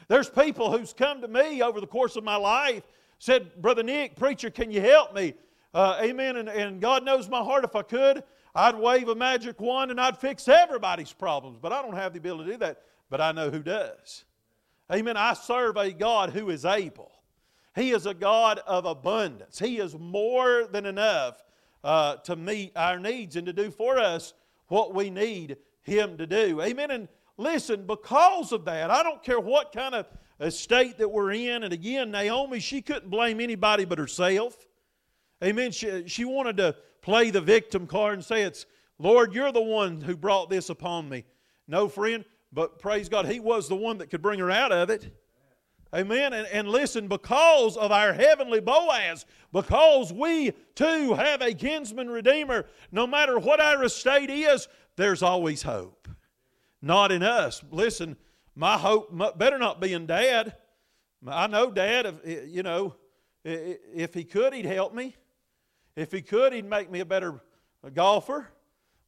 There's 0.07 0.31
people 0.31 0.71
who's 0.71 0.93
come 0.93 1.23
to 1.23 1.29
me 1.29 1.61
over 1.61 1.81
the 1.81 1.89
course 1.89 2.15
of 2.15 2.23
my 2.23 2.37
life, 2.37 2.85
said, 3.19 3.61
Brother 3.61 3.83
Nick, 3.83 4.15
preacher, 4.15 4.49
can 4.49 4.71
you 4.71 4.81
help 4.81 5.13
me? 5.13 5.35
Uh, 5.75 5.99
amen. 6.01 6.37
And, 6.37 6.49
and 6.49 6.81
God 6.81 7.05
knows 7.05 7.29
my 7.29 7.43
heart. 7.43 7.65
If 7.65 7.75
I 7.75 7.83
could, 7.83 8.23
I'd 8.57 8.79
wave 8.79 9.09
a 9.09 9.15
magic 9.15 9.61
wand 9.61 9.91
and 9.91 10.01
I'd 10.01 10.17
fix 10.17 10.49
everybody's 10.49 11.13
problems. 11.13 11.59
But 11.61 11.73
I 11.73 11.83
don't 11.83 11.95
have 11.95 12.15
the 12.15 12.19
ability 12.19 12.47
to 12.47 12.53
do 12.53 12.59
that. 12.61 12.81
But 13.11 13.21
I 13.21 13.33
know 13.33 13.51
who 13.51 13.61
does. 13.61 14.25
Amen. 14.91 15.17
I 15.17 15.35
serve 15.35 15.77
a 15.77 15.93
God 15.93 16.31
who 16.31 16.49
is 16.49 16.65
able. 16.65 17.13
He 17.75 17.91
is 17.91 18.07
a 18.07 18.15
God 18.15 18.61
of 18.67 18.87
abundance. 18.87 19.59
He 19.59 19.79
is 19.79 19.95
more 19.99 20.67
than 20.73 20.87
enough 20.87 21.45
uh, 21.85 22.17
to 22.17 22.35
meet 22.35 22.73
our 22.75 22.99
needs 22.99 23.37
and 23.37 23.47
to 23.47 23.53
do 23.53 23.71
for 23.71 23.99
us 23.99 24.33
what 24.69 24.95
we 24.95 25.11
need 25.11 25.59
Him 25.83 26.17
to 26.17 26.27
do. 26.27 26.63
Amen. 26.63 26.91
And 26.91 27.09
listen, 27.37 27.87
because 27.87 28.53
of 28.53 28.65
that, 28.65 28.91
I 28.91 29.03
don't 29.03 29.23
care 29.23 29.39
what 29.39 29.73
kind 29.73 29.95
of 29.95 30.53
state 30.55 30.97
that 30.97 31.09
we're 31.11 31.33
in. 31.33 31.63
And 31.63 31.75
again, 31.75 32.11
Naomi, 32.11 32.61
she 32.61 32.81
couldn't 32.81 33.11
blame 33.11 33.41
anybody 33.41 33.85
but 33.85 33.99
herself. 33.99 34.67
Amen. 35.45 35.71
She, 35.73 36.05
she 36.07 36.25
wanted 36.25 36.57
to 36.57 36.77
play 37.07 37.31
the 37.31 37.41
victim 37.41 37.87
card 37.87 38.15
and 38.15 38.25
say, 38.25 38.43
It's, 38.43 38.67
Lord, 38.99 39.33
you're 39.33 39.53
the 39.53 39.63
one 39.63 40.01
who 40.01 40.17
brought 40.17 40.51
this 40.51 40.71
upon 40.71 41.09
me. 41.09 41.25
No, 41.69 41.89
friend, 41.89 42.25
but 42.53 42.81
praise 42.81 43.09
God, 43.09 43.27
He 43.27 43.39
was 43.39 43.69
the 43.69 43.77
one 43.77 43.99
that 43.99 44.11
could 44.11 44.21
bring 44.21 44.41
her 44.41 44.51
out 44.51 44.73
of 44.73 44.91
it. 44.91 45.17
Amen. 45.95 46.33
And, 46.33 46.49
and 46.49 46.69
listen, 46.69 47.07
because 47.07 47.77
of 47.77 47.93
our 47.93 48.13
heavenly 48.13 48.59
Boaz, 48.59 49.25
because 49.53 50.13
we 50.13 50.53
too 50.75 51.15
have 51.15 51.43
a 51.43 51.55
kinsman 51.55 52.11
redeemer, 52.11 52.67
no 52.91 53.07
matter 53.07 53.39
what 53.39 53.61
our 53.61 53.85
estate 53.85 54.29
is, 54.29 54.67
there's 54.97 55.23
always 55.23 55.63
hope. 55.63 56.09
Not 56.83 57.13
in 57.13 57.23
us. 57.23 57.63
Listen, 57.71 58.17
my 58.57 58.77
hope 58.77 59.39
better 59.39 59.59
not 59.59 59.81
be 59.81 59.93
in 59.93 60.07
Dad. 60.07 60.57
I 61.25 61.47
know 61.47 61.71
Dad, 61.71 62.19
you 62.25 62.65
know, 62.65 62.97
if 63.45 64.13
he 64.13 64.25
could, 64.25 64.53
he'd 64.55 64.67
help 64.67 64.93
me. 64.93 65.15
If 65.97 66.13
he 66.13 66.21
could, 66.21 66.53
he'd 66.53 66.69
make 66.69 66.91
me 66.91 67.01
a 67.01 67.07
better 67.07 67.41
golfer. 67.95 68.49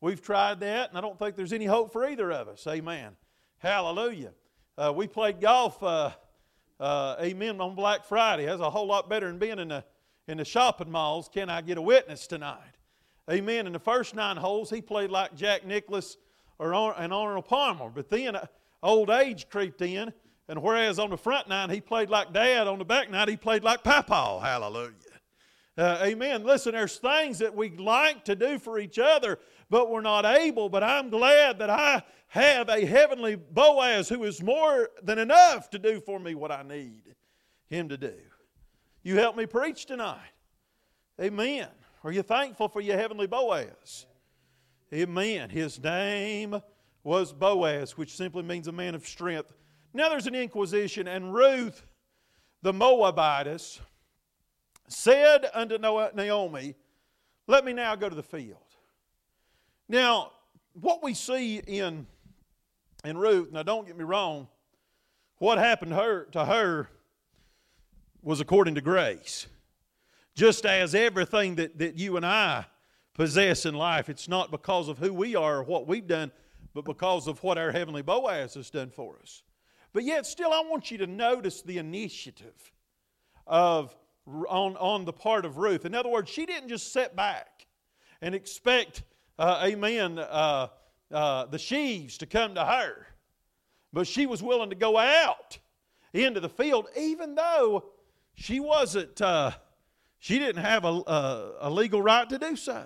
We've 0.00 0.22
tried 0.22 0.60
that, 0.60 0.88
and 0.88 0.98
I 0.98 1.00
don't 1.00 1.18
think 1.18 1.36
there's 1.36 1.52
any 1.52 1.66
hope 1.66 1.92
for 1.92 2.08
either 2.08 2.32
of 2.32 2.48
us. 2.48 2.66
Amen. 2.66 3.16
Hallelujah. 3.58 4.32
Uh, 4.76 4.92
we 4.94 5.06
played 5.06 5.40
golf 5.40 5.82
uh, 5.82 6.12
uh, 6.80 7.16
amen, 7.20 7.60
on 7.60 7.74
Black 7.74 8.04
Friday. 8.04 8.46
That's 8.46 8.60
a 8.60 8.70
whole 8.70 8.86
lot 8.86 9.10
better 9.10 9.26
than 9.26 9.38
being 9.38 9.58
in 9.58 9.68
the, 9.68 9.84
in 10.28 10.38
the 10.38 10.44
shopping 10.44 10.90
malls. 10.90 11.28
Can 11.28 11.50
I 11.50 11.60
get 11.60 11.76
a 11.76 11.82
witness 11.82 12.26
tonight? 12.26 12.76
Amen. 13.30 13.66
In 13.66 13.72
the 13.72 13.78
first 13.78 14.14
nine 14.14 14.36
holes, 14.36 14.70
he 14.70 14.80
played 14.80 15.10
like 15.10 15.34
Jack 15.34 15.66
Nicklaus 15.66 16.16
or 16.58 16.72
an 16.72 17.12
Arnold 17.12 17.46
Palmer. 17.46 17.90
But 17.90 18.08
then 18.08 18.36
uh, 18.36 18.46
old 18.82 19.10
age 19.10 19.48
creeped 19.50 19.82
in, 19.82 20.12
and 20.48 20.62
whereas 20.62 20.98
on 20.98 21.10
the 21.10 21.18
front 21.18 21.48
nine 21.48 21.68
he 21.70 21.80
played 21.80 22.08
like 22.08 22.32
Dad, 22.32 22.66
on 22.68 22.78
the 22.78 22.84
back 22.84 23.10
nine 23.10 23.28
he 23.28 23.36
played 23.36 23.64
like 23.64 23.82
Papa. 23.82 24.40
Hallelujah. 24.40 24.92
Uh, 25.78 26.00
amen. 26.02 26.42
Listen, 26.42 26.72
there's 26.72 26.96
things 26.96 27.38
that 27.38 27.54
we 27.54 27.70
like 27.76 28.24
to 28.24 28.34
do 28.34 28.58
for 28.58 28.80
each 28.80 28.98
other, 28.98 29.38
but 29.70 29.88
we're 29.88 30.00
not 30.00 30.24
able. 30.24 30.68
But 30.68 30.82
I'm 30.82 31.08
glad 31.08 31.60
that 31.60 31.70
I 31.70 32.02
have 32.26 32.68
a 32.68 32.84
heavenly 32.84 33.36
Boaz 33.36 34.08
who 34.08 34.24
is 34.24 34.42
more 34.42 34.90
than 35.04 35.20
enough 35.20 35.70
to 35.70 35.78
do 35.78 36.00
for 36.00 36.18
me 36.18 36.34
what 36.34 36.50
I 36.50 36.64
need 36.64 37.14
him 37.68 37.88
to 37.90 37.96
do. 37.96 38.14
You 39.04 39.18
help 39.18 39.36
me 39.36 39.46
preach 39.46 39.86
tonight. 39.86 40.18
Amen. 41.20 41.68
Are 42.02 42.10
you 42.10 42.22
thankful 42.22 42.68
for 42.68 42.80
your 42.80 42.96
heavenly 42.96 43.28
Boaz? 43.28 44.06
Amen. 44.92 45.48
His 45.48 45.80
name 45.80 46.60
was 47.04 47.32
Boaz, 47.32 47.96
which 47.96 48.16
simply 48.16 48.42
means 48.42 48.66
a 48.66 48.72
man 48.72 48.96
of 48.96 49.06
strength. 49.06 49.52
Now 49.94 50.08
there's 50.08 50.26
an 50.26 50.34
inquisition, 50.34 51.06
and 51.06 51.32
Ruth, 51.32 51.84
the 52.62 52.72
Moabitess, 52.72 53.80
said 54.88 55.46
unto 55.54 55.78
Naomi, 55.78 56.74
Let 57.46 57.64
me 57.64 57.72
now 57.72 57.94
go 57.94 58.08
to 58.08 58.14
the 58.14 58.22
field. 58.22 58.56
Now, 59.88 60.32
what 60.74 61.02
we 61.02 61.14
see 61.14 61.58
in, 61.58 62.06
in 63.04 63.16
Ruth, 63.16 63.52
now 63.52 63.62
don't 63.62 63.86
get 63.86 63.96
me 63.96 64.04
wrong, 64.04 64.48
what 65.38 65.58
happened 65.58 65.92
her, 65.92 66.24
to 66.32 66.44
her 66.44 66.88
was 68.22 68.40
according 68.40 68.74
to 68.74 68.80
grace. 68.80 69.46
Just 70.34 70.66
as 70.66 70.94
everything 70.94 71.56
that, 71.56 71.78
that 71.78 71.98
you 71.98 72.16
and 72.16 72.26
I 72.26 72.66
possess 73.14 73.66
in 73.66 73.74
life, 73.74 74.08
it's 74.08 74.28
not 74.28 74.50
because 74.50 74.88
of 74.88 74.98
who 74.98 75.12
we 75.12 75.34
are 75.34 75.58
or 75.58 75.62
what 75.62 75.86
we've 75.86 76.06
done, 76.06 76.30
but 76.74 76.84
because 76.84 77.26
of 77.26 77.42
what 77.42 77.58
our 77.58 77.72
heavenly 77.72 78.02
Boaz 78.02 78.54
has 78.54 78.70
done 78.70 78.90
for 78.90 79.16
us. 79.20 79.42
But 79.92 80.04
yet, 80.04 80.26
still, 80.26 80.52
I 80.52 80.62
want 80.68 80.90
you 80.90 80.98
to 80.98 81.06
notice 81.06 81.62
the 81.62 81.78
initiative 81.78 82.72
of 83.46 83.96
on, 84.48 84.76
on 84.76 85.04
the 85.04 85.12
part 85.12 85.44
of 85.44 85.56
Ruth. 85.56 85.84
In 85.84 85.94
other 85.94 86.08
words, 86.08 86.30
she 86.30 86.46
didn't 86.46 86.68
just 86.68 86.92
sit 86.92 87.16
back 87.16 87.66
and 88.20 88.34
expect, 88.34 89.02
uh, 89.38 89.62
amen, 89.64 90.18
uh, 90.18 90.68
uh, 91.12 91.46
the 91.46 91.58
sheaves 91.58 92.18
to 92.18 92.26
come 92.26 92.54
to 92.54 92.64
her, 92.64 93.06
but 93.92 94.06
she 94.06 94.26
was 94.26 94.42
willing 94.42 94.70
to 94.70 94.76
go 94.76 94.98
out 94.98 95.58
into 96.12 96.40
the 96.40 96.48
field, 96.48 96.86
even 96.96 97.34
though 97.34 97.84
she 98.34 98.60
wasn't, 98.60 99.20
uh, 99.20 99.50
she 100.18 100.38
didn't 100.38 100.62
have 100.62 100.84
a, 100.84 100.88
a, 100.88 101.52
a 101.60 101.70
legal 101.70 102.02
right 102.02 102.28
to 102.28 102.38
do 102.38 102.56
so. 102.56 102.84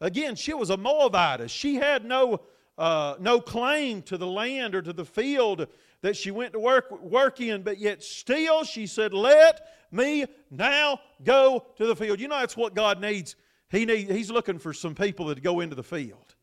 Again, 0.00 0.34
she 0.34 0.52
was 0.52 0.70
a 0.70 0.76
Moabitess. 0.76 1.50
She 1.50 1.76
had 1.76 2.04
no 2.04 2.40
uh, 2.76 3.14
no 3.20 3.40
claim 3.40 4.02
to 4.02 4.16
the 4.16 4.26
land 4.26 4.74
or 4.74 4.82
to 4.82 4.92
the 4.92 5.04
field 5.04 5.66
that 6.02 6.16
she 6.16 6.30
went 6.30 6.52
to 6.52 6.58
work, 6.58 6.90
work 7.02 7.40
in, 7.40 7.62
but 7.62 7.78
yet 7.78 8.02
still 8.02 8.64
she 8.64 8.86
said, 8.86 9.14
Let 9.14 9.66
me 9.90 10.26
now 10.50 11.00
go 11.22 11.64
to 11.76 11.86
the 11.86 11.96
field. 11.96 12.20
You 12.20 12.28
know, 12.28 12.38
that's 12.38 12.56
what 12.56 12.74
God 12.74 13.00
needs. 13.00 13.36
He 13.70 13.84
need, 13.84 14.10
he's 14.10 14.30
looking 14.30 14.58
for 14.58 14.72
some 14.72 14.94
people 14.94 15.26
that 15.26 15.42
go 15.42 15.60
into 15.60 15.74
the 15.74 15.82
field. 15.82 16.34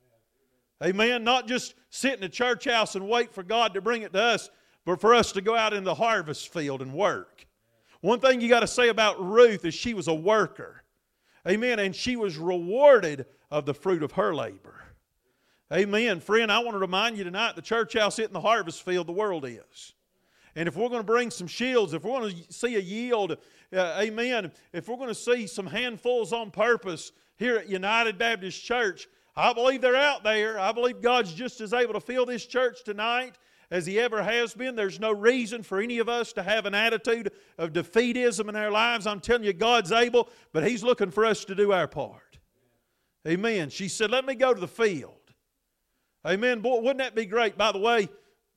Amen. 0.84 1.24
Not 1.24 1.48
just 1.48 1.76
sit 1.90 2.16
in 2.16 2.22
the 2.22 2.30
church 2.30 2.66
house 2.66 2.96
and 2.96 3.08
wait 3.08 3.34
for 3.34 3.44
God 3.44 3.74
to 3.76 3.82
bring 3.82 4.02
it 4.02 4.14
to 4.14 4.22
us, 4.22 4.50
but 4.84 5.00
for 5.00 5.14
us 5.14 5.32
to 5.34 5.42
go 5.42 5.56
out 5.56 5.74
in 5.74 5.84
the 5.84 5.94
harvest 5.94 6.52
field 6.52 6.82
and 6.82 6.94
work. 6.94 7.46
One 8.02 8.20
thing 8.20 8.42
you 8.42 8.50
got 8.50 8.62
to 8.62 8.68
say 8.68 8.90
about 8.90 9.24
Ruth 9.24 9.64
is 9.64 9.76
she 9.76 9.94
was 9.94 10.08
a 10.08 10.14
worker. 10.14 10.84
Amen. 11.48 11.80
And 11.80 11.96
she 11.96 12.16
was 12.16 12.38
rewarded 12.38 13.28
of 13.52 13.66
the 13.66 13.74
fruit 13.74 14.02
of 14.02 14.14
her 14.14 14.34
labor. 14.34 14.82
Amen. 15.72 16.20
Friend, 16.20 16.52
I 16.52 16.60
want 16.60 16.72
to 16.72 16.80
remind 16.80 17.18
you 17.18 17.24
tonight 17.24 17.56
the 17.56 17.62
church 17.62 17.94
house 17.94 18.20
isn't 18.20 18.34
the 18.34 18.42
harvest 18.42 18.84
field 18.84 19.08
the 19.08 19.14
world 19.14 19.46
is. 19.46 19.94
And 20.54 20.68
if 20.68 20.76
we're 20.76 20.90
going 20.90 21.00
to 21.00 21.06
bring 21.06 21.32
some 21.32 21.48
shields, 21.48 21.94
if 21.94 22.04
we're 22.04 22.20
going 22.20 22.36
to 22.36 22.54
see 22.54 22.76
a 22.76 22.80
yield, 22.80 23.38
uh, 23.74 23.98
amen, 24.02 24.52
if 24.74 24.90
we're 24.90 24.98
going 24.98 25.08
to 25.08 25.16
see 25.16 25.48
some 25.48 25.66
handfuls 25.66 26.34
on 26.34 26.52
purpose 26.52 27.14
here 27.38 27.56
at 27.56 27.70
United 27.70 28.18
Baptist 28.18 28.62
Church, 28.62 29.08
I 29.34 29.54
believe 29.54 29.80
they're 29.80 29.96
out 29.96 30.26
there. 30.26 30.60
I 30.60 30.74
believe 30.74 31.02
God's 31.02 31.34
just 31.34 31.62
as 31.62 31.72
able 31.72 31.94
to 31.94 32.02
fill 32.02 32.26
this 32.26 32.46
church 32.46 32.84
tonight 32.84 33.38
as 33.70 33.86
He 33.86 33.98
ever 33.98 34.22
has 34.22 34.54
been. 34.54 34.76
There's 34.76 35.00
no 35.00 35.14
reason 35.14 35.64
for 35.64 35.80
any 35.80 36.00
of 36.00 36.10
us 36.10 36.34
to 36.34 36.44
have 36.44 36.66
an 36.66 36.76
attitude 36.76 37.32
of 37.58 37.72
defeatism 37.72 38.50
in 38.50 38.58
our 38.58 38.72
lives. 38.72 39.08
I'm 39.08 39.22
telling 39.22 39.46
you, 39.46 39.54
God's 39.54 39.94
able, 39.94 40.28
but 40.52 40.68
He's 40.68 40.84
looking 40.84 41.12
for 41.12 41.26
us 41.26 41.46
to 41.46 41.56
do 41.56 41.72
our 41.72 41.88
part. 41.88 42.40
Amen. 43.26 43.70
She 43.70 43.88
said, 43.88 44.12
Let 44.12 44.26
me 44.26 44.36
go 44.36 44.54
to 44.54 44.60
the 44.60 44.68
field. 44.68 45.21
Amen. 46.26 46.60
Boy, 46.60 46.78
wouldn't 46.82 47.00
that 47.00 47.16
be 47.16 47.26
great? 47.26 47.58
By 47.58 47.72
the 47.72 47.80
way, 47.80 48.08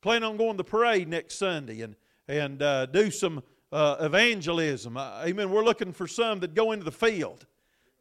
plan 0.02 0.22
on 0.22 0.36
going 0.36 0.52
to 0.52 0.56
the 0.58 0.64
parade 0.64 1.08
next 1.08 1.36
Sunday 1.36 1.80
and, 1.80 1.96
and 2.28 2.62
uh, 2.62 2.86
do 2.86 3.10
some 3.10 3.42
uh, 3.72 3.96
evangelism. 4.00 4.98
Uh, 4.98 5.22
amen. 5.24 5.50
We're 5.50 5.64
looking 5.64 5.92
for 5.92 6.06
some 6.06 6.40
that 6.40 6.54
go 6.54 6.72
into 6.72 6.84
the 6.84 6.92
field. 6.92 7.46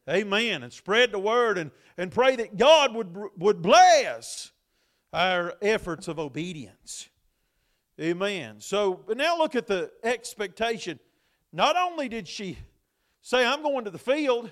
Amen. 0.10 0.64
And 0.64 0.74
spread 0.74 1.14
the 1.14 1.20
word 1.20 1.58
and, 1.58 1.72
and 1.98 2.12
pray 2.12 2.36
that 2.36 2.58
God 2.58 2.94
would, 2.94 3.16
would 3.38 3.62
bless 3.62 4.52
our 5.14 5.54
efforts 5.62 6.10
of 6.10 6.20
obedience. 6.20 7.08
Amen. 8.02 8.60
So 8.60 9.00
but 9.08 9.16
now 9.16 9.38
look 9.38 9.56
at 9.56 9.68
the 9.68 9.92
expectation. 10.04 11.00
Not 11.54 11.78
only 11.78 12.10
did 12.10 12.28
she 12.28 12.58
say, 13.22 13.46
I'm 13.46 13.64
going 13.64 13.86
to 13.86 13.92
the 13.92 14.00
field, 14.00 14.52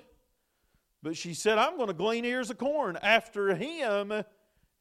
but 1.04 1.18
she 1.18 1.34
said, 1.34 1.58
I'm 1.58 1.76
going 1.76 1.88
to 1.88 1.94
glean 1.94 2.24
ears 2.24 2.50
of 2.50 2.58
corn 2.58 2.98
after 3.02 3.54
him 3.56 4.24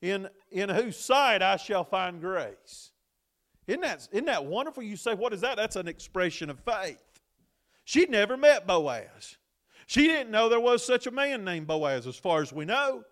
in, 0.02 0.28
in 0.50 0.68
whose 0.68 0.96
sight 0.96 1.42
I 1.42 1.56
shall 1.56 1.84
find 1.84 2.20
grace. 2.20 2.90
Isn't 3.66 3.82
that, 3.82 4.08
isn't 4.12 4.26
that 4.26 4.44
wonderful? 4.44 4.82
You 4.82 4.96
say, 4.96 5.14
what 5.14 5.32
is 5.32 5.42
that? 5.42 5.56
That's 5.56 5.76
an 5.76 5.88
expression 5.88 6.50
of 6.50 6.58
faith. 6.60 7.02
She'd 7.84 8.10
never 8.10 8.36
met 8.36 8.66
Boaz. 8.66 9.36
She 9.86 10.06
didn't 10.06 10.30
know 10.30 10.48
there 10.48 10.60
was 10.60 10.84
such 10.84 11.06
a 11.06 11.10
man 11.10 11.44
named 11.44 11.66
Boaz, 11.66 12.06
as 12.06 12.16
far 12.16 12.42
as 12.42 12.52
we 12.52 12.64
know. 12.64 13.04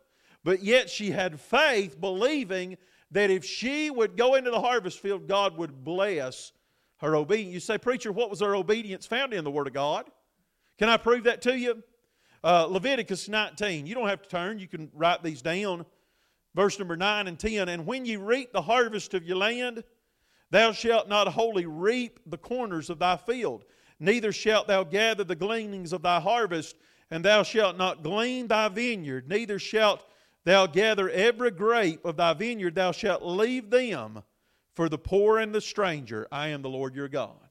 But 0.45 0.63
yet 0.63 0.89
she 0.89 1.11
had 1.11 1.41
faith, 1.41 2.01
believing 2.01 2.77
that 3.11 3.31
if 3.31 3.45
she 3.45 3.91
would 3.91 4.17
go 4.17 4.35
into 4.35 4.51
the 4.51 4.61
harvest 4.61 5.01
field, 5.01 5.27
God 5.27 5.57
would 5.57 5.85
bless 5.85 6.53
her 6.99 7.17
obedience. 7.17 7.55
You 7.55 7.61
say, 7.61 7.79
Preacher, 7.79 8.13
what 8.13 8.31
was 8.31 8.41
her 8.41 8.55
obedience 8.55 9.07
found 9.07 9.33
in 9.33 9.45
the 9.45 9.51
Word 9.51 9.67
of 9.67 9.73
God? 9.73 10.07
Can 10.79 10.89
I 10.89 10.97
prove 10.97 11.25
that 11.25 11.43
to 11.43 11.59
you? 11.59 11.83
Uh, 12.45 12.67
Leviticus 12.67 13.29
19. 13.29 13.87
You 13.87 13.95
don't 13.95 14.09
have 14.09 14.23
to 14.23 14.29
turn, 14.29 14.59
you 14.59 14.69
can 14.69 14.91
write 14.95 15.23
these 15.23 15.43
down. 15.43 15.85
Verse 16.59 16.77
number 16.77 16.97
9 16.97 17.29
and 17.29 17.39
10 17.39 17.69
And 17.69 17.87
when 17.87 18.05
ye 18.05 18.17
reap 18.17 18.53
the 18.53 18.63
harvest 18.63 19.15
of 19.15 19.23
your 19.23 19.37
land, 19.37 19.85
thou 20.51 20.73
shalt 20.73 21.09
not 21.09 21.29
wholly 21.29 21.67
reap 21.67 22.19
the 22.27 22.37
corners 22.37 22.91
of 22.91 22.99
thy 22.99 23.17
field, 23.17 23.65
neither 24.01 24.33
shalt 24.33 24.67
thou 24.67 24.83
gather 24.83 25.23
the 25.23 25.37
gleanings 25.37 25.93
of 25.93 26.03
thy 26.03 26.19
harvest, 26.19 26.75
and 27.13 27.25
thou 27.25 27.45
shalt 27.45 27.77
not 27.77 28.03
glean 28.03 28.49
thy 28.49 28.67
vineyard, 28.69 29.29
neither 29.29 29.61
shalt 29.61 30.05
thou 30.45 30.67
gather 30.67 31.09
every 31.11 31.53
grape 31.53 32.05
of 32.05 32.17
thy 32.17 32.35
vineyard, 32.35 32.75
thou 32.75 32.91
shalt 32.91 33.23
leave 33.23 33.71
them 33.71 34.25
for 34.75 34.89
the 34.89 34.99
poor 34.99 35.39
and 35.39 35.55
the 35.55 35.61
stranger. 35.61 36.27
I 36.33 36.49
am 36.49 36.63
the 36.63 36.69
Lord 36.69 36.93
your 36.93 37.07
God. 37.07 37.49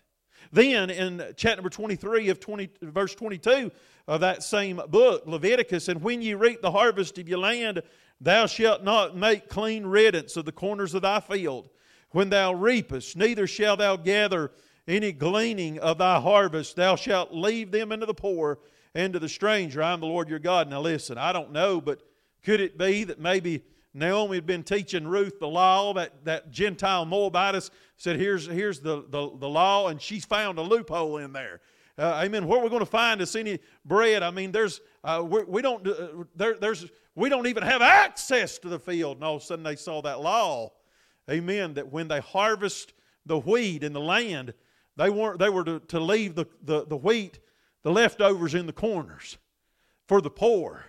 Then 0.52 0.90
in 0.90 1.34
chapter 1.38 1.58
number 1.58 1.70
23 1.70 2.28
of 2.28 2.42
20, 2.42 2.70
verse 2.82 3.16
22 3.16 3.72
of 4.08 4.20
that 4.20 4.44
same 4.44 4.82
book, 4.90 5.24
Leviticus, 5.26 5.88
and 5.88 6.02
when 6.02 6.22
ye 6.22 6.34
reap 6.34 6.62
the 6.62 6.72
harvest 6.72 7.18
of 7.18 7.30
your 7.30 7.40
land, 7.40 7.82
Thou 8.20 8.46
shalt 8.48 8.84
not 8.84 9.16
make 9.16 9.48
clean 9.50 9.86
riddance 9.86 10.38
of 10.38 10.46
the 10.46 10.52
corners 10.52 10.94
of 10.94 11.04
thy 11.04 11.20
field 11.20 11.70
when 12.12 12.30
thou 12.30 12.54
reapest, 12.54 13.16
neither 13.18 13.48
shalt 13.48 13.80
thou 13.80 13.96
gather 13.96 14.52
any 14.88 15.12
gleaning 15.12 15.78
of 15.80 15.98
thy 15.98 16.20
harvest. 16.20 16.76
Thou 16.76 16.96
shalt 16.96 17.34
leave 17.34 17.72
them 17.72 17.92
into 17.92 18.06
the 18.06 18.14
poor 18.14 18.60
and 18.96 19.14
to 19.14 19.20
the 19.20 19.30
stranger. 19.30 19.84
I 19.84 19.94
am 19.94 20.00
the 20.00 20.08
Lord 20.08 20.30
your 20.30 20.40
God. 20.40 20.70
Now 20.70 20.82
listen, 20.82 21.18
I 21.18 21.34
don't 21.34 21.52
know, 21.52 21.82
but 21.82 22.02
could 22.44 22.62
it 22.62 22.78
be 22.78 23.04
that 23.04 23.20
maybe 23.20 23.64
Naomi 23.94 24.38
had 24.38 24.46
been 24.46 24.64
teaching 24.64 25.08
Ruth 25.08 25.40
the 25.40 25.48
law, 25.48 25.94
that, 25.96 26.24
that 26.26 26.52
Gentile 26.52 27.06
Moabitess 27.06 27.72
said, 27.98 28.18
Here's, 28.18 28.46
here's 28.46 28.80
the, 28.80 29.04
the, 29.10 29.30
the 29.38 29.50
law, 29.50 29.90
and 29.90 30.02
she's 30.02 30.24
found 30.24 30.58
a 30.60 30.62
loophole 30.62 31.18
in 31.18 31.34
there. 31.34 31.62
Uh, 31.98 32.22
amen. 32.24 32.46
Where 32.48 32.60
are 32.60 32.64
we 32.64 32.70
going 32.70 32.80
to 32.80 32.86
find 32.86 33.22
us 33.22 33.36
any 33.36 33.60
bread? 33.84 34.22
I 34.22 34.30
mean, 34.30 34.52
there's 34.52 34.82
uh, 35.08 35.24
we 35.24 35.62
don't 35.62 35.88
uh, 35.88 36.26
there, 36.36 36.56
there's 36.56 36.86
we 37.16 37.30
don't 37.30 37.48
even 37.48 37.64
have 37.64 37.82
access 37.82 38.60
to 38.60 38.68
the 38.68 38.78
field. 38.78 39.18
And 39.18 39.24
all 39.24 39.38
of 39.38 39.42
a 39.42 39.46
sudden 39.46 39.64
they 39.64 39.78
saw 39.78 40.02
that 40.02 40.20
law, 40.20 40.74
amen, 41.32 41.76
that 41.76 41.92
when 41.92 42.10
they 42.10 42.20
harvest 42.20 42.92
the 43.26 43.40
wheat 43.40 43.84
in 43.84 43.94
the 43.94 44.02
land, 44.02 44.54
they 44.98 45.10
weren't 45.10 45.40
they 45.40 45.50
were 45.50 45.64
to, 45.64 45.80
to 45.80 46.00
leave 46.02 46.36
the, 46.36 46.46
the, 46.62 46.86
the 46.86 46.98
wheat, 46.98 47.40
the 47.84 47.92
leftovers 47.92 48.54
in 48.54 48.66
the 48.66 48.74
corners 48.74 49.38
for 50.10 50.20
the 50.20 50.30
poor. 50.30 50.84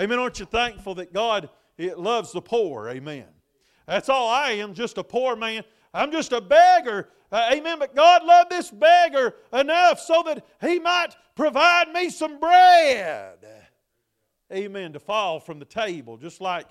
Amen. 0.00 0.18
Aren't 0.18 0.40
you 0.40 0.46
thankful 0.46 0.94
that 0.94 1.12
God 1.12 1.50
it 1.76 1.98
loves 1.98 2.32
the 2.32 2.40
poor? 2.40 2.88
Amen. 2.88 3.26
That's 3.86 4.08
all 4.08 4.30
I 4.30 4.52
am, 4.52 4.72
just 4.72 4.96
a 4.96 5.04
poor 5.04 5.36
man. 5.36 5.62
I'm 5.94 6.10
just 6.10 6.32
a 6.32 6.40
beggar. 6.40 7.08
Uh, 7.30 7.50
amen. 7.52 7.78
But 7.78 7.94
God 7.94 8.24
loved 8.24 8.50
this 8.50 8.70
beggar 8.70 9.34
enough 9.52 10.00
so 10.00 10.22
that 10.26 10.44
he 10.60 10.78
might 10.78 11.16
provide 11.34 11.92
me 11.92 12.10
some 12.10 12.38
bread. 12.38 13.38
Amen. 14.52 14.92
To 14.92 15.00
fall 15.00 15.40
from 15.40 15.58
the 15.58 15.64
table, 15.64 16.16
just 16.16 16.40
like, 16.40 16.66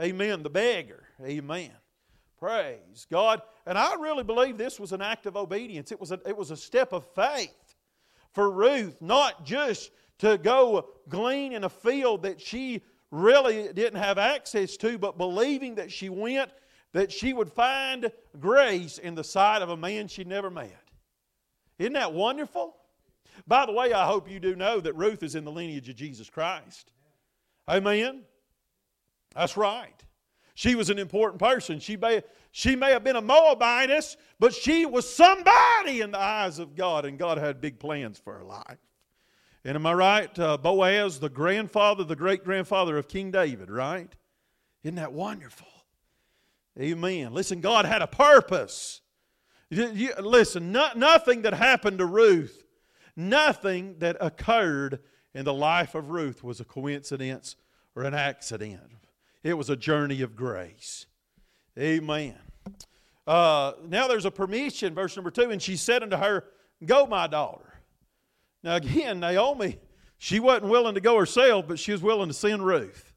amen, 0.00 0.42
the 0.42 0.50
beggar. 0.50 1.04
Amen. 1.24 1.72
Praise 2.38 3.06
God. 3.10 3.42
And 3.66 3.78
I 3.78 3.94
really 3.94 4.22
believe 4.22 4.58
this 4.58 4.78
was 4.78 4.92
an 4.92 5.00
act 5.00 5.26
of 5.26 5.36
obedience. 5.36 5.90
It 5.92 6.00
was 6.00 6.12
a, 6.12 6.20
it 6.26 6.36
was 6.36 6.50
a 6.50 6.56
step 6.56 6.92
of 6.92 7.06
faith 7.14 7.74
for 8.32 8.50
Ruth, 8.50 9.00
not 9.00 9.44
just 9.44 9.90
to 10.18 10.38
go 10.38 10.88
glean 11.08 11.52
in 11.52 11.64
a 11.64 11.68
field 11.68 12.22
that 12.24 12.40
she 12.40 12.82
really 13.10 13.72
didn't 13.72 14.00
have 14.00 14.18
access 14.18 14.76
to, 14.78 14.98
but 14.98 15.16
believing 15.16 15.76
that 15.76 15.90
she 15.90 16.08
went, 16.08 16.50
that 16.94 17.12
she 17.12 17.32
would 17.32 17.52
find 17.52 18.10
grace 18.40 18.98
in 18.98 19.16
the 19.16 19.24
sight 19.24 19.62
of 19.62 19.68
a 19.68 19.76
man 19.76 20.08
she'd 20.08 20.28
never 20.28 20.48
met. 20.48 20.80
Isn't 21.78 21.92
that 21.94 22.14
wonderful? 22.14 22.76
By 23.48 23.66
the 23.66 23.72
way, 23.72 23.92
I 23.92 24.06
hope 24.06 24.30
you 24.30 24.38
do 24.38 24.54
know 24.54 24.80
that 24.80 24.94
Ruth 24.94 25.24
is 25.24 25.34
in 25.34 25.44
the 25.44 25.50
lineage 25.50 25.88
of 25.88 25.96
Jesus 25.96 26.30
Christ. 26.30 26.92
Amen? 27.68 28.22
That's 29.34 29.56
right. 29.56 30.04
She 30.54 30.76
was 30.76 30.88
an 30.88 31.00
important 31.00 31.40
person. 31.40 31.80
She 31.80 31.96
may, 31.96 32.22
she 32.52 32.76
may 32.76 32.92
have 32.92 33.02
been 33.02 33.16
a 33.16 33.20
Moabitess, 33.20 34.16
but 34.38 34.54
she 34.54 34.86
was 34.86 35.12
somebody 35.12 36.00
in 36.00 36.12
the 36.12 36.20
eyes 36.20 36.60
of 36.60 36.76
God, 36.76 37.04
and 37.04 37.18
God 37.18 37.38
had 37.38 37.60
big 37.60 37.80
plans 37.80 38.20
for 38.20 38.34
her 38.34 38.44
life. 38.44 38.78
And 39.64 39.74
am 39.74 39.84
I 39.84 39.94
right? 39.94 40.38
Uh, 40.38 40.56
Boaz, 40.58 41.18
the 41.18 41.28
grandfather, 41.28 42.04
the 42.04 42.14
great 42.14 42.44
grandfather 42.44 42.96
of 42.96 43.08
King 43.08 43.32
David, 43.32 43.68
right? 43.68 44.14
Isn't 44.84 44.94
that 44.94 45.12
wonderful? 45.12 45.66
Amen. 46.80 47.32
Listen, 47.32 47.60
God 47.60 47.84
had 47.84 48.02
a 48.02 48.06
purpose. 48.06 49.00
You, 49.70 49.90
you, 49.92 50.14
listen, 50.20 50.72
no, 50.72 50.88
nothing 50.96 51.42
that 51.42 51.54
happened 51.54 51.98
to 51.98 52.06
Ruth, 52.06 52.64
nothing 53.16 53.96
that 53.98 54.16
occurred 54.20 55.00
in 55.34 55.44
the 55.44 55.54
life 55.54 55.94
of 55.94 56.10
Ruth 56.10 56.42
was 56.42 56.60
a 56.60 56.64
coincidence 56.64 57.56
or 57.94 58.04
an 58.04 58.14
accident. 58.14 58.80
It 59.42 59.54
was 59.54 59.70
a 59.70 59.76
journey 59.76 60.22
of 60.22 60.34
grace. 60.34 61.06
Amen. 61.78 62.38
Uh, 63.26 63.72
now 63.86 64.06
there's 64.06 64.24
a 64.24 64.30
permission, 64.30 64.94
verse 64.94 65.16
number 65.16 65.30
two, 65.30 65.50
and 65.50 65.60
she 65.60 65.76
said 65.76 66.02
unto 66.02 66.16
her, 66.16 66.44
Go, 66.84 67.06
my 67.06 67.26
daughter. 67.26 67.80
Now, 68.62 68.76
again, 68.76 69.20
Naomi, 69.20 69.78
she 70.18 70.40
wasn't 70.40 70.70
willing 70.70 70.94
to 70.94 71.00
go 71.00 71.18
herself, 71.18 71.66
but 71.68 71.78
she 71.78 71.92
was 71.92 72.02
willing 72.02 72.28
to 72.28 72.34
send 72.34 72.64
Ruth. 72.64 73.12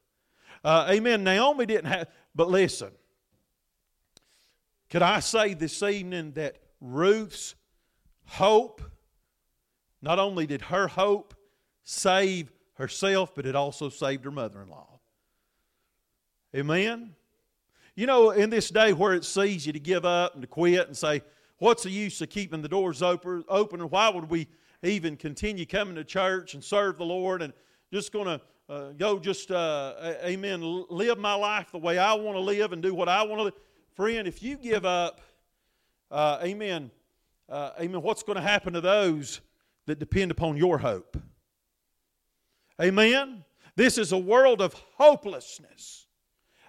Uh, 0.64 0.86
amen. 0.90 1.24
Naomi 1.24 1.66
didn't 1.66 1.86
have, 1.86 2.08
but 2.34 2.48
listen, 2.48 2.90
could 4.90 5.02
I 5.02 5.20
say 5.20 5.54
this 5.54 5.82
evening 5.82 6.32
that 6.32 6.56
Ruth's 6.80 7.54
hope, 8.24 8.82
not 10.00 10.18
only 10.18 10.46
did 10.46 10.62
her 10.62 10.88
hope 10.88 11.34
save 11.82 12.52
herself, 12.74 13.34
but 13.34 13.46
it 13.46 13.56
also 13.56 13.88
saved 13.88 14.24
her 14.24 14.30
mother 14.30 14.62
in 14.62 14.68
law. 14.68 15.00
Amen? 16.54 17.14
You 17.94 18.06
know, 18.06 18.30
in 18.30 18.48
this 18.50 18.68
day 18.70 18.92
where 18.92 19.12
it 19.12 19.18
it's 19.18 19.36
easy 19.36 19.72
to 19.72 19.80
give 19.80 20.04
up 20.04 20.34
and 20.34 20.42
to 20.42 20.48
quit 20.48 20.86
and 20.86 20.96
say, 20.96 21.22
what's 21.58 21.82
the 21.82 21.90
use 21.90 22.20
of 22.20 22.30
keeping 22.30 22.62
the 22.62 22.68
doors 22.68 23.02
open, 23.02 23.44
and 23.48 23.90
why 23.90 24.08
would 24.08 24.30
we 24.30 24.46
even 24.82 25.16
continue 25.16 25.66
coming 25.66 25.96
to 25.96 26.04
church 26.04 26.54
and 26.54 26.62
serve 26.62 26.96
the 26.96 27.04
Lord 27.04 27.42
and 27.42 27.52
just 27.92 28.12
going 28.12 28.26
to 28.26 28.40
uh, 28.68 28.92
go 28.92 29.18
just, 29.18 29.50
uh, 29.50 29.94
amen, 30.22 30.84
live 30.88 31.18
my 31.18 31.34
life 31.34 31.72
the 31.72 31.78
way 31.78 31.98
I 31.98 32.12
want 32.12 32.36
to 32.36 32.40
live 32.40 32.72
and 32.72 32.82
do 32.82 32.94
what 32.94 33.08
I 33.08 33.22
want 33.24 33.52
to. 33.52 33.60
Friend, 33.98 34.28
if 34.28 34.44
you 34.44 34.56
give 34.56 34.84
up, 34.84 35.20
uh, 36.08 36.38
amen, 36.44 36.92
uh, 37.48 37.70
amen, 37.80 38.00
what's 38.00 38.22
going 38.22 38.36
to 38.36 38.40
happen 38.40 38.74
to 38.74 38.80
those 38.80 39.40
that 39.86 39.98
depend 39.98 40.30
upon 40.30 40.56
your 40.56 40.78
hope? 40.78 41.16
Amen? 42.80 43.44
This 43.74 43.98
is 43.98 44.12
a 44.12 44.16
world 44.16 44.62
of 44.62 44.72
hopelessness. 44.98 46.06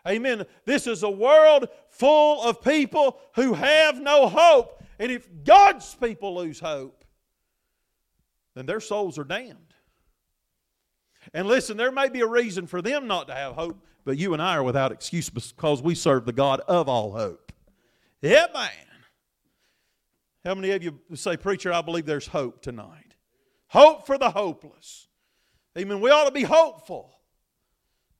Amen. 0.07 0.43
This 0.65 0.87
is 0.87 1.03
a 1.03 1.09
world 1.09 1.69
full 1.89 2.41
of 2.41 2.63
people 2.63 3.19
who 3.35 3.53
have 3.53 4.01
no 4.01 4.27
hope. 4.27 4.83
And 4.97 5.11
if 5.11 5.29
God's 5.43 5.93
people 5.93 6.33
lose 6.33 6.59
hope, 6.59 7.05
then 8.55 8.65
their 8.65 8.79
souls 8.79 9.19
are 9.19 9.23
damned. 9.23 9.75
And 11.35 11.47
listen, 11.47 11.77
there 11.77 11.91
may 11.91 12.09
be 12.09 12.21
a 12.21 12.27
reason 12.27 12.65
for 12.65 12.81
them 12.81 13.05
not 13.05 13.27
to 13.27 13.35
have 13.35 13.53
hope, 13.53 13.85
but 14.05 14.17
you 14.17 14.33
and 14.33 14.41
I 14.41 14.55
are 14.55 14.63
without 14.63 14.91
excuse 14.91 15.29
because 15.29 15.81
we 15.81 15.95
serve 15.95 16.25
the 16.25 16.33
God 16.33 16.61
of 16.61 16.89
all 16.89 17.11
hope. 17.11 17.51
Yeah, 18.21 18.47
man. 18.53 18.69
How 20.45 20.55
many 20.55 20.71
of 20.71 20.83
you 20.83 20.99
say, 21.15 21.37
Preacher, 21.37 21.71
I 21.73 21.81
believe 21.81 22.05
there's 22.05 22.27
hope 22.27 22.61
tonight? 22.61 23.15
Hope 23.67 24.05
for 24.05 24.17
the 24.17 24.31
hopeless. 24.31 25.07
Amen. 25.77 26.01
We 26.01 26.09
ought 26.09 26.25
to 26.25 26.31
be 26.31 26.43
hopeful. 26.43 27.13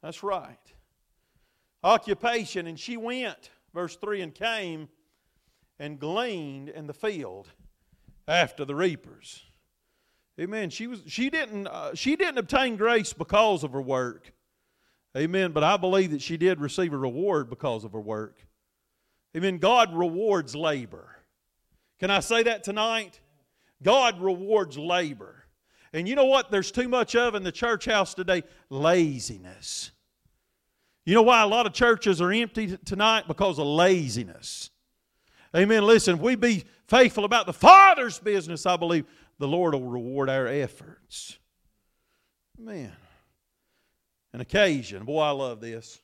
That's 0.01 0.23
right. 0.23 0.57
Occupation, 1.83 2.67
and 2.67 2.79
she 2.79 2.97
went, 2.97 3.49
verse 3.73 3.95
3, 3.95 4.21
and 4.21 4.35
came 4.35 4.89
and 5.79 5.99
gleaned 5.99 6.69
in 6.69 6.87
the 6.87 6.93
field 6.93 7.47
after 8.27 8.65
the 8.65 8.75
reapers. 8.75 9.43
Amen. 10.39 10.69
She 10.69 10.87
was 10.87 11.01
she 11.07 11.29
didn't 11.29 11.67
uh, 11.67 11.95
she 11.95 12.15
didn't 12.15 12.37
obtain 12.37 12.77
grace 12.77 13.11
because 13.11 13.63
of 13.63 13.73
her 13.73 13.81
work. 13.81 14.31
Amen. 15.17 15.51
But 15.51 15.63
I 15.63 15.77
believe 15.77 16.11
that 16.11 16.21
she 16.21 16.37
did 16.37 16.59
receive 16.59 16.93
a 16.93 16.97
reward 16.97 17.49
because 17.49 17.83
of 17.83 17.93
her 17.93 17.99
work. 17.99 18.37
Amen. 19.35 19.57
God 19.57 19.95
rewards 19.95 20.55
labor. 20.55 21.15
Can 21.99 22.11
I 22.11 22.19
say 22.19 22.43
that 22.43 22.63
tonight? 22.63 23.19
God 23.83 24.21
rewards 24.21 24.77
labor. 24.77 25.43
And 25.93 26.07
you 26.07 26.15
know 26.15 26.25
what 26.25 26.51
there's 26.51 26.71
too 26.71 26.87
much 26.87 27.15
of 27.15 27.35
in 27.35 27.43
the 27.43 27.51
church 27.51 27.85
house 27.85 28.13
today? 28.13 28.43
Laziness. 28.69 29.91
You 31.05 31.15
know 31.15 31.23
why 31.23 31.41
a 31.41 31.47
lot 31.47 31.65
of 31.65 31.73
churches 31.73 32.21
are 32.21 32.31
empty 32.31 32.77
tonight? 32.77 33.27
Because 33.27 33.57
of 33.57 33.65
laziness. 33.65 34.69
Amen. 35.55 35.83
Listen, 35.83 36.15
if 36.15 36.21
we 36.21 36.35
be 36.35 36.65
faithful 36.87 37.25
about 37.25 37.47
the 37.47 37.53
Father's 37.53 38.19
business, 38.19 38.67
I 38.67 38.77
believe 38.77 39.05
the 39.39 39.47
Lord 39.47 39.73
will 39.73 39.83
reward 39.83 40.29
our 40.29 40.47
efforts. 40.47 41.39
Amen. 42.59 42.91
An 44.33 44.41
occasion. 44.41 45.05
Boy, 45.05 45.21
I 45.21 45.31
love 45.31 45.61
this. 45.61 46.01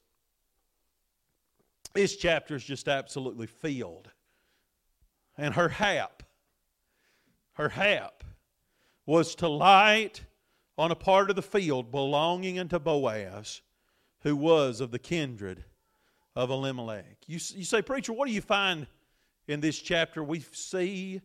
This 1.94 2.16
chapter 2.18 2.56
is 2.56 2.64
just 2.64 2.88
absolutely 2.88 3.48
filled. 3.48 4.10
And 5.38 5.54
her 5.54 5.70
hap, 5.70 6.24
her 7.54 7.70
hap, 7.70 8.24
was 9.06 9.36
to 9.36 9.48
light 9.48 10.24
on 10.78 10.92
a 10.92 10.96
part 10.96 11.30
of 11.30 11.36
the 11.36 11.42
field 11.42 11.92
belonging 11.92 12.60
unto 12.60 12.80
Boaz, 12.80 13.62
who 14.22 14.36
was 14.36 14.82
of 14.82 14.92
the 14.92 15.00
kindred 15.00 15.64
of 16.36 16.50
Elimelech. 16.50 17.18
You, 17.28 17.36
you 17.54 17.64
say, 17.64 17.82
Preacher, 17.82 18.12
what 18.12 18.28
do 18.28 18.34
you 18.34 18.42
find 18.42 18.88
in 19.48 19.62
this 19.62 19.80
chapter? 19.80 20.24
We 20.24 20.44
see 20.52 21.22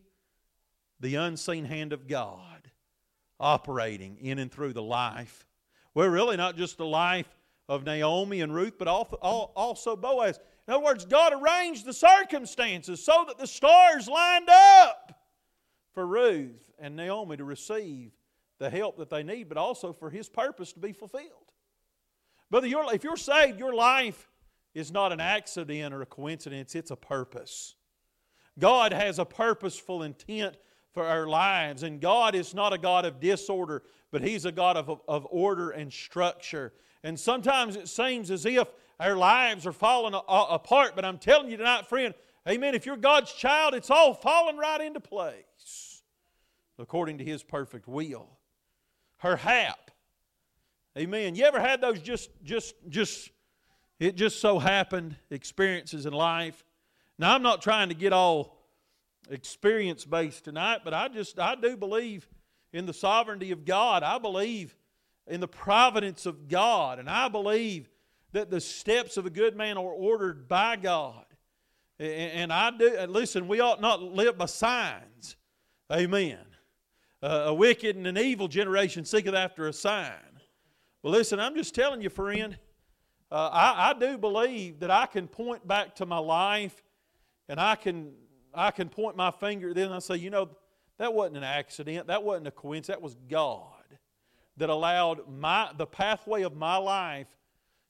the 0.99 1.15
unseen 1.15 1.65
hand 1.65 1.91
of 1.91 2.07
God 2.07 2.71
operating 3.39 4.17
in 4.17 4.39
and 4.39 4.51
through 4.51 4.73
the 4.73 4.83
life. 4.83 5.45
Well, 5.93 6.07
really 6.07 6.37
not 6.37 6.57
just 6.57 6.77
the 6.77 6.85
life 6.85 7.27
of 7.67 7.83
Naomi 7.85 8.41
and 8.41 8.53
Ruth, 8.53 8.73
but 8.77 8.87
also 8.87 9.95
Boaz. 9.95 10.39
In 10.67 10.73
other 10.73 10.83
words, 10.83 11.05
God 11.05 11.33
arranged 11.33 11.85
the 11.85 11.93
circumstances 11.93 13.03
so 13.03 13.25
that 13.27 13.37
the 13.37 13.47
stars 13.47 14.07
lined 14.07 14.49
up 14.49 15.19
for 15.93 16.05
Ruth 16.05 16.71
and 16.79 16.95
Naomi 16.95 17.37
to 17.37 17.43
receive 17.43 18.11
the 18.59 18.69
help 18.69 18.97
that 18.97 19.09
they 19.09 19.23
need, 19.23 19.49
but 19.49 19.57
also 19.57 19.91
for 19.91 20.09
His 20.09 20.29
purpose 20.29 20.71
to 20.73 20.79
be 20.79 20.93
fulfilled. 20.93 21.27
Brother, 22.49 22.67
if 22.67 23.03
you're 23.03 23.17
saved, 23.17 23.59
your 23.59 23.73
life 23.73 24.29
is 24.73 24.91
not 24.91 25.11
an 25.11 25.19
accident 25.19 25.93
or 25.93 26.01
a 26.01 26.05
coincidence, 26.05 26.75
it's 26.75 26.91
a 26.91 26.95
purpose. 26.95 27.75
God 28.59 28.93
has 28.93 29.19
a 29.19 29.25
purposeful 29.25 30.03
intent 30.03 30.57
for 30.93 31.05
our 31.05 31.27
lives. 31.27 31.83
And 31.83 32.01
God 32.01 32.35
is 32.35 32.53
not 32.53 32.73
a 32.73 32.77
God 32.77 33.05
of 33.05 33.19
disorder, 33.19 33.83
but 34.11 34.21
He's 34.21 34.45
a 34.45 34.51
God 34.51 34.77
of, 34.77 35.01
of 35.07 35.27
order 35.29 35.71
and 35.71 35.91
structure. 35.91 36.73
And 37.03 37.19
sometimes 37.19 37.75
it 37.75 37.87
seems 37.87 38.29
as 38.29 38.45
if 38.45 38.67
our 38.99 39.15
lives 39.15 39.65
are 39.65 39.71
falling 39.71 40.13
a, 40.13 40.21
a, 40.27 40.45
apart, 40.51 40.95
but 40.95 41.03
I'm 41.03 41.17
telling 41.17 41.49
you 41.49 41.57
tonight, 41.57 41.87
friend, 41.87 42.13
amen, 42.47 42.75
if 42.75 42.85
you're 42.85 42.97
God's 42.97 43.33
child, 43.33 43.73
it's 43.73 43.89
all 43.89 44.13
falling 44.13 44.57
right 44.57 44.81
into 44.81 44.99
place 44.99 46.03
according 46.77 47.17
to 47.19 47.23
His 47.23 47.43
perfect 47.43 47.87
will. 47.87 48.27
Her 49.17 49.35
hap. 49.35 49.91
Amen. 50.97 51.35
You 51.35 51.45
ever 51.45 51.59
had 51.59 51.79
those 51.79 52.01
just, 52.01 52.29
just, 52.43 52.75
just, 52.89 53.29
it 53.99 54.15
just 54.15 54.41
so 54.41 54.59
happened 54.59 55.15
experiences 55.29 56.05
in 56.05 56.13
life? 56.13 56.65
Now, 57.17 57.35
I'm 57.35 57.43
not 57.43 57.61
trying 57.61 57.89
to 57.89 57.95
get 57.95 58.13
all 58.13 58.57
experience 59.29 60.05
based 60.05 60.45
tonight, 60.45 60.81
but 60.83 60.93
I 60.93 61.07
just 61.07 61.39
I 61.39 61.55
do 61.55 61.77
believe 61.77 62.27
in 62.73 62.85
the 62.85 62.93
sovereignty 62.93 63.51
of 63.51 63.65
God. 63.65 64.03
I 64.03 64.17
believe 64.17 64.75
in 65.27 65.39
the 65.39 65.47
providence 65.47 66.25
of 66.25 66.47
God, 66.47 66.99
and 66.99 67.09
I 67.09 67.27
believe 67.27 67.89
that 68.33 68.49
the 68.49 68.61
steps 68.61 69.17
of 69.17 69.25
a 69.25 69.29
good 69.29 69.55
man 69.55 69.77
are 69.77 69.83
ordered 69.83 70.47
by 70.47 70.75
God. 70.75 71.25
And 71.99 72.51
I 72.51 72.71
do, 72.71 72.97
listen, 73.07 73.47
we 73.47 73.59
ought 73.59 73.79
not 73.79 74.01
live 74.01 74.37
by 74.37 74.47
signs. 74.47 75.35
Amen. 75.91 76.39
Uh, 77.21 77.43
a 77.47 77.53
wicked 77.53 77.95
and 77.95 78.07
an 78.07 78.17
evil 78.17 78.47
generation 78.47 79.05
seeketh 79.05 79.35
after 79.35 79.67
a 79.67 79.73
sign. 79.73 80.39
Well, 81.03 81.13
listen, 81.13 81.39
I'm 81.39 81.55
just 81.55 81.75
telling 81.75 82.01
you, 82.01 82.09
friend, 82.09 82.57
uh, 83.31 83.49
I, 83.51 83.91
I 83.91 83.93
do 83.93 84.17
believe 84.17 84.79
that 84.79 84.89
I 84.89 85.05
can 85.05 85.27
point 85.27 85.67
back 85.67 85.95
to 85.97 86.05
my 86.05 86.17
life 86.17 86.83
and 87.47 87.59
I 87.59 87.75
can, 87.75 88.13
I 88.53 88.71
can 88.71 88.89
point 88.89 89.15
my 89.15 89.31
finger 89.31 89.73
then 89.73 89.91
I 89.91 89.99
say, 89.99 90.15
you 90.15 90.29
know, 90.29 90.49
that 90.97 91.13
wasn't 91.13 91.37
an 91.37 91.43
accident. 91.43 92.07
That 92.07 92.23
wasn't 92.23 92.47
a 92.47 92.51
coincidence. 92.51 92.87
That 92.87 93.01
was 93.01 93.15
God 93.29 93.67
that 94.57 94.69
allowed 94.69 95.27
my, 95.27 95.71
the 95.77 95.87
pathway 95.87 96.43
of 96.43 96.55
my 96.55 96.77
life 96.77 97.27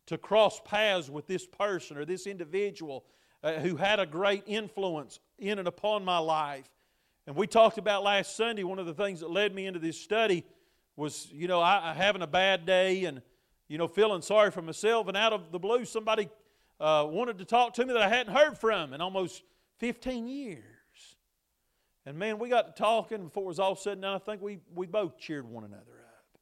to 0.07 0.17
cross 0.17 0.61
paths 0.63 1.09
with 1.09 1.27
this 1.27 1.45
person 1.45 1.97
or 1.97 2.05
this 2.05 2.27
individual 2.27 3.03
uh, 3.43 3.53
who 3.53 3.75
had 3.75 3.99
a 3.99 4.05
great 4.05 4.43
influence 4.45 5.19
in 5.39 5.59
and 5.59 5.67
upon 5.67 6.05
my 6.05 6.17
life. 6.17 6.69
And 7.27 7.35
we 7.35 7.47
talked 7.47 7.77
about 7.77 8.03
last 8.03 8.35
Sunday, 8.35 8.63
one 8.63 8.79
of 8.79 8.85
the 8.85 8.93
things 8.93 9.19
that 9.19 9.29
led 9.29 9.53
me 9.53 9.65
into 9.65 9.79
this 9.79 9.99
study 9.99 10.43
was, 10.95 11.27
you 11.31 11.47
know, 11.47 11.59
I, 11.59 11.91
I 11.91 11.93
having 11.93 12.21
a 12.21 12.27
bad 12.27 12.65
day 12.65 13.05
and, 13.05 13.21
you 13.67 13.77
know, 13.77 13.87
feeling 13.87 14.21
sorry 14.21 14.51
for 14.51 14.61
myself. 14.61 15.07
And 15.07 15.17
out 15.17 15.33
of 15.33 15.51
the 15.51 15.59
blue, 15.59 15.85
somebody 15.85 16.29
uh, 16.79 17.05
wanted 17.09 17.37
to 17.39 17.45
talk 17.45 17.73
to 17.75 17.85
me 17.85 17.93
that 17.93 18.01
I 18.01 18.09
hadn't 18.09 18.33
heard 18.33 18.57
from 18.57 18.93
and 18.93 19.01
almost 19.01 19.43
15 19.81 20.27
years. 20.27 20.63
And 22.05 22.17
man, 22.17 22.37
we 22.37 22.49
got 22.49 22.75
to 22.75 22.81
talking 22.81 23.25
before 23.25 23.43
it 23.43 23.47
was 23.47 23.59
all 23.59 23.75
said 23.75 23.93
and 23.93 24.03
done. 24.03 24.15
I 24.15 24.19
think 24.19 24.39
we, 24.39 24.59
we 24.75 24.85
both 24.85 25.17
cheered 25.17 25.49
one 25.49 25.63
another 25.63 25.81
up. 25.81 26.39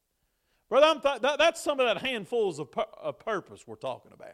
Brother, 0.68 1.00
th- 1.00 1.22
that, 1.22 1.38
that's 1.38 1.58
some 1.58 1.80
of 1.80 1.86
that 1.86 2.06
handfuls 2.06 2.58
of, 2.58 2.70
pur- 2.70 2.84
of 3.00 3.18
purpose 3.18 3.66
we're 3.66 3.76
talking 3.76 4.12
about. 4.12 4.28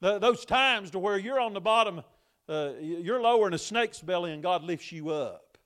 The, 0.00 0.18
those 0.18 0.46
times 0.46 0.90
to 0.92 0.98
where 0.98 1.18
you're 1.18 1.38
on 1.38 1.52
the 1.52 1.60
bottom, 1.60 2.00
uh, 2.48 2.70
you're 2.80 3.20
lower 3.20 3.46
in 3.46 3.52
a 3.52 3.58
snake's 3.58 4.00
belly 4.00 4.32
and 4.32 4.42
God 4.42 4.64
lifts 4.64 4.90
you 4.90 5.10
up 5.10 5.58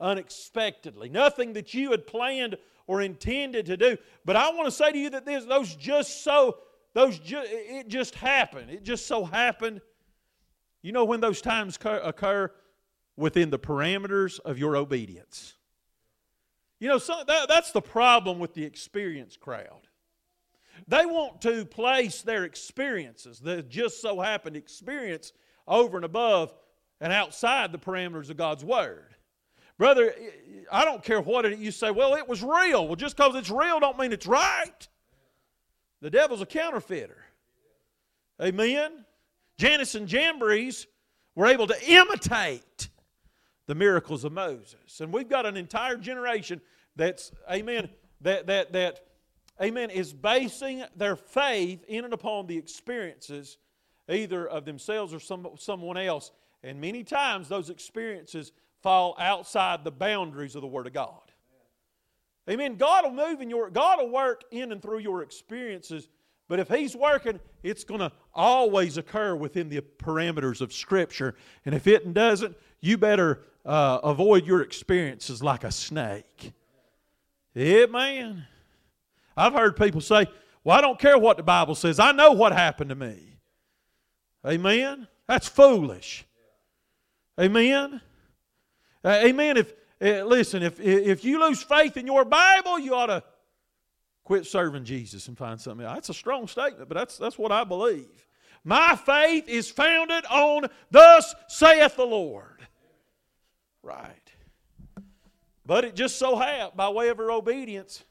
unexpectedly. 0.00 1.10
Nothing 1.10 1.52
that 1.52 1.74
you 1.74 1.90
had 1.90 2.06
planned 2.06 2.56
or 2.86 3.02
intended 3.02 3.66
to 3.66 3.76
do. 3.76 3.98
But 4.24 4.36
I 4.36 4.50
want 4.50 4.64
to 4.64 4.70
say 4.70 4.92
to 4.92 4.98
you 4.98 5.10
that 5.10 5.26
those 5.26 5.76
just 5.76 6.24
so, 6.24 6.56
those 6.94 7.18
ju- 7.18 7.44
it 7.44 7.88
just 7.88 8.14
happened. 8.14 8.70
It 8.70 8.82
just 8.82 9.06
so 9.06 9.24
happened. 9.24 9.82
You 10.84 10.92
know 10.92 11.04
when 11.04 11.20
those 11.20 11.40
times 11.40 11.76
occur? 11.82 12.52
within 13.16 13.50
the 13.50 13.58
parameters 13.58 14.40
of 14.40 14.58
your 14.58 14.76
obedience. 14.76 15.54
You 16.80 16.88
know, 16.88 16.98
so 16.98 17.22
that, 17.26 17.48
that's 17.48 17.70
the 17.70 17.80
problem 17.80 18.38
with 18.38 18.54
the 18.54 18.64
experienced 18.64 19.40
crowd. 19.40 19.88
They 20.88 21.06
want 21.06 21.40
to 21.42 21.64
place 21.64 22.22
their 22.22 22.44
experiences, 22.44 23.38
the 23.38 23.62
just 23.62 24.02
so 24.02 24.20
happened 24.20 24.56
experience, 24.56 25.32
over 25.66 25.96
and 25.96 26.04
above 26.04 26.52
and 27.00 27.12
outside 27.12 27.72
the 27.72 27.78
parameters 27.78 28.28
of 28.28 28.36
God's 28.36 28.64
Word. 28.64 29.14
Brother, 29.78 30.14
I 30.70 30.84
don't 30.84 31.02
care 31.02 31.20
what 31.20 31.44
it, 31.44 31.58
you 31.58 31.70
say, 31.70 31.90
well, 31.90 32.14
it 32.14 32.28
was 32.28 32.42
real. 32.42 32.86
Well, 32.86 32.96
just 32.96 33.16
because 33.16 33.34
it's 33.34 33.50
real 33.50 33.80
don't 33.80 33.98
mean 33.98 34.12
it's 34.12 34.26
right. 34.26 34.88
The 36.00 36.10
devil's 36.10 36.42
a 36.42 36.46
counterfeiter. 36.46 37.24
Amen? 38.42 39.04
Jannes 39.58 39.94
and 39.94 40.08
Jambres 40.08 40.86
were 41.34 41.46
able 41.46 41.66
to 41.66 41.90
imitate 41.90 42.88
the 43.66 43.74
miracles 43.74 44.24
of 44.24 44.32
Moses. 44.32 45.00
And 45.00 45.12
we've 45.12 45.28
got 45.28 45.46
an 45.46 45.56
entire 45.56 45.96
generation 45.96 46.60
that's, 46.96 47.32
amen, 47.50 47.88
that, 48.20 48.46
that, 48.46 48.72
that, 48.72 49.00
amen, 49.60 49.90
is 49.90 50.12
basing 50.12 50.84
their 50.96 51.16
faith 51.16 51.84
in 51.88 52.04
and 52.04 52.14
upon 52.14 52.46
the 52.46 52.56
experiences 52.56 53.58
either 54.08 54.46
of 54.46 54.64
themselves 54.64 55.14
or 55.14 55.20
some, 55.20 55.48
someone 55.58 55.96
else. 55.96 56.30
And 56.62 56.80
many 56.80 57.04
times 57.04 57.48
those 57.48 57.70
experiences 57.70 58.52
fall 58.82 59.16
outside 59.18 59.82
the 59.82 59.90
boundaries 59.90 60.54
of 60.54 60.60
the 60.60 60.68
Word 60.68 60.86
of 60.86 60.92
God. 60.92 61.20
Amen. 62.48 62.76
God 62.76 63.04
will 63.04 63.12
move 63.12 63.40
in 63.40 63.48
your, 63.48 63.70
God 63.70 63.98
will 63.98 64.10
work 64.10 64.42
in 64.50 64.72
and 64.72 64.82
through 64.82 64.98
your 64.98 65.22
experiences, 65.22 66.08
but 66.48 66.58
if 66.58 66.68
He's 66.68 66.94
working, 66.94 67.40
it's 67.62 67.84
going 67.84 68.00
to 68.00 68.12
always 68.34 68.96
occur 68.96 69.34
within 69.34 69.68
the 69.68 69.80
parameters 69.80 70.60
of 70.60 70.72
Scripture. 70.72 71.34
And 71.64 71.74
if 71.74 71.86
it 71.86 72.12
doesn't, 72.12 72.56
you 72.80 72.98
better 72.98 73.42
uh, 73.64 74.00
avoid 74.02 74.46
your 74.46 74.60
experiences 74.60 75.42
like 75.42 75.64
a 75.64 75.72
snake. 75.72 76.52
Amen. 77.56 78.46
I've 79.36 79.52
heard 79.52 79.76
people 79.76 80.00
say, 80.00 80.26
Well, 80.62 80.76
I 80.76 80.80
don't 80.80 80.98
care 80.98 81.18
what 81.18 81.36
the 81.36 81.42
Bible 81.42 81.74
says. 81.74 81.98
I 81.98 82.12
know 82.12 82.32
what 82.32 82.52
happened 82.52 82.90
to 82.90 82.96
me. 82.96 83.38
Amen. 84.46 85.08
That's 85.26 85.48
foolish. 85.48 86.26
Amen. 87.40 88.00
Uh, 89.04 89.20
amen. 89.24 89.56
If 89.56 89.72
uh, 90.00 90.24
listen, 90.24 90.62
if 90.62 90.80
if 90.80 91.24
you 91.24 91.40
lose 91.40 91.62
faith 91.62 91.96
in 91.96 92.06
your 92.06 92.24
Bible, 92.24 92.78
you 92.78 92.94
ought 92.94 93.06
to 93.06 93.22
quit 94.24 94.46
serving 94.46 94.84
Jesus 94.84 95.28
and 95.28 95.38
find 95.38 95.60
something 95.60 95.86
else. 95.86 95.94
That's 95.94 96.08
a 96.08 96.14
strong 96.14 96.48
statement, 96.48 96.88
but 96.88 96.96
that's 96.96 97.18
that's 97.18 97.38
what 97.38 97.52
I 97.52 97.64
believe. 97.64 98.26
My 98.64 98.96
faith 98.96 99.48
is 99.48 99.70
founded 99.70 100.24
on 100.26 100.66
thus 100.90 101.34
saith 101.48 101.96
the 101.96 102.06
Lord 102.06 102.66
right. 103.84 104.32
But 105.66 105.84
it 105.84 105.94
just 105.94 106.18
so 106.18 106.36
happened, 106.36 106.76
by 106.76 106.88
way 106.88 107.08
of 107.08 107.18
her 107.18 107.30
obedience, 107.30 108.04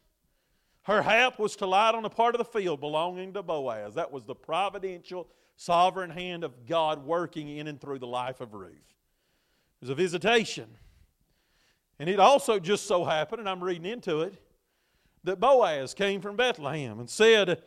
her 0.84 1.02
hap 1.02 1.40
was 1.40 1.56
to 1.58 1.66
light 1.66 1.96
on 1.96 2.06
a 2.06 2.10
part 2.10 2.36
of 2.36 2.40
the 2.40 2.60
field 2.60 2.80
belonging 2.80 3.34
to 3.34 3.44
Boaz. 3.44 3.96
That 3.96 4.12
was 4.12 4.26
the 4.26 4.36
providential, 4.36 5.28
sovereign 5.56 6.10
hand 6.10 6.44
of 6.44 6.66
God 6.66 7.06
working 7.06 7.48
in 7.58 7.68
and 7.68 7.80
through 7.80 8.00
the 8.00 8.08
life 8.08 8.42
of 8.42 8.54
Ruth. 8.54 8.72
It 8.72 9.82
was 9.82 9.90
a 9.90 9.96
visitation. 9.96 10.68
And 12.00 12.10
it 12.10 12.20
also 12.20 12.60
just 12.60 12.88
so 12.88 13.06
happened, 13.06 13.40
and 13.40 13.50
I'm 13.50 13.64
reading 13.64 13.86
into 13.86 14.22
it, 14.22 14.36
that 15.24 15.40
Boaz 15.40 15.94
came 15.94 16.22
from 16.22 16.36
Bethlehem 16.36 17.00
and 17.00 17.10
said 17.10 17.62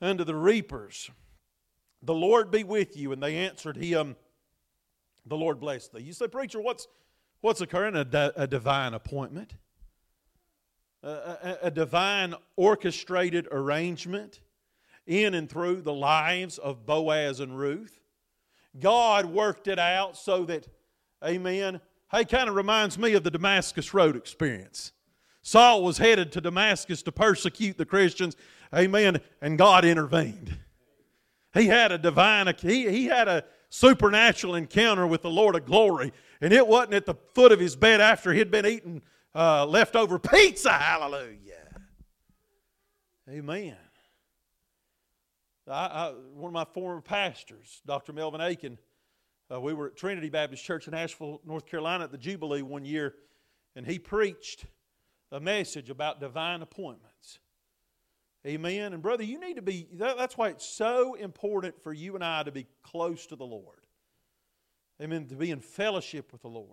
unto 0.00 0.24
the 0.24 0.34
reapers, 0.34 1.10
The 2.02 2.14
Lord 2.14 2.50
be 2.50 2.64
with 2.64 2.96
you. 2.96 3.12
And 3.12 3.22
they 3.22 3.36
answered 3.36 3.76
him, 3.76 4.16
The 5.26 5.36
Lord 5.36 5.60
bless 5.60 5.88
thee. 5.88 6.02
You 6.02 6.12
say, 6.12 6.28
Preacher, 6.28 6.60
what's, 6.60 6.86
What's 7.40 7.60
occurring? 7.60 7.96
A, 7.96 8.04
di- 8.04 8.32
a 8.36 8.46
divine 8.46 8.92
appointment, 8.92 9.54
a, 11.02 11.08
a, 11.08 11.58
a 11.64 11.70
divine 11.70 12.34
orchestrated 12.56 13.48
arrangement 13.50 14.40
in 15.06 15.34
and 15.34 15.48
through 15.48 15.80
the 15.80 15.92
lives 15.92 16.58
of 16.58 16.84
Boaz 16.84 17.40
and 17.40 17.58
Ruth. 17.58 17.98
God 18.78 19.24
worked 19.24 19.68
it 19.68 19.78
out 19.78 20.16
so 20.16 20.44
that, 20.44 20.68
amen. 21.24 21.80
Hey, 22.12 22.24
kind 22.24 22.48
of 22.48 22.54
reminds 22.54 22.98
me 22.98 23.14
of 23.14 23.24
the 23.24 23.30
Damascus 23.30 23.94
Road 23.94 24.16
experience. 24.16 24.92
Saul 25.42 25.82
was 25.82 25.98
headed 25.98 26.32
to 26.32 26.40
Damascus 26.40 27.02
to 27.02 27.12
persecute 27.12 27.78
the 27.78 27.86
Christians, 27.86 28.36
amen, 28.74 29.20
and 29.40 29.56
God 29.56 29.84
intervened. 29.84 30.58
He 31.54 31.66
had 31.66 31.92
a 31.92 31.98
divine, 31.98 32.52
he, 32.60 32.88
he 32.90 33.06
had 33.06 33.26
a 33.26 33.44
supernatural 33.70 34.54
encounter 34.54 35.06
with 35.06 35.22
the 35.22 35.30
Lord 35.30 35.56
of 35.56 35.64
glory 35.64 36.12
and 36.40 36.52
it 36.52 36.66
wasn't 36.66 36.94
at 36.94 37.06
the 37.06 37.14
foot 37.34 37.52
of 37.52 37.60
his 37.60 37.76
bed 37.76 38.00
after 38.00 38.32
he'd 38.32 38.50
been 38.50 38.66
eating 38.66 39.02
uh, 39.34 39.66
leftover 39.66 40.18
pizza. 40.18 40.72
Hallelujah. 40.72 41.36
Amen. 43.28 43.76
I, 45.68 45.86
I, 45.86 46.14
one 46.34 46.48
of 46.48 46.52
my 46.52 46.64
former 46.72 47.00
pastors, 47.00 47.80
Dr. 47.86 48.12
Melvin 48.12 48.40
Aiken, 48.40 48.78
uh, 49.52 49.60
we 49.60 49.74
were 49.74 49.88
at 49.88 49.96
Trinity 49.96 50.30
Baptist 50.30 50.64
Church 50.64 50.88
in 50.88 50.94
Asheville, 50.94 51.40
North 51.44 51.66
Carolina 51.66 52.04
at 52.04 52.10
the 52.10 52.18
Jubilee 52.18 52.62
one 52.62 52.84
year, 52.84 53.14
and 53.76 53.86
he 53.86 53.98
preached 53.98 54.64
a 55.32 55.40
message 55.40 55.90
about 55.90 56.20
divine 56.20 56.62
appointments. 56.62 57.38
Amen. 58.46 58.94
And 58.94 59.02
brother, 59.02 59.22
you 59.22 59.38
need 59.38 59.56
to 59.56 59.62
be, 59.62 59.88
that, 59.94 60.16
that's 60.16 60.36
why 60.36 60.48
it's 60.48 60.66
so 60.66 61.14
important 61.14 61.82
for 61.82 61.92
you 61.92 62.14
and 62.14 62.24
I 62.24 62.42
to 62.42 62.52
be 62.52 62.66
close 62.82 63.26
to 63.26 63.36
the 63.36 63.44
Lord. 63.44 63.86
Amen. 65.00 65.26
To 65.26 65.36
be 65.36 65.50
in 65.50 65.60
fellowship 65.60 66.32
with 66.32 66.42
the 66.42 66.48
Lord. 66.48 66.68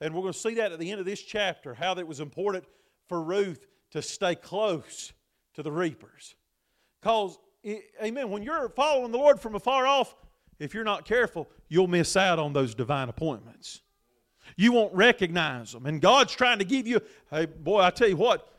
And 0.00 0.14
we're 0.14 0.22
going 0.22 0.32
to 0.32 0.38
see 0.38 0.54
that 0.54 0.72
at 0.72 0.78
the 0.78 0.90
end 0.90 1.00
of 1.00 1.06
this 1.06 1.22
chapter, 1.22 1.74
how 1.74 1.94
that 1.94 2.06
was 2.06 2.20
important 2.20 2.64
for 3.08 3.22
Ruth 3.22 3.66
to 3.90 4.02
stay 4.02 4.34
close 4.34 5.12
to 5.54 5.62
the 5.62 5.72
reapers. 5.72 6.34
Because, 7.00 7.38
amen, 8.02 8.30
when 8.30 8.42
you're 8.42 8.68
following 8.70 9.12
the 9.12 9.18
Lord 9.18 9.40
from 9.40 9.54
afar 9.54 9.86
off, 9.86 10.14
if 10.58 10.74
you're 10.74 10.84
not 10.84 11.04
careful, 11.04 11.48
you'll 11.68 11.88
miss 11.88 12.16
out 12.16 12.38
on 12.38 12.52
those 12.52 12.74
divine 12.74 13.08
appointments. 13.08 13.80
You 14.56 14.72
won't 14.72 14.94
recognize 14.94 15.72
them. 15.72 15.86
And 15.86 16.00
God's 16.00 16.34
trying 16.34 16.58
to 16.58 16.64
give 16.64 16.86
you, 16.86 17.00
hey, 17.30 17.46
boy, 17.46 17.80
I 17.80 17.90
tell 17.90 18.08
you 18.08 18.16
what, 18.16 18.52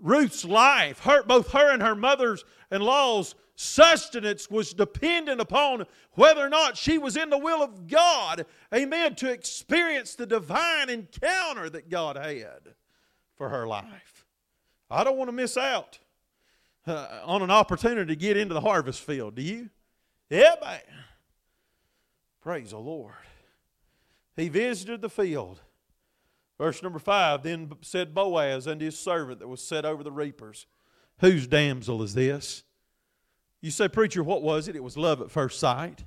Ruth's 0.00 0.44
life, 0.44 1.00
her, 1.00 1.22
both 1.22 1.52
her 1.52 1.70
and 1.72 1.82
her 1.82 1.94
mother's 1.94 2.44
in 2.70 2.82
law's 2.82 3.34
sustenance 3.54 4.50
was 4.50 4.72
dependent 4.72 5.40
upon 5.40 5.84
whether 6.12 6.44
or 6.44 6.48
not 6.48 6.76
she 6.76 6.98
was 6.98 7.16
in 7.16 7.30
the 7.30 7.38
will 7.38 7.62
of 7.62 7.86
God, 7.86 8.46
amen, 8.74 9.14
to 9.16 9.30
experience 9.30 10.14
the 10.14 10.26
divine 10.26 10.90
encounter 10.90 11.70
that 11.70 11.88
God 11.88 12.16
had 12.16 12.74
for 13.36 13.48
her 13.50 13.66
life. 13.66 14.24
I 14.90 15.04
don't 15.04 15.16
want 15.16 15.28
to 15.28 15.32
miss 15.32 15.56
out 15.56 15.98
uh, 16.86 17.20
on 17.24 17.42
an 17.42 17.50
opportunity 17.50 18.14
to 18.14 18.20
get 18.20 18.36
into 18.36 18.54
the 18.54 18.60
harvest 18.60 19.00
field. 19.00 19.36
Do 19.36 19.42
you? 19.42 19.70
Yeah, 20.28 20.54
man. 20.60 20.80
Praise 22.42 22.70
the 22.70 22.78
Lord. 22.78 23.14
He 24.36 24.48
visited 24.48 25.02
the 25.02 25.10
field. 25.10 25.60
Verse 26.58 26.82
number 26.82 26.98
five 26.98 27.42
Then 27.42 27.72
said 27.80 28.14
Boaz 28.14 28.66
unto 28.66 28.84
his 28.84 28.98
servant 28.98 29.40
that 29.40 29.48
was 29.48 29.62
set 29.62 29.84
over 29.84 30.02
the 30.02 30.12
reapers, 30.12 30.66
Whose 31.18 31.46
damsel 31.46 32.02
is 32.02 32.14
this? 32.14 32.64
You 33.60 33.70
say, 33.70 33.88
Preacher, 33.88 34.24
what 34.24 34.42
was 34.42 34.68
it? 34.68 34.76
It 34.76 34.82
was 34.82 34.96
love 34.96 35.20
at 35.20 35.30
first 35.30 35.60
sight. 35.60 36.04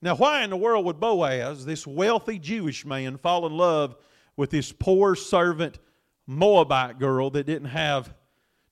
Now, 0.00 0.16
why 0.16 0.42
in 0.42 0.50
the 0.50 0.56
world 0.56 0.84
would 0.84 1.00
Boaz, 1.00 1.64
this 1.64 1.86
wealthy 1.86 2.38
Jewish 2.38 2.84
man, 2.84 3.16
fall 3.16 3.46
in 3.46 3.56
love 3.56 3.96
with 4.36 4.50
this 4.50 4.72
poor 4.72 5.14
servant 5.14 5.78
Moabite 6.26 6.98
girl 6.98 7.30
that 7.30 7.46
didn't 7.46 7.68
have, 7.68 8.14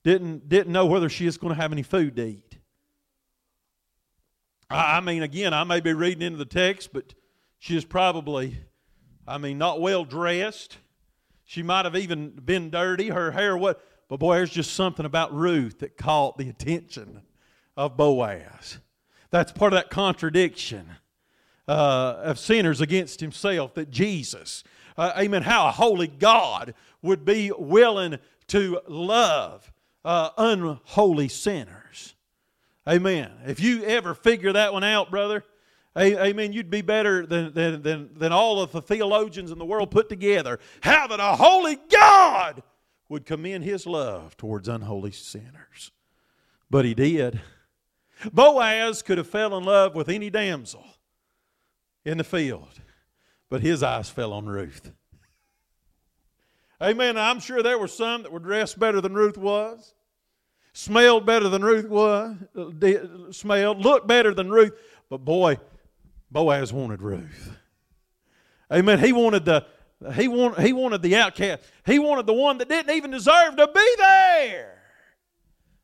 didn't, 0.03 0.49
didn't 0.49 0.73
know 0.73 0.85
whether 0.85 1.09
she 1.09 1.25
was 1.25 1.37
going 1.37 1.53
to 1.53 1.61
have 1.61 1.71
any 1.71 1.83
food 1.83 2.15
to 2.15 2.25
eat? 2.25 2.57
I, 4.69 4.97
I 4.97 4.99
mean, 5.01 5.23
again, 5.23 5.53
I 5.53 5.63
may 5.63 5.79
be 5.79 5.93
reading 5.93 6.21
into 6.21 6.37
the 6.37 6.45
text, 6.45 6.93
but 6.93 7.13
she 7.63 7.77
is 7.77 7.85
probably, 7.85 8.57
I 9.25 9.37
mean, 9.37 9.57
not 9.57 9.79
well 9.79 10.03
dressed. 10.03 10.79
She 11.45 11.63
might 11.63 11.85
have 11.85 11.95
even 11.95 12.31
been 12.31 12.69
dirty. 12.69 13.07
Her 13.07 13.31
hair, 13.31 13.55
what? 13.55 13.81
But 14.09 14.19
boy, 14.19 14.35
there's 14.35 14.49
just 14.49 14.73
something 14.73 15.05
about 15.05 15.33
Ruth 15.33 15.79
that 15.79 15.95
caught 15.95 16.37
the 16.37 16.49
attention 16.49 17.21
of 17.77 17.95
Boaz. 17.95 18.79
That's 19.29 19.53
part 19.53 19.71
of 19.71 19.77
that 19.77 19.89
contradiction 19.89 20.89
uh, 21.65 22.15
of 22.23 22.37
sinners 22.37 22.81
against 22.81 23.21
himself 23.21 23.75
that 23.75 23.89
Jesus, 23.89 24.65
uh, 24.97 25.13
amen, 25.17 25.43
how 25.43 25.69
a 25.69 25.71
holy 25.71 26.07
God 26.07 26.73
would 27.01 27.23
be 27.23 27.49
willing 27.57 28.19
to 28.47 28.81
love 28.89 29.71
uh, 30.03 30.31
unholy 30.37 31.29
sinners. 31.29 32.13
Amen. 32.85 33.31
If 33.47 33.61
you 33.61 33.85
ever 33.85 34.13
figure 34.13 34.51
that 34.51 34.73
one 34.73 34.83
out, 34.83 35.09
brother, 35.09 35.45
amen, 35.97 36.53
you'd 36.53 36.69
be 36.69 36.81
better 36.81 37.25
than, 37.25 37.53
than, 37.53 37.81
than, 37.81 38.09
than 38.15 38.31
all 38.31 38.61
of 38.61 38.71
the 38.71 38.81
theologians 38.81 39.51
in 39.51 39.59
the 39.59 39.65
world 39.65 39.91
put 39.91 40.09
together. 40.09 40.59
How 40.81 41.07
that 41.07 41.19
a 41.19 41.35
holy 41.35 41.77
God 41.91 42.63
would 43.09 43.25
commend 43.25 43.63
his 43.63 43.85
love 43.85 44.35
towards 44.37 44.67
unholy 44.67 45.11
sinners. 45.11 45.91
But 46.69 46.85
he 46.85 46.95
did. 46.95 47.41
Boaz 48.31 49.03
could 49.03 49.17
have 49.17 49.27
fell 49.27 49.55
in 49.57 49.63
love 49.63 49.95
with 49.95 50.09
any 50.09 50.29
damsel 50.29 50.83
in 52.05 52.17
the 52.17 52.23
field, 52.23 52.81
but 53.49 53.61
his 53.61 53.83
eyes 53.83 54.09
fell 54.09 54.33
on 54.33 54.47
Ruth. 54.47 54.91
Amen. 56.81 57.17
I'm 57.17 57.39
sure 57.39 57.61
there 57.61 57.77
were 57.77 57.87
some 57.87 58.23
that 58.23 58.31
were 58.31 58.39
dressed 58.39 58.79
better 58.79 58.99
than 58.99 59.13
Ruth 59.13 59.37
was, 59.37 59.93
smelled 60.73 61.25
better 61.25 61.49
than 61.49 61.61
Ruth 61.61 61.87
was, 61.87 62.35
uh, 62.57 63.31
smelled, 63.31 63.79
looked 63.79 64.07
better 64.07 64.33
than 64.33 64.49
Ruth, 64.49 64.73
but 65.09 65.19
boy, 65.19 65.57
Boaz 66.33 66.73
wanted 66.73 67.01
Ruth. 67.01 67.55
Amen. 68.71 68.99
He 68.99 69.13
wanted 69.13 69.45
the 69.45 69.65
he 70.15 70.27
wanted, 70.27 70.65
he 70.65 70.73
wanted 70.73 71.01
the 71.01 71.15
outcast. 71.15 71.63
He 71.85 71.97
wanted 71.99 72.25
the 72.25 72.33
one 72.33 72.57
that 72.57 72.67
didn't 72.67 72.93
even 72.93 73.11
deserve 73.11 73.55
to 73.55 73.67
be 73.67 73.89
there. 73.97 74.81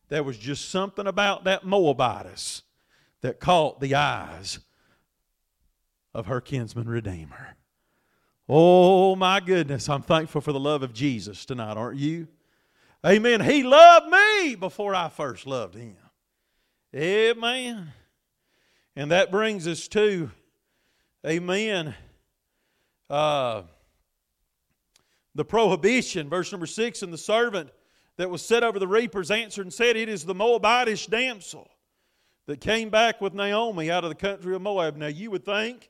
There 0.10 0.24
was 0.24 0.38
just 0.38 0.70
something 0.70 1.08
about 1.08 1.45
that 1.45 1.64
Moabitess 1.64 2.64
that 3.22 3.39
caught 3.39 3.80
the 3.80 3.95
eyes 3.95 4.60
of 6.14 6.26
her 6.26 6.41
kinsman 6.41 6.89
redeemer. 6.89 7.56
Oh 8.50 9.16
my 9.16 9.39
goodness, 9.39 9.88
I'm 9.88 10.02
thankful 10.02 10.41
for 10.41 10.52
the 10.52 10.60
love 10.60 10.82
of 10.82 10.91
Jesus 10.91 11.45
tonight, 11.45 11.78
aren't 11.78 12.00
you? 12.00 12.28
Amen. 13.06 13.41
He 13.41 13.64
loved 13.64 14.08
me 14.08 14.56
before 14.56 14.95
I 14.95 15.08
first 15.10 15.45
loved 15.45 15.76
him. 15.76 15.95
Amen. 16.93 17.93
And 18.95 19.12
that 19.12 19.32
brings 19.32 19.68
us 19.68 19.88
to, 19.89 20.32
amen, 21.26 21.96
uh, 23.10 23.64
the 25.36 25.46
prohibition, 25.46 26.30
verse 26.30 26.52
number 26.52 26.66
six, 26.66 27.02
and 27.02 27.14
the 27.14 27.18
servant 27.18 27.70
that 28.18 28.30
was 28.30 28.42
set 28.42 28.64
over 28.64 28.80
the 28.80 28.88
reapers 28.88 29.32
answered 29.32 29.66
and 29.66 29.74
said, 29.74 29.96
It 29.96 30.10
is 30.10 30.26
the 30.26 30.36
Moabitish 30.36 31.10
damsel 31.10 31.70
that 32.48 32.60
came 32.60 32.90
back 32.90 33.22
with 33.22 33.34
Naomi 33.34 33.92
out 33.92 34.04
of 34.04 34.10
the 34.10 34.16
country 34.16 34.56
of 34.56 34.62
Moab. 34.62 34.98
Now 34.98 35.08
you 35.08 35.32
would 35.32 35.46
think 35.46 35.90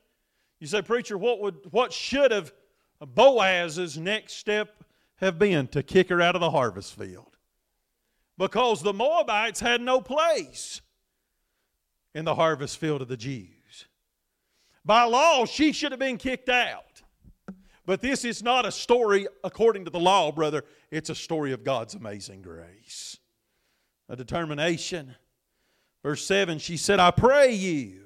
you 0.60 0.66
say, 0.66 0.82
Preacher, 0.82 1.16
what, 1.16 1.40
would, 1.40 1.56
what 1.70 1.92
should 1.92 2.30
have 2.30 2.52
Boaz's 3.00 3.96
next 3.96 4.34
step 4.34 4.84
have 5.16 5.38
been 5.38 5.66
to 5.68 5.82
kick 5.82 6.10
her 6.10 6.20
out 6.20 6.34
of 6.34 6.42
the 6.42 6.50
harvest 6.50 6.94
field? 6.94 7.36
Because 8.36 8.82
the 8.82 8.92
Moabites 8.92 9.60
had 9.60 9.80
no 9.80 10.00
place 10.00 10.82
in 12.14 12.24
the 12.24 12.34
harvest 12.34 12.78
field 12.78 13.02
of 13.02 13.08
the 13.08 13.16
Jews. 13.16 13.59
By 14.84 15.04
law, 15.04 15.44
she 15.44 15.72
should 15.72 15.92
have 15.92 15.98
been 15.98 16.18
kicked 16.18 16.48
out. 16.48 17.02
But 17.86 18.00
this 18.00 18.24
is 18.24 18.42
not 18.42 18.66
a 18.66 18.72
story 18.72 19.26
according 19.42 19.84
to 19.86 19.90
the 19.90 19.98
law, 19.98 20.30
brother. 20.30 20.64
It's 20.90 21.10
a 21.10 21.14
story 21.14 21.52
of 21.52 21.64
God's 21.64 21.94
amazing 21.94 22.42
grace. 22.42 23.18
A 24.08 24.16
determination. 24.16 25.16
Verse 26.02 26.24
7 26.24 26.58
She 26.58 26.76
said, 26.76 27.00
I 27.00 27.10
pray 27.10 27.52
you 27.52 28.00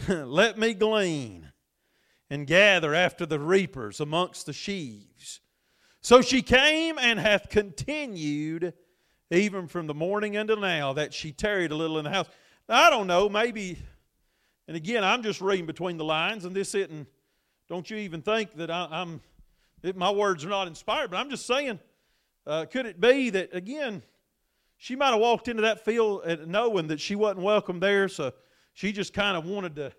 Let 0.08 0.58
me 0.58 0.74
glean 0.74 1.52
and 2.30 2.46
gather 2.46 2.94
after 2.94 3.26
the 3.26 3.38
reapers 3.38 4.00
amongst 4.00 4.46
the 4.46 4.52
sheaves. 4.52 5.40
So 6.00 6.20
she 6.20 6.42
came 6.42 6.98
and 6.98 7.18
hath 7.18 7.48
continued 7.48 8.74
even 9.30 9.68
from 9.68 9.86
the 9.86 9.94
morning 9.94 10.36
until 10.36 10.58
now 10.58 10.92
that 10.94 11.14
she 11.14 11.32
tarried 11.32 11.70
a 11.70 11.76
little 11.76 11.98
in 11.98 12.04
the 12.04 12.10
house. 12.10 12.28
Now, 12.68 12.82
I 12.82 12.90
don't 12.90 13.06
know, 13.06 13.28
maybe, 13.28 13.78
and 14.66 14.76
again, 14.76 15.04
I'm 15.04 15.22
just 15.22 15.40
reading 15.40 15.66
between 15.66 15.96
the 15.96 16.04
lines, 16.04 16.44
and 16.44 16.54
this 16.54 16.74
isn't, 16.74 17.06
don't 17.68 17.88
you 17.90 17.96
even 17.98 18.22
think 18.22 18.56
that 18.56 18.70
I, 18.70 18.88
am 18.90 19.20
my 19.94 20.10
words 20.10 20.44
are 20.44 20.48
not 20.48 20.66
inspired, 20.66 21.10
but 21.10 21.18
I'm 21.18 21.28
just 21.28 21.46
saying, 21.46 21.78
uh, 22.46 22.66
could 22.70 22.86
it 22.86 23.00
be 23.00 23.30
that, 23.30 23.54
again, 23.54 24.02
she 24.76 24.96
might 24.96 25.10
have 25.10 25.20
walked 25.20 25.48
into 25.48 25.62
that 25.62 25.84
field 25.84 26.22
knowing 26.46 26.88
that 26.88 27.00
she 27.00 27.14
wasn't 27.14 27.40
welcome 27.40 27.80
there, 27.80 28.08
so 28.08 28.32
she 28.72 28.92
just 28.92 29.12
kind 29.12 29.36
of 29.36 29.46
wanted 29.46 29.76
to, 29.76 29.92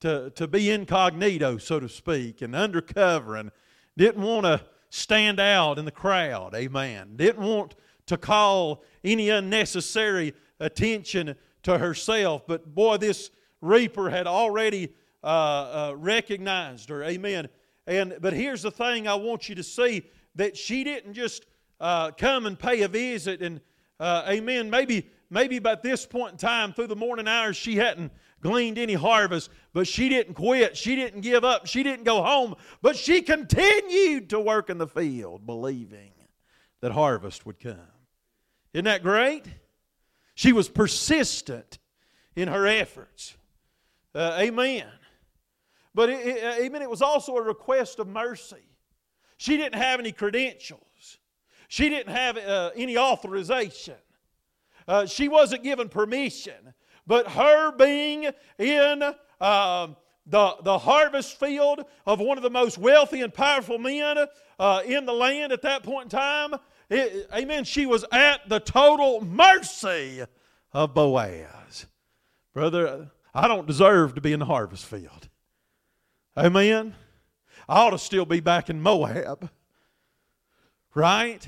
to, 0.00 0.30
to 0.30 0.46
be 0.48 0.70
incognito, 0.70 1.58
so 1.58 1.80
to 1.80 1.88
speak, 1.88 2.42
and 2.42 2.54
undercover, 2.54 3.36
and 3.36 3.50
didn't 3.96 4.22
want 4.22 4.44
to 4.44 4.60
stand 4.90 5.40
out 5.40 5.78
in 5.78 5.84
the 5.84 5.90
crowd. 5.90 6.54
Amen. 6.54 7.14
Didn't 7.16 7.44
want 7.44 7.74
to 8.06 8.16
call 8.16 8.82
any 9.02 9.30
unnecessary 9.30 10.34
attention 10.60 11.34
to 11.62 11.78
herself. 11.78 12.46
But 12.46 12.74
boy, 12.74 12.98
this 12.98 13.30
reaper 13.62 14.10
had 14.10 14.26
already 14.26 14.92
uh, 15.24 15.26
uh, 15.26 15.94
recognized 15.96 16.90
her. 16.90 17.02
Amen. 17.02 17.48
And 17.86 18.18
but 18.20 18.34
here's 18.34 18.62
the 18.62 18.70
thing 18.70 19.08
I 19.08 19.14
want 19.14 19.48
you 19.48 19.54
to 19.54 19.62
see 19.62 20.02
that 20.34 20.56
she 20.56 20.84
didn't 20.84 21.14
just 21.14 21.46
uh, 21.80 22.10
come 22.10 22.44
and 22.44 22.58
pay 22.58 22.82
a 22.82 22.88
visit 22.88 23.40
and 23.40 23.60
uh, 23.98 24.24
amen. 24.28 24.68
Maybe 24.68 25.08
maybe 25.30 25.58
by 25.58 25.76
this 25.76 26.04
point 26.04 26.32
in 26.32 26.38
time, 26.38 26.72
through 26.72 26.88
the 26.88 26.96
morning 26.96 27.26
hours, 27.26 27.56
she 27.56 27.76
hadn't 27.76 28.12
gleaned 28.40 28.76
any 28.76 28.94
harvest, 28.94 29.50
but 29.72 29.86
she 29.86 30.08
didn't 30.08 30.34
quit. 30.34 30.76
She 30.76 30.96
didn't 30.96 31.20
give 31.20 31.44
up. 31.44 31.66
She 31.66 31.82
didn't 31.82 32.04
go 32.04 32.22
home, 32.22 32.56
but 32.82 32.96
she 32.96 33.22
continued 33.22 34.30
to 34.30 34.40
work 34.40 34.68
in 34.68 34.78
the 34.78 34.88
field, 34.88 35.46
believing 35.46 36.12
that 36.80 36.92
harvest 36.92 37.46
would 37.46 37.60
come. 37.60 37.78
Isn't 38.74 38.86
that 38.86 39.02
great? 39.02 39.44
She 40.34 40.52
was 40.52 40.68
persistent 40.68 41.78
in 42.34 42.48
her 42.48 42.66
efforts. 42.66 43.36
Uh, 44.14 44.36
amen. 44.38 44.86
But 45.94 46.10
it, 46.10 46.26
it, 46.26 46.44
uh, 46.44 46.62
amen, 46.64 46.82
it 46.82 46.90
was 46.90 47.02
also 47.02 47.36
a 47.36 47.42
request 47.42 47.98
of 47.98 48.08
mercy. 48.08 48.64
She 49.36 49.56
didn't 49.56 49.74
have 49.74 50.00
any 50.00 50.12
credentials. 50.12 51.18
She 51.68 51.88
didn't 51.88 52.14
have 52.14 52.36
uh, 52.36 52.70
any 52.76 52.98
authorization. 52.98 53.96
Uh, 54.86 55.06
she 55.06 55.28
wasn't 55.28 55.62
given 55.62 55.88
permission. 55.88 56.74
But 57.06 57.28
her 57.28 57.72
being 57.72 58.30
in 58.58 59.02
uh, 59.40 59.88
the, 60.26 60.56
the 60.62 60.78
harvest 60.78 61.40
field 61.40 61.84
of 62.06 62.20
one 62.20 62.36
of 62.36 62.42
the 62.42 62.50
most 62.50 62.78
wealthy 62.78 63.22
and 63.22 63.32
powerful 63.32 63.78
men 63.78 64.18
uh, 64.58 64.82
in 64.84 65.06
the 65.06 65.12
land 65.12 65.52
at 65.52 65.62
that 65.62 65.82
point 65.82 66.04
in 66.04 66.10
time, 66.10 66.54
it, 66.88 67.28
amen, 67.34 67.64
she 67.64 67.86
was 67.86 68.04
at 68.12 68.48
the 68.48 68.60
total 68.60 69.24
mercy 69.24 70.22
of 70.72 70.94
Boaz. 70.94 71.86
Brother, 72.52 73.10
I 73.34 73.48
don't 73.48 73.66
deserve 73.66 74.14
to 74.14 74.20
be 74.20 74.32
in 74.32 74.40
the 74.40 74.46
harvest 74.46 74.84
field. 74.84 75.28
Amen. 76.36 76.94
I 77.68 77.80
ought 77.80 77.90
to 77.90 77.98
still 77.98 78.26
be 78.26 78.40
back 78.40 78.68
in 78.68 78.80
Moab. 78.80 79.50
Right? 80.94 81.46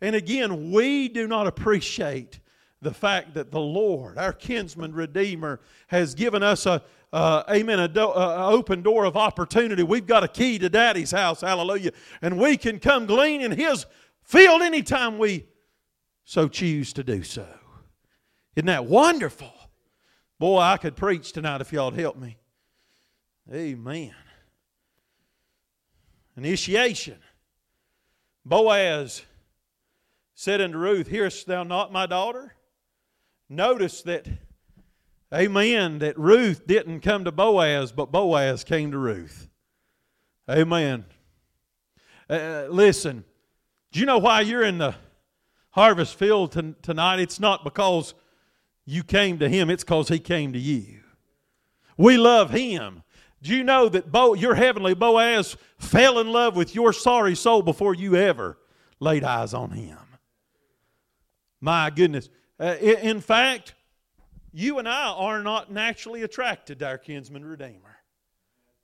And 0.00 0.16
again, 0.16 0.72
we 0.72 1.08
do 1.08 1.28
not 1.28 1.46
appreciate 1.46 2.40
the 2.82 2.92
fact 2.92 3.34
that 3.34 3.50
the 3.50 3.60
Lord, 3.60 4.16
our 4.16 4.32
kinsman 4.32 4.94
redeemer, 4.94 5.60
has 5.88 6.14
given 6.14 6.42
us 6.42 6.66
a, 6.66 6.82
uh, 7.12 7.42
amen, 7.50 7.78
a 7.78 7.88
do, 7.88 8.08
uh, 8.08 8.48
open 8.50 8.82
door 8.82 9.04
of 9.04 9.16
opportunity. 9.16 9.82
We've 9.82 10.06
got 10.06 10.24
a 10.24 10.28
key 10.28 10.58
to 10.58 10.68
Daddy's 10.68 11.10
house, 11.10 11.42
hallelujah, 11.42 11.92
and 12.22 12.38
we 12.38 12.56
can 12.56 12.78
come 12.78 13.06
glean 13.06 13.42
in 13.42 13.52
His 13.52 13.84
field 14.22 14.62
anytime 14.62 15.18
we 15.18 15.46
so 16.24 16.48
choose 16.48 16.92
to 16.94 17.04
do 17.04 17.22
so. 17.22 17.46
Isn't 18.56 18.66
that 18.66 18.86
wonderful? 18.86 19.52
Boy, 20.40 20.58
I 20.58 20.78
could 20.78 20.96
preach 20.96 21.32
tonight 21.32 21.60
if 21.60 21.70
y'all 21.70 21.90
would 21.90 22.00
help 22.00 22.16
me. 22.16 22.38
Amen. 23.52 24.14
Initiation. 26.34 27.18
Boaz 28.42 29.22
said 30.34 30.62
unto 30.62 30.78
Ruth, 30.78 31.08
Hearest 31.08 31.46
thou 31.46 31.62
not 31.62 31.92
my 31.92 32.06
daughter? 32.06 32.54
Notice 33.50 34.00
that, 34.04 34.26
amen, 35.34 35.98
that 35.98 36.18
Ruth 36.18 36.66
didn't 36.66 37.00
come 37.00 37.24
to 37.24 37.32
Boaz, 37.32 37.92
but 37.92 38.10
Boaz 38.10 38.64
came 38.64 38.92
to 38.92 38.98
Ruth. 38.98 39.50
Amen. 40.48 41.04
Uh, 42.30 42.64
listen, 42.70 43.24
do 43.92 44.00
you 44.00 44.06
know 44.06 44.16
why 44.16 44.40
you're 44.40 44.64
in 44.64 44.78
the 44.78 44.94
harvest 45.72 46.18
field 46.18 46.52
t- 46.52 46.74
tonight? 46.80 47.20
It's 47.20 47.40
not 47.40 47.62
because 47.62 48.14
you 48.90 49.04
came 49.04 49.38
to 49.38 49.48
him, 49.48 49.70
it's 49.70 49.84
because 49.84 50.08
he 50.08 50.18
came 50.18 50.52
to 50.52 50.58
you. 50.58 51.00
We 51.96 52.16
love 52.16 52.50
him. 52.50 53.02
Do 53.42 53.54
you 53.54 53.62
know 53.62 53.88
that 53.88 54.10
Bo, 54.10 54.34
your 54.34 54.54
heavenly 54.54 54.94
Boaz 54.94 55.56
fell 55.78 56.18
in 56.18 56.32
love 56.32 56.56
with 56.56 56.74
your 56.74 56.92
sorry 56.92 57.34
soul 57.34 57.62
before 57.62 57.94
you 57.94 58.16
ever 58.16 58.58
laid 58.98 59.22
eyes 59.22 59.54
on 59.54 59.70
him? 59.70 59.98
My 61.60 61.90
goodness. 61.90 62.28
Uh, 62.58 62.76
in 62.80 63.20
fact, 63.20 63.74
you 64.52 64.78
and 64.78 64.88
I 64.88 65.10
are 65.12 65.42
not 65.42 65.70
naturally 65.70 66.22
attracted 66.22 66.80
to 66.80 66.88
our 66.88 66.98
kinsman 66.98 67.44
redeemer. 67.44 67.98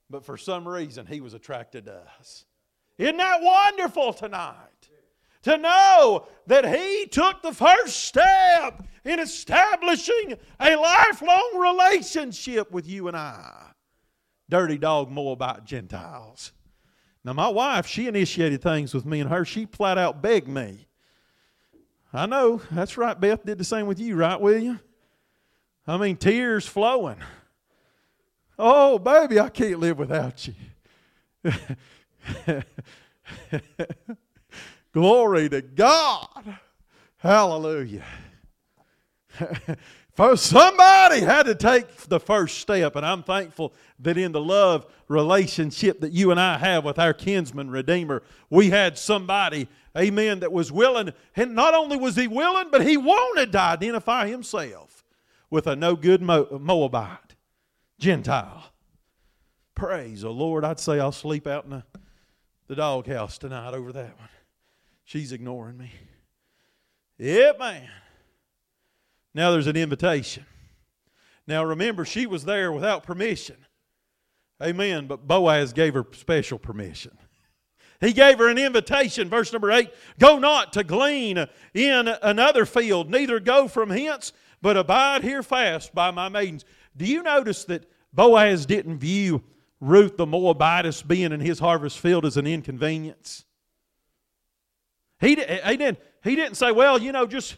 But 0.09 0.25
for 0.25 0.37
some 0.37 0.67
reason, 0.67 1.05
he 1.05 1.19
was 1.19 1.33
attracted 1.33 1.85
to 1.85 2.03
us. 2.19 2.45
Isn't 2.97 3.17
that 3.17 3.41
wonderful 3.41 4.13
tonight? 4.13 4.55
To 5.47 5.57
know 5.57 6.27
that 6.47 6.67
he 6.67 7.07
took 7.07 7.41
the 7.41 7.53
first 7.53 8.03
step 8.03 8.83
in 9.05 9.17
establishing 9.17 10.35
a 10.59 10.75
lifelong 10.75 11.57
relationship 11.57 12.69
with 12.69 12.85
you 12.85 13.07
and 13.07 13.15
I. 13.15 13.69
Dirty 14.49 14.77
dog 14.77 15.09
Moabite 15.09 15.63
Gentiles. 15.63 16.51
Now, 17.23 17.31
my 17.31 17.47
wife, 17.47 17.87
she 17.87 18.07
initiated 18.07 18.61
things 18.61 18.93
with 18.93 19.05
me 19.05 19.21
and 19.21 19.29
her. 19.29 19.45
She 19.45 19.65
flat 19.67 19.97
out 19.97 20.21
begged 20.21 20.49
me. 20.49 20.89
I 22.11 22.25
know, 22.25 22.61
that's 22.69 22.97
right. 22.97 23.17
Beth 23.17 23.45
did 23.45 23.57
the 23.57 23.63
same 23.63 23.87
with 23.87 24.01
you, 24.01 24.17
right, 24.17 24.41
William? 24.41 24.81
I 25.87 25.95
mean, 25.95 26.17
tears 26.17 26.67
flowing. 26.67 27.23
Oh, 28.59 28.99
baby, 28.99 29.39
I 29.39 29.47
can't 29.47 29.79
live 29.79 29.97
without 29.97 30.45
you. 30.45 31.53
Glory 34.97 35.47
to 35.47 35.61
God. 35.61 36.57
Hallelujah. 37.17 38.03
For 40.15 40.35
somebody 40.35 41.19
had 41.19 41.43
to 41.43 41.53
take 41.53 41.95
the 42.07 42.19
first 42.19 42.57
step, 42.57 42.95
and 42.95 43.05
I'm 43.05 43.21
thankful 43.21 43.75
that 43.99 44.17
in 44.17 44.31
the 44.31 44.41
love 44.41 44.87
relationship 45.07 45.99
that 45.99 46.13
you 46.13 46.31
and 46.31 46.39
I 46.39 46.57
have 46.57 46.83
with 46.83 46.97
our 46.97 47.13
kinsman 47.13 47.69
redeemer, 47.69 48.23
we 48.49 48.71
had 48.71 48.97
somebody, 48.97 49.67
amen, 49.95 50.39
that 50.39 50.51
was 50.51 50.71
willing, 50.71 51.13
and 51.35 51.53
not 51.53 51.75
only 51.75 51.97
was 51.97 52.15
he 52.15 52.27
willing, 52.27 52.69
but 52.71 52.83
he 52.83 52.97
wanted 52.97 53.51
to 53.51 53.61
identify 53.61 54.27
himself 54.27 55.03
with 55.51 55.67
a 55.67 55.75
no 55.75 55.95
good 55.95 56.23
Moabite, 56.23 57.35
Gentile. 57.99 58.71
Praise 59.75 60.21
the 60.21 60.31
Lord. 60.31 60.65
I'd 60.65 60.79
say 60.79 60.99
I'll 60.99 61.11
sleep 61.11 61.45
out 61.45 61.65
in 61.65 61.69
the, 61.69 61.83
the 62.65 62.75
doghouse 62.75 63.37
tonight 63.37 63.75
over 63.75 63.93
that 63.93 64.17
one. 64.17 64.29
She's 65.07 65.31
ignoring 65.31 65.77
me. 65.77 65.89
Yep, 67.17 67.59
man. 67.59 67.87
Now 69.33 69.51
there's 69.51 69.67
an 69.67 69.77
invitation. 69.77 70.45
Now 71.47 71.63
remember, 71.63 72.03
she 72.03 72.25
was 72.25 72.43
there 72.43 72.73
without 72.73 73.03
permission. 73.03 73.55
Amen. 74.61 75.07
But 75.07 75.25
Boaz 75.25 75.71
gave 75.71 75.93
her 75.93 76.05
special 76.11 76.59
permission. 76.59 77.17
He 78.01 78.11
gave 78.11 78.37
her 78.39 78.49
an 78.49 78.57
invitation, 78.57 79.29
verse 79.29 79.53
number 79.53 79.71
8 79.71 79.89
Go 80.19 80.39
not 80.39 80.73
to 80.73 80.83
glean 80.83 81.47
in 81.73 82.09
another 82.21 82.65
field, 82.65 83.09
neither 83.09 83.39
go 83.39 83.69
from 83.69 83.89
hence, 83.89 84.33
but 84.61 84.75
abide 84.75 85.23
here 85.23 85.41
fast 85.41 85.95
by 85.95 86.11
my 86.11 86.27
maidens. 86.27 86.65
Do 86.97 87.05
you 87.05 87.23
notice 87.23 87.63
that 87.65 87.89
Boaz 88.11 88.65
didn't 88.65 88.97
view 88.97 89.41
Ruth 89.79 90.17
the 90.17 90.25
Moabitess 90.25 91.01
being 91.01 91.31
in 91.31 91.39
his 91.39 91.59
harvest 91.59 91.97
field 91.97 92.25
as 92.25 92.35
an 92.35 92.45
inconvenience? 92.45 93.45
He, 95.19 95.29
he, 95.29 95.35
didn't, 95.35 95.99
he 96.23 96.35
didn't 96.35 96.55
say, 96.55 96.71
well, 96.71 96.99
you 96.99 97.11
know, 97.11 97.25
just 97.25 97.55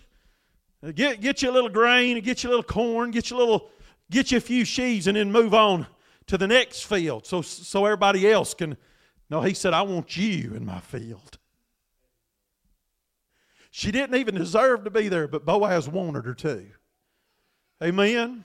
get, 0.96 1.22
get 1.22 1.42
you 1.42 1.50
a 1.50 1.54
little 1.54 1.70
grain, 1.70 2.18
and 2.18 2.26
get 2.26 2.44
you 2.44 2.50
a 2.50 2.52
little 2.52 2.64
corn, 2.64 3.12
get 3.12 3.30
you 3.30 3.38
a 3.38 3.40
little, 3.40 3.70
get 4.10 4.32
you 4.32 4.38
a 4.38 4.42
few 4.42 4.66
sheaves, 4.66 5.08
and 5.08 5.18
then 5.18 5.32
move 5.32 5.54
on 5.54 5.88
to 6.28 6.38
the 6.38 6.48
next 6.48 6.84
field 6.84 7.26
so, 7.26 7.42
so 7.42 7.86
everybody 7.86 8.30
else 8.30 8.54
can. 8.54 8.78
No, 9.30 9.42
he 9.42 9.54
said, 9.54 9.74
I 9.74 9.84
want 9.84 10.18
you 10.18 10.54
in 10.56 10.66
my 10.66 10.80
field. 10.80 11.38
She 13.72 13.92
didn't 13.92 14.16
even 14.16 14.36
deserve 14.36 14.84
to 14.86 14.90
be 14.90 15.08
there, 15.10 15.28
but 15.28 15.46
Boaz 15.46 15.88
wanted 15.88 16.26
her 16.26 16.34
to. 16.34 16.66
Amen. 17.84 18.44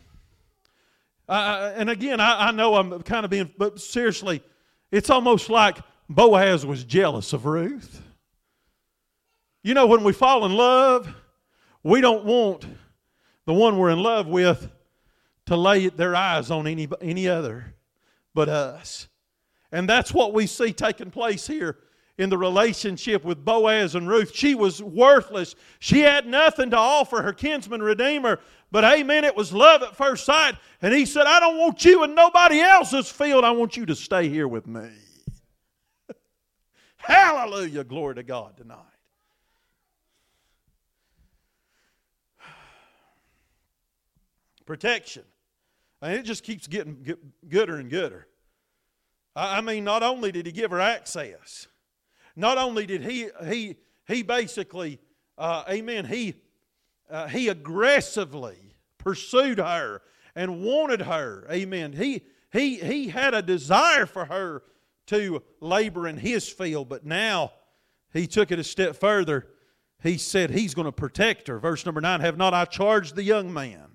Uh, 1.29 1.73
and 1.75 1.89
again, 1.89 2.21
I, 2.21 2.49
I 2.49 2.51
know 2.51 2.77
I'm 2.77 3.03
kind 3.03 3.25
of 3.25 3.31
being, 3.31 3.51
but 3.57 3.81
seriously, 3.81 4.43
it's 4.91 5.09
almost 5.09 5.49
like 5.49 5.79
Boaz 6.09 6.67
was 6.67 6.85
jealous 6.85 7.33
of 7.33 7.47
Ruth. 7.47 8.03
You 9.65 9.73
know, 9.73 9.87
when 9.87 10.05
we 10.05 10.13
fall 10.13 10.45
in 10.45 10.53
love, 10.53 11.09
we 11.83 12.03
don't 12.03 12.27
want 12.27 12.67
the 13.47 13.55
one 13.55 13.79
we're 13.79 13.91
in 13.91 13.99
love 13.99 14.27
with 14.27 14.71
to 15.47 15.57
lay 15.57 15.89
their 15.89 16.15
eyes 16.15 16.51
on 16.51 16.67
any, 16.67 16.87
any 17.01 17.27
other 17.27 17.75
but 18.35 18.51
us. 18.51 19.09
And 19.73 19.89
that's 19.89 20.13
what 20.13 20.35
we 20.35 20.47
see 20.47 20.75
taking 20.75 21.11
place 21.11 21.47
here 21.47 21.79
in 22.19 22.29
the 22.29 22.37
relationship 22.37 23.25
with 23.25 23.43
Boaz 23.43 23.95
and 23.95 24.07
Ruth. 24.07 24.33
She 24.35 24.55
was 24.55 24.83
worthless. 24.83 25.55
She 25.79 26.01
had 26.01 26.27
nothing 26.27 26.69
to 26.71 26.77
offer 26.77 27.23
her 27.23 27.33
kinsman 27.33 27.83
redeemer. 27.83 28.41
But 28.71 28.85
amen, 28.85 29.25
it 29.25 29.35
was 29.35 29.51
love 29.51 29.83
at 29.83 29.97
first 29.97 30.27
sight. 30.27 30.57
And 30.83 30.93
he 30.93 31.07
said, 31.07 31.25
I 31.27 31.41
don't 31.41 31.57
want 31.57 31.83
you 31.87 32.05
in 32.05 32.15
nobody 32.15 32.61
else's 32.61 33.11
field. 33.11 33.45
I 33.45 33.53
want 33.53 33.79
you 33.79 33.87
to 33.87 33.95
stay 33.95 34.29
here 34.29 34.47
with 34.47 34.67
me. 34.67 34.91
Hallelujah. 36.99 37.85
Glory 37.85 38.17
to 38.17 38.23
God 38.23 38.59
tonight. 38.59 38.94
Protection. 44.67 45.25
And 46.03 46.15
it 46.15 46.25
just 46.25 46.43
keeps 46.43 46.67
getting 46.67 47.17
gooder 47.49 47.77
and 47.77 47.91
gooder. 47.91 48.27
I 49.37 49.61
mean, 49.61 49.85
not 49.85 50.03
only 50.03 50.31
did 50.31 50.47
he 50.47 50.53
give 50.53 50.71
her 50.71 50.81
access, 50.81 51.67
not 52.37 52.59
only 52.59 52.87
did 52.87 53.03
he 53.03 53.29
he 53.47 53.77
he 54.07 54.23
basically, 54.23 55.01
uh, 55.39 55.65
amen, 55.69 56.05
he 56.05 56.35
uh, 57.11 57.27
he 57.29 57.49
aggressively 57.49 58.77
pursued 58.99 59.59
her 59.59 60.03
and 60.37 60.63
wanted 60.63 61.03
her, 61.03 61.47
amen. 61.51 61.93
He 61.93 62.23
he 62.53 62.77
he 62.77 63.09
had 63.09 63.35
a 63.35 63.43
desire 63.43 64.07
for 64.07 64.27
her 64.27 64.63
to 65.07 65.43
labor 65.61 66.07
in 66.07 66.17
his 66.17 66.49
field, 66.49 66.89
but 66.89 67.05
now 67.05 67.53
he 68.13 68.27
took 68.27 68.53
it 68.53 68.59
a 68.59 68.65
step 68.65 68.97
further. 68.97 69.49
He 70.03 70.19
said 70.19 70.51
he's 70.51 70.75
going 70.75 70.87
to 70.87 70.93
protect 70.93 71.49
her. 71.49 71.59
Verse 71.59 71.85
number 71.85 72.01
nine: 72.01 72.21
Have 72.21 72.37
not 72.37 72.55
I 72.55 72.67
charged 72.67 73.17
the 73.17 73.25
young 73.25 73.53
man? 73.53 73.94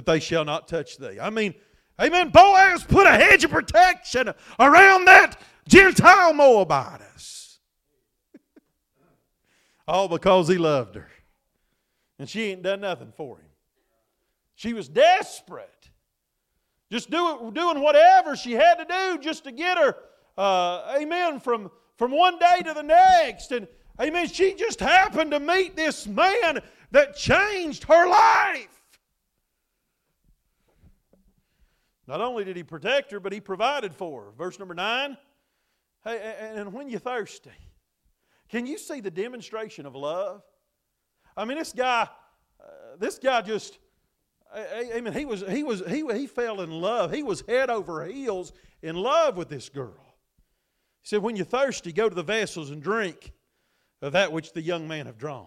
That 0.00 0.10
they 0.10 0.18
shall 0.18 0.46
not 0.46 0.66
touch 0.66 0.96
thee. 0.96 1.18
I 1.20 1.28
mean, 1.28 1.54
amen. 2.00 2.30
Boaz 2.30 2.84
put 2.84 3.06
a 3.06 3.10
hedge 3.10 3.44
of 3.44 3.50
protection 3.50 4.32
around 4.58 5.04
that 5.04 5.38
Gentile 5.68 6.32
Moabitess. 6.32 7.58
All 9.88 10.08
because 10.08 10.48
he 10.48 10.56
loved 10.56 10.94
her. 10.94 11.08
And 12.18 12.28
she 12.28 12.44
ain't 12.44 12.62
done 12.62 12.80
nothing 12.80 13.12
for 13.14 13.36
him. 13.36 13.50
She 14.54 14.72
was 14.72 14.88
desperate. 14.88 15.90
Just 16.90 17.10
do, 17.10 17.52
doing 17.54 17.80
whatever 17.80 18.36
she 18.36 18.52
had 18.52 18.76
to 18.76 18.86
do 18.86 19.22
just 19.22 19.44
to 19.44 19.52
get 19.52 19.76
her, 19.76 19.96
uh, 20.38 20.96
amen, 20.98 21.40
from, 21.40 21.70
from 21.98 22.10
one 22.10 22.38
day 22.38 22.62
to 22.64 22.72
the 22.72 22.82
next. 22.82 23.52
And, 23.52 23.68
amen, 24.00 24.28
she 24.28 24.54
just 24.54 24.80
happened 24.80 25.30
to 25.32 25.40
meet 25.40 25.76
this 25.76 26.06
man 26.06 26.60
that 26.90 27.16
changed 27.16 27.84
her 27.84 28.08
life. 28.08 28.79
Not 32.10 32.20
only 32.20 32.42
did 32.42 32.56
he 32.56 32.64
protect 32.64 33.12
her, 33.12 33.20
but 33.20 33.32
he 33.32 33.38
provided 33.38 33.94
for 33.94 34.24
her. 34.24 34.30
Verse 34.32 34.58
number 34.58 34.74
nine. 34.74 35.16
Hey, 36.02 36.34
and 36.56 36.72
when 36.72 36.88
you're 36.88 36.98
thirsty, 36.98 37.52
can 38.48 38.66
you 38.66 38.78
see 38.78 39.00
the 39.00 39.12
demonstration 39.12 39.86
of 39.86 39.94
love? 39.94 40.42
I 41.36 41.44
mean, 41.44 41.56
this 41.56 41.72
guy, 41.72 42.08
uh, 42.60 42.64
this 42.98 43.20
guy 43.20 43.42
just, 43.42 43.78
I, 44.52 44.94
I 44.96 45.00
mean, 45.02 45.12
he 45.12 45.24
was, 45.24 45.44
he 45.48 45.62
was, 45.62 45.84
he, 45.86 46.04
he 46.12 46.26
fell 46.26 46.62
in 46.62 46.72
love. 46.72 47.12
He 47.12 47.22
was 47.22 47.44
head 47.46 47.70
over 47.70 48.04
heels 48.04 48.52
in 48.82 48.96
love 48.96 49.36
with 49.36 49.48
this 49.48 49.68
girl. 49.68 50.16
He 51.02 51.06
said, 51.10 51.22
when 51.22 51.36
you're 51.36 51.44
thirsty, 51.44 51.92
go 51.92 52.08
to 52.08 52.14
the 52.14 52.24
vessels 52.24 52.70
and 52.70 52.82
drink 52.82 53.32
of 54.02 54.14
that 54.14 54.32
which 54.32 54.52
the 54.52 54.62
young 54.62 54.88
man 54.88 55.06
have 55.06 55.16
drawn. 55.16 55.46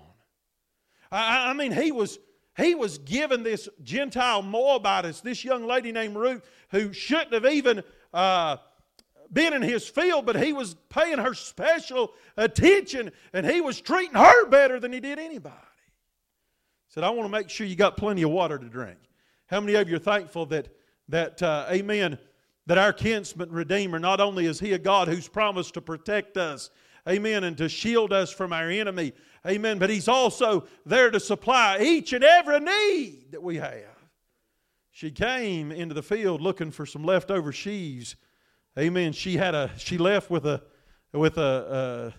I, 1.11 1.49
I 1.49 1.53
mean, 1.53 1.73
he 1.73 1.91
was, 1.91 2.19
he 2.55 2.75
was 2.75 2.99
given 2.99 3.43
this 3.43 3.67
Gentile 3.81 4.41
Moabitess, 4.41 5.21
this 5.21 5.43
young 5.43 5.65
lady 5.65 5.91
named 5.91 6.15
Ruth, 6.15 6.47
who 6.69 6.93
shouldn't 6.93 7.33
have 7.33 7.45
even 7.45 7.83
uh, 8.13 8.57
being 9.31 9.53
in 9.53 9.61
his 9.61 9.87
field, 9.87 10.25
but 10.25 10.35
he 10.35 10.53
was 10.53 10.75
paying 10.89 11.17
her 11.17 11.33
special 11.33 12.13
attention 12.37 13.11
and 13.33 13.45
he 13.45 13.61
was 13.61 13.81
treating 13.81 14.15
her 14.15 14.45
better 14.47 14.79
than 14.79 14.93
he 14.93 14.99
did 14.99 15.17
anybody. 15.17 15.55
He 16.87 16.93
said, 16.93 17.03
I 17.03 17.09
want 17.09 17.25
to 17.25 17.31
make 17.31 17.49
sure 17.49 17.65
you 17.65 17.75
got 17.75 17.97
plenty 17.97 18.21
of 18.21 18.29
water 18.29 18.59
to 18.59 18.69
drink. 18.69 18.99
How 19.47 19.59
many 19.59 19.73
of 19.73 19.89
you 19.89 19.95
are 19.95 19.99
thankful 19.99 20.45
that, 20.47 20.69
that 21.09 21.41
uh, 21.41 21.65
amen, 21.71 22.19
that 22.67 22.77
our 22.77 22.93
kinsman 22.93 23.51
redeemer, 23.51 23.97
not 23.97 24.21
only 24.21 24.45
is 24.45 24.59
he 24.59 24.73
a 24.73 24.79
God 24.79 25.07
who's 25.07 25.27
promised 25.27 25.73
to 25.73 25.81
protect 25.81 26.37
us, 26.37 26.69
amen, 27.07 27.43
and 27.43 27.57
to 27.57 27.69
shield 27.69 28.13
us 28.13 28.31
from 28.31 28.53
our 28.53 28.69
enemy, 28.69 29.13
amen, 29.45 29.79
but 29.79 29.89
he's 29.89 30.07
also 30.07 30.65
there 30.85 31.11
to 31.11 31.19
supply 31.19 31.79
each 31.81 32.13
and 32.13 32.23
every 32.23 32.59
need 32.59 33.31
that 33.31 33.43
we 33.43 33.57
have. 33.57 33.97
She 34.91 35.11
came 35.11 35.71
into 35.71 35.93
the 35.93 36.03
field 36.03 36.41
looking 36.41 36.71
for 36.71 36.85
some 36.85 37.03
leftover 37.03 37.51
sheaves 37.51 38.15
Amen. 38.77 39.13
She 39.13 39.37
had 39.37 39.53
a 39.53 39.69
she 39.77 39.97
left 39.99 40.31
with 40.31 40.47
a 40.47 40.63
with 41.11 41.37
a, 41.37 42.13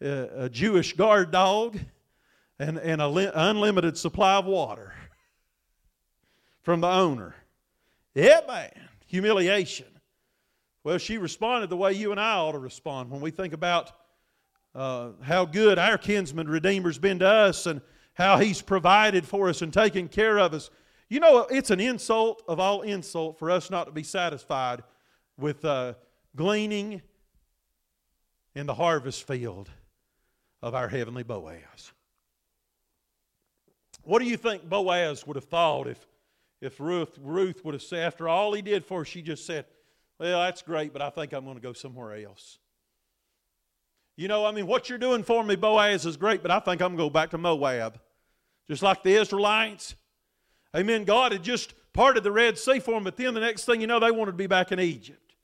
a, 0.00 0.44
a 0.44 0.48
Jewish 0.48 0.92
guard 0.92 1.32
dog 1.32 1.78
and, 2.60 2.78
and 2.78 3.02
an 3.02 3.30
unlimited 3.34 3.98
supply 3.98 4.36
of 4.36 4.44
water 4.44 4.94
from 6.62 6.80
the 6.80 6.88
owner. 6.88 7.34
Yeah, 8.14 8.40
man. 8.46 8.70
Humiliation. 9.06 9.86
Well, 10.84 10.98
she 10.98 11.18
responded 11.18 11.70
the 11.70 11.76
way 11.76 11.92
you 11.92 12.12
and 12.12 12.20
I 12.20 12.36
ought 12.36 12.52
to 12.52 12.58
respond 12.60 13.10
when 13.10 13.20
we 13.20 13.32
think 13.32 13.52
about 13.52 13.90
uh, 14.76 15.12
how 15.22 15.46
good 15.46 15.78
our 15.78 15.96
kinsman 15.96 16.48
Redeemer's 16.48 16.98
been 16.98 17.18
to 17.20 17.26
us 17.26 17.66
and 17.66 17.80
how 18.12 18.36
he's 18.36 18.60
provided 18.60 19.26
for 19.26 19.48
us 19.48 19.62
and 19.62 19.72
taken 19.72 20.06
care 20.06 20.38
of 20.38 20.52
us. 20.52 20.70
You 21.08 21.18
know, 21.18 21.46
it's 21.50 21.70
an 21.70 21.80
insult 21.80 22.42
of 22.46 22.60
all 22.60 22.82
insult 22.82 23.38
for 23.38 23.50
us 23.50 23.70
not 23.70 23.84
to 23.84 23.92
be 23.92 24.02
satisfied 24.02 24.82
with 25.38 25.64
uh, 25.64 25.94
gleaning 26.34 27.00
in 28.54 28.66
the 28.66 28.74
harvest 28.74 29.26
field 29.26 29.70
of 30.62 30.74
our 30.74 30.88
heavenly 30.88 31.22
Boaz. 31.22 31.92
What 34.02 34.18
do 34.20 34.26
you 34.26 34.36
think 34.36 34.68
Boaz 34.68 35.26
would 35.26 35.36
have 35.36 35.44
thought 35.44 35.88
if, 35.88 36.06
if 36.60 36.78
Ruth, 36.80 37.18
Ruth 37.22 37.64
would 37.64 37.74
have 37.74 37.82
said, 37.82 38.04
after 38.04 38.28
all 38.28 38.52
he 38.52 38.62
did 38.62 38.84
for 38.84 39.00
her, 39.00 39.04
she 39.06 39.22
just 39.22 39.46
said, 39.46 39.64
Well, 40.18 40.40
that's 40.40 40.60
great, 40.60 40.92
but 40.92 41.00
I 41.00 41.08
think 41.08 41.32
I'm 41.32 41.44
going 41.44 41.56
to 41.56 41.62
go 41.62 41.72
somewhere 41.72 42.14
else. 42.14 42.58
You 44.16 44.28
know, 44.28 44.46
I 44.46 44.50
mean, 44.52 44.66
what 44.66 44.88
you're 44.88 44.98
doing 44.98 45.22
for 45.22 45.44
me, 45.44 45.56
Boaz, 45.56 46.06
is 46.06 46.16
great, 46.16 46.42
but 46.42 46.50
I 46.50 46.58
think 46.58 46.80
I'm 46.80 46.96
going 46.96 46.98
to 46.98 47.04
go 47.04 47.10
back 47.10 47.30
to 47.30 47.38
Moab. 47.38 48.00
Just 48.66 48.82
like 48.82 49.02
the 49.02 49.14
Israelites. 49.14 49.94
Amen. 50.74 51.04
God 51.04 51.32
had 51.32 51.42
just 51.42 51.74
parted 51.92 52.24
the 52.24 52.32
Red 52.32 52.58
Sea 52.58 52.80
for 52.80 52.92
them, 52.92 53.04
but 53.04 53.16
then 53.16 53.34
the 53.34 53.40
next 53.40 53.64
thing 53.64 53.80
you 53.80 53.86
know, 53.86 54.00
they 54.00 54.10
wanted 54.10 54.32
to 54.32 54.36
be 54.36 54.46
back 54.46 54.72
in 54.72 54.80
Egypt. 54.80 55.34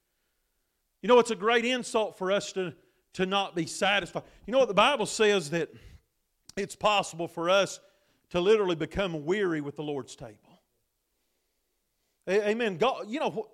You 1.02 1.08
know, 1.08 1.18
it's 1.18 1.30
a 1.30 1.36
great 1.36 1.64
insult 1.64 2.16
for 2.16 2.32
us 2.32 2.52
to, 2.52 2.74
to 3.14 3.26
not 3.26 3.54
be 3.54 3.66
satisfied. 3.66 4.22
You 4.46 4.52
know 4.52 4.58
what 4.58 4.68
the 4.68 4.74
Bible 4.74 5.06
says 5.06 5.50
that 5.50 5.70
it's 6.56 6.76
possible 6.76 7.28
for 7.28 7.50
us 7.50 7.80
to 8.30 8.40
literally 8.40 8.76
become 8.76 9.24
weary 9.24 9.60
with 9.60 9.76
the 9.76 9.82
Lord's 9.82 10.16
table. 10.16 10.60
Amen. 12.28 12.76
God, 12.76 13.06
you 13.08 13.20
know, 13.20 13.48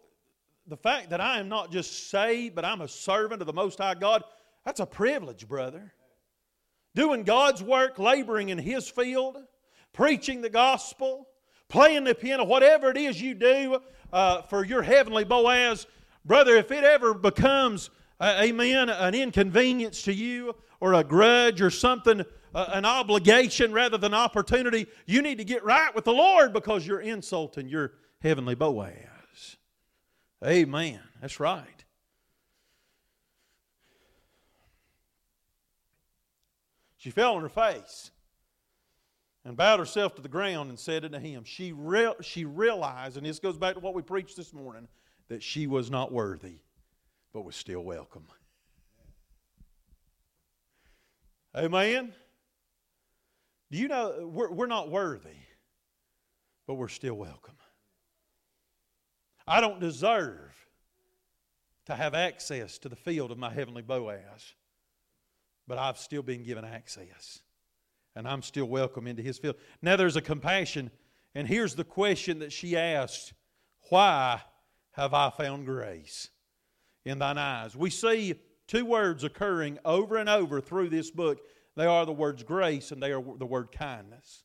the 0.67 0.77
fact 0.77 1.11
that 1.11 1.21
I 1.21 1.39
am 1.39 1.49
not 1.49 1.73
just 1.73 2.11
saved, 2.11 2.55
but 2.55 2.65
I'm 2.65 2.83
a 2.83 2.89
servant 2.89 3.41
of 3.41 3.47
the 3.47 3.53
Most 3.53 3.79
High 3.79 3.95
God, 3.95 4.23
that's 4.69 4.81
a 4.81 4.87
privilege, 4.87 5.49
brother. 5.49 5.95
Doing 6.95 7.23
God's 7.23 7.63
work, 7.63 7.99
laboring 7.99 8.51
in 8.51 8.59
His 8.59 8.87
field, 8.87 9.39
preaching 9.95 10.43
the 10.43 10.51
gospel, 10.51 11.27
playing 11.71 12.05
the 12.05 12.15
piano, 12.15 12.45
whatever 12.45 12.91
it 12.91 12.99
is 12.99 13.19
you 13.19 13.33
do 13.33 13.81
uh, 14.13 14.43
for 14.43 14.67
your 14.67 14.83
heavenly 14.83 15.25
Boaz, 15.25 15.87
brother, 16.23 16.55
if 16.55 16.71
it 16.71 16.85
ever 16.85 17.15
becomes, 17.15 17.89
uh, 18.21 18.41
amen, 18.43 18.91
an 18.91 19.15
inconvenience 19.15 20.03
to 20.03 20.13
you 20.13 20.55
or 20.81 20.93
a 20.93 21.03
grudge 21.03 21.63
or 21.63 21.71
something, 21.71 22.23
uh, 22.55 22.67
an 22.69 22.85
obligation 22.85 23.73
rather 23.73 23.97
than 23.97 24.13
opportunity, 24.13 24.87
you 25.07 25.23
need 25.23 25.39
to 25.39 25.45
get 25.45 25.65
right 25.65 25.95
with 25.95 26.05
the 26.05 26.13
Lord 26.13 26.53
because 26.53 26.87
you're 26.87 27.01
insulting 27.01 27.71
your 27.71 27.95
heavenly 28.21 28.55
Boaz. 28.55 29.57
Amen. 30.45 31.01
That's 31.23 31.41
right. 31.41 31.78
She 36.99 37.11
fell 37.11 37.35
on 37.35 37.43
her 37.43 37.49
face 37.49 38.11
and 39.45 39.57
bowed 39.57 39.79
herself 39.79 40.15
to 40.17 40.23
the 40.23 40.29
ground 40.29 40.69
and 40.69 40.79
said 40.79 41.05
unto 41.05 41.19
him, 41.19 41.45
She, 41.45 41.73
she 42.21 42.45
realized, 42.45 43.17
and 43.17 43.25
this 43.25 43.39
goes 43.39 43.57
back 43.57 43.75
to 43.75 43.81
what 43.81 43.95
we 43.95 44.03
preached 44.03 44.37
this 44.37 44.53
morning, 44.53 44.89
that 45.29 45.43
she 45.43 45.67
was 45.67 45.91
not 45.91 46.13
worthy, 46.13 46.59
but 47.33 47.43
was 47.43 47.57
still 47.57 47.81
welcome. 47.81 48.27
Amen? 51.57 52.13
Do 53.71 53.79
you 53.79 53.89
know 53.89 54.29
we're, 54.33 54.51
we're 54.51 54.67
not 54.67 54.91
worthy, 54.91 55.39
but 56.67 56.75
we're 56.75 56.89
still 56.89 57.15
welcome? 57.15 57.57
I 59.47 59.61
don't 59.61 59.81
deserve 59.81 60.55
to 61.87 61.95
have 61.95 62.15
access 62.15 62.77
to 62.79 62.89
the 62.89 62.97
field 62.97 63.31
of 63.31 63.39
my 63.39 63.51
heavenly 63.51 63.83
Boaz, 63.83 64.55
but 65.69 65.79
I've 65.79 65.99
still 65.99 66.23
been 66.23 66.43
given 66.43 66.65
access 66.65 67.41
and 68.17 68.27
I'm 68.27 68.43
still 68.43 68.65
welcome 68.65 69.07
into 69.07 69.23
his 69.23 69.39
field. 69.39 69.55
Now 69.81 69.95
there's 69.95 70.17
a 70.17 70.21
compassion, 70.21 70.91
and 71.37 71.47
here's 71.47 71.77
the 71.77 71.85
question 71.85 72.41
that 72.41 72.53
she 72.53 72.77
asked 72.77 73.33
Why 73.91 74.41
have 74.93 75.15
I 75.15 75.31
found 75.31 75.67
grace 75.67 76.31
in 77.05 77.21
thine 77.21 77.39
eyes? 77.39 77.77
We 77.77 77.91
see 77.91 78.35
two 78.67 78.85
words 78.85 79.23
occurring 79.23 79.79
over 79.85 80.17
and 80.17 80.29
over 80.29 80.61
through 80.61 80.89
this 80.89 81.13
book. 81.13 81.39
They 81.77 81.87
are 81.87 82.05
the 82.05 82.13
words 82.13 82.43
grace 82.43 82.91
and 82.91 83.01
they 83.01 83.13
are 83.13 83.23
the 83.23 83.47
word 83.47 83.71
kindness. 83.71 84.43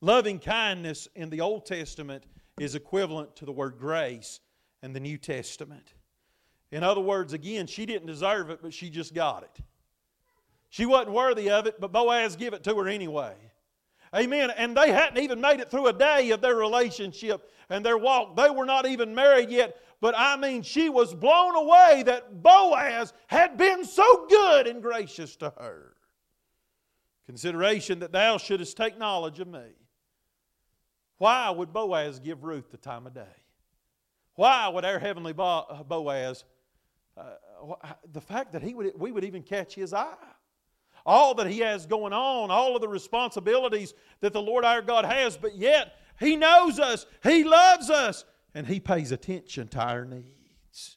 Loving 0.00 0.38
kindness 0.38 1.08
in 1.16 1.30
the 1.30 1.40
Old 1.40 1.66
Testament 1.66 2.24
is 2.60 2.76
equivalent 2.76 3.34
to 3.36 3.44
the 3.44 3.52
word 3.52 3.76
grace 3.76 4.38
in 4.84 4.92
the 4.92 5.00
New 5.00 5.18
Testament. 5.18 5.94
In 6.70 6.84
other 6.84 7.00
words, 7.00 7.32
again, 7.32 7.66
she 7.66 7.86
didn't 7.86 8.06
deserve 8.06 8.50
it, 8.50 8.60
but 8.62 8.72
she 8.72 8.88
just 8.88 9.14
got 9.14 9.42
it. 9.42 9.64
She 10.70 10.86
wasn't 10.86 11.10
worthy 11.10 11.50
of 11.50 11.66
it, 11.66 11.80
but 11.80 11.92
Boaz 11.92 12.36
gave 12.36 12.54
it 12.54 12.62
to 12.64 12.74
her 12.76 12.88
anyway. 12.88 13.34
Amen. 14.14 14.50
And 14.56 14.76
they 14.76 14.92
hadn't 14.92 15.22
even 15.22 15.40
made 15.40 15.60
it 15.60 15.70
through 15.70 15.88
a 15.88 15.92
day 15.92 16.30
of 16.30 16.40
their 16.40 16.56
relationship 16.56 17.50
and 17.68 17.84
their 17.84 17.98
walk. 17.98 18.36
They 18.36 18.50
were 18.50 18.64
not 18.64 18.86
even 18.86 19.14
married 19.14 19.50
yet. 19.50 19.76
But 20.00 20.14
I 20.16 20.36
mean, 20.36 20.62
she 20.62 20.88
was 20.88 21.12
blown 21.12 21.54
away 21.56 22.04
that 22.06 22.42
Boaz 22.42 23.12
had 23.26 23.56
been 23.56 23.84
so 23.84 24.26
good 24.28 24.66
and 24.66 24.80
gracious 24.80 25.36
to 25.36 25.52
her. 25.58 25.96
Consideration 27.26 27.98
that 28.00 28.12
thou 28.12 28.38
shouldest 28.38 28.76
take 28.76 28.96
knowledge 28.98 29.40
of 29.40 29.48
me. 29.48 29.66
Why 31.18 31.50
would 31.50 31.72
Boaz 31.72 32.18
give 32.18 32.44
Ruth 32.44 32.70
the 32.70 32.78
time 32.78 33.06
of 33.06 33.14
day? 33.14 33.26
Why 34.36 34.68
would 34.68 34.84
our 34.84 34.98
heavenly 34.98 35.32
Boaz, 35.32 36.44
uh, 37.16 37.34
the 38.10 38.20
fact 38.20 38.52
that 38.52 38.62
he 38.62 38.74
would, 38.74 38.92
we 38.96 39.12
would 39.12 39.24
even 39.24 39.42
catch 39.42 39.74
his 39.74 39.92
eye? 39.92 40.14
All 41.04 41.34
that 41.34 41.46
He 41.46 41.60
has 41.60 41.86
going 41.86 42.12
on, 42.12 42.50
all 42.50 42.74
of 42.74 42.80
the 42.80 42.88
responsibilities 42.88 43.94
that 44.20 44.32
the 44.32 44.42
Lord 44.42 44.64
our 44.64 44.82
God 44.82 45.04
has, 45.04 45.36
but 45.36 45.56
yet 45.56 45.94
He 46.18 46.36
knows 46.36 46.78
us, 46.78 47.06
He 47.22 47.44
loves 47.44 47.90
us, 47.90 48.24
and 48.54 48.66
He 48.66 48.80
pays 48.80 49.12
attention 49.12 49.68
to 49.68 49.80
our 49.80 50.04
needs. 50.04 50.96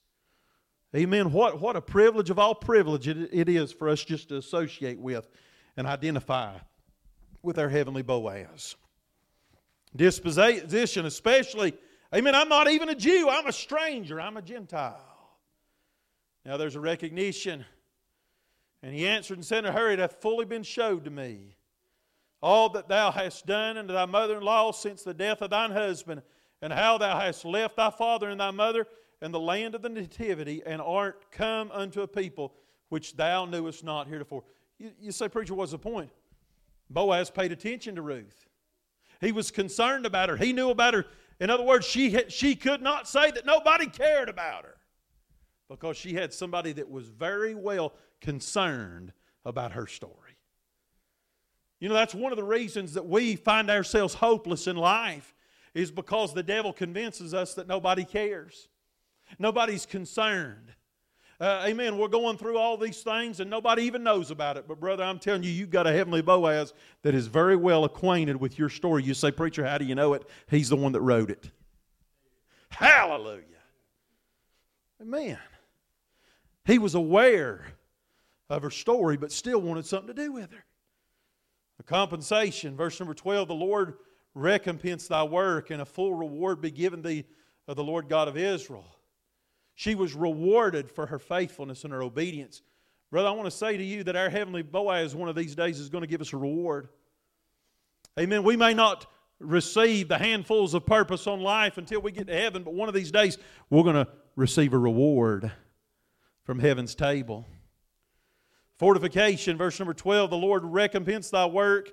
Amen. 0.96 1.32
What, 1.32 1.60
what 1.60 1.76
a 1.76 1.82
privilege 1.82 2.30
of 2.30 2.38
all 2.38 2.54
privilege 2.54 3.08
it, 3.08 3.30
it 3.34 3.50
is 3.50 3.72
for 3.72 3.90
us 3.90 4.04
just 4.04 4.30
to 4.30 4.38
associate 4.38 5.00
with 5.00 5.28
and 5.76 5.88
identify 5.88 6.58
with 7.42 7.58
our 7.58 7.70
heavenly 7.70 8.04
Boaz. 8.04 8.76
Disposition, 9.96 11.06
especially, 11.06 11.74
amen, 12.14 12.36
I'm 12.36 12.50
not 12.50 12.70
even 12.70 12.90
a 12.90 12.96
Jew, 12.96 13.30
I'm 13.30 13.48
a 13.48 13.52
stranger, 13.52 14.20
I'm 14.20 14.38
a 14.38 14.42
Gentile. 14.42 15.00
Now 16.46 16.58
there's 16.58 16.76
a 16.76 16.80
recognition 16.80 17.66
and 18.84 18.94
he 18.94 19.08
answered 19.08 19.38
and 19.38 19.46
said 19.46 19.66
unto 19.66 19.78
her, 19.78 19.90
It 19.90 20.00
hath 20.00 20.22
fully 20.22 20.46
been 20.46 20.64
showed 20.64 21.06
to 21.06 21.10
me 21.10 21.56
all 22.42 22.68
that 22.70 22.90
thou 22.90 23.10
hast 23.10 23.46
done 23.46 23.78
unto 23.78 23.94
thy 23.94 24.06
mother 24.06 24.38
in 24.38 24.44
law 24.44 24.74
since 24.74 25.02
the 25.02 25.14
death 25.14 25.42
of 25.42 25.50
thine 25.50 25.72
husband, 25.72 26.22
and 26.62 26.74
how 26.74 26.98
thou 26.98 27.18
hast 27.18 27.46
left 27.46 27.78
thy 27.78 27.90
father 27.90 28.30
and 28.30 28.42
thy 28.42 28.52
mother 28.52 28.86
and 29.22 29.34
the 29.34 29.40
land 29.40 29.74
of 29.74 29.82
the 29.82 29.90
nativity, 29.90 30.62
and 30.66 30.82
art 30.82 31.32
come 31.32 31.72
unto 31.72 32.02
a 32.02 32.08
people 32.08 32.54
which 32.90 33.16
thou 33.16 33.46
knewest 33.46 33.86
not 33.86 34.08
heretofore. 34.08 34.44
You, 34.78 34.92
you 35.00 35.12
say, 35.14 35.30
Preacher, 35.30 35.56
what's 35.56 35.72
the 35.72 35.80
point? 35.80 36.12
Boaz 36.90 37.30
paid 37.30 37.54
attention 37.54 37.96
to 37.96 38.02
Ruth. 38.02 38.46
He 39.22 39.32
was 39.32 39.50
concerned 39.50 40.06
about 40.06 40.28
her. 40.28 40.36
He 40.36 40.52
knew 40.52 40.70
about 40.70 40.94
her. 40.94 41.06
In 41.40 41.50
other 41.50 41.64
words, 41.64 41.86
she, 41.86 42.18
she 42.28 42.56
could 42.56 42.82
not 42.82 43.08
say 43.08 43.32
that 43.32 43.46
nobody 43.46 43.88
cared 43.88 44.28
about 44.28 44.66
her 44.66 44.76
because 45.70 45.96
she 45.96 46.14
had 46.14 46.34
somebody 46.34 46.74
that 46.74 46.90
was 46.90 47.08
very 47.08 47.56
well 47.56 47.94
concerned 48.24 49.14
about 49.46 49.74
her 49.74 49.86
story. 49.86 50.14
You 51.80 51.90
know, 51.90 51.96
that's 51.96 52.16
one 52.16 52.32
of 52.32 52.38
the 52.38 52.44
reasons 52.44 52.94
that 52.94 53.06
we 53.06 53.36
find 53.36 53.70
ourselves 53.70 54.16
hopeless 54.16 54.68
in 54.68 54.78
life, 54.78 55.36
is 55.74 55.92
because 55.92 56.34
the 56.34 56.44
devil 56.44 56.72
convinces 56.72 57.34
us 57.34 57.56
that 57.56 57.68
nobody 57.68 58.06
cares. 58.06 58.70
Nobody's 59.38 59.86
concerned. 59.86 60.74
Uh, 61.40 61.66
amen. 61.66 61.98
We're 61.98 62.08
going 62.08 62.38
through 62.38 62.58
all 62.58 62.78
these 62.78 63.02
things 63.02 63.40
and 63.40 63.50
nobody 63.50 63.84
even 63.84 64.04
knows 64.04 64.32
about 64.32 64.56
it. 64.56 64.68
But, 64.68 64.80
brother, 64.80 65.04
I'm 65.04 65.20
telling 65.20 65.44
you, 65.44 65.50
you've 65.50 65.72
got 65.72 65.88
a 65.88 65.92
heavenly 65.92 66.22
Boaz 66.22 66.74
that 67.02 67.16
is 67.16 67.28
very 67.28 67.56
well 67.56 67.84
acquainted 67.84 68.38
with 68.38 68.58
your 68.58 68.70
story. 68.70 69.04
You 69.04 69.14
say, 69.14 69.32
Preacher, 69.32 69.66
how 69.66 69.78
do 69.78 69.86
you 69.86 69.96
know 69.96 70.14
it? 70.14 70.24
He's 70.48 70.70
the 70.70 70.78
one 70.78 70.92
that 70.92 71.02
wrote 71.02 71.32
it. 71.32 71.50
Hallelujah. 72.70 73.44
Amen. 75.02 75.40
He 76.66 76.80
was 76.80 76.96
aware 76.96 77.66
of 78.50 78.64
her 78.64 78.70
story, 78.70 79.18
but 79.18 79.32
still 79.32 79.60
wanted 79.60 79.86
something 79.86 80.14
to 80.16 80.22
do 80.22 80.32
with 80.32 80.52
her. 80.52 80.66
The 81.78 81.84
compensation, 81.84 82.76
verse 82.76 83.00
number 83.00 83.14
12 83.14 83.48
the 83.48 83.56
Lord 83.56 83.96
recompense 84.36 85.08
thy 85.08 85.24
work, 85.24 85.70
and 85.70 85.82
a 85.82 85.86
full 85.86 86.14
reward 86.14 86.62
be 86.62 86.72
given 86.72 87.02
thee 87.02 87.26
of 87.68 87.76
the 87.76 87.84
Lord 87.84 88.10
God 88.10 88.28
of 88.28 88.38
Israel. 88.38 88.86
She 89.76 89.96
was 89.96 90.14
rewarded 90.14 90.90
for 90.90 91.06
her 91.08 91.20
faithfulness 91.20 91.84
and 91.84 91.94
her 91.94 92.04
obedience. 92.04 92.62
Brother, 93.12 93.30
I 93.30 93.32
want 93.32 93.46
to 93.46 93.52
say 93.52 93.78
to 93.78 93.84
you 93.84 94.04
that 94.06 94.16
our 94.16 94.30
heavenly 94.30 94.64
Boaz 94.64 95.16
one 95.16 95.30
of 95.30 95.36
these 95.36 95.56
days 95.56 95.80
is 95.80 95.90
going 95.90 96.02
to 96.02 96.08
give 96.08 96.22
us 96.22 96.34
a 96.34 96.38
reward. 96.38 96.90
Amen. 98.20 98.44
We 98.44 98.58
may 98.58 98.74
not 98.74 99.08
receive 99.40 100.08
the 100.08 100.18
handfuls 100.18 100.74
of 100.74 100.86
purpose 100.86 101.28
on 101.28 101.42
life 101.42 101.78
until 101.78 102.02
we 102.02 102.12
get 102.12 102.28
to 102.28 102.36
heaven, 102.36 102.64
but 102.64 102.74
one 102.74 102.88
of 102.88 102.96
these 102.96 103.12
days 103.12 103.38
we're 103.70 103.84
going 103.84 103.96
to 103.96 104.08
receive 104.36 104.74
a 104.74 104.78
reward 104.78 105.52
from 106.44 106.60
heaven's 106.60 106.96
table. 106.96 107.46
Fortification, 108.84 109.58
verse 109.58 109.80
number 109.80 109.94
12 109.94 110.30
the 110.30 110.36
Lord 110.36 110.66
recompense 110.66 111.30
thy 111.30 111.46
work 111.46 111.90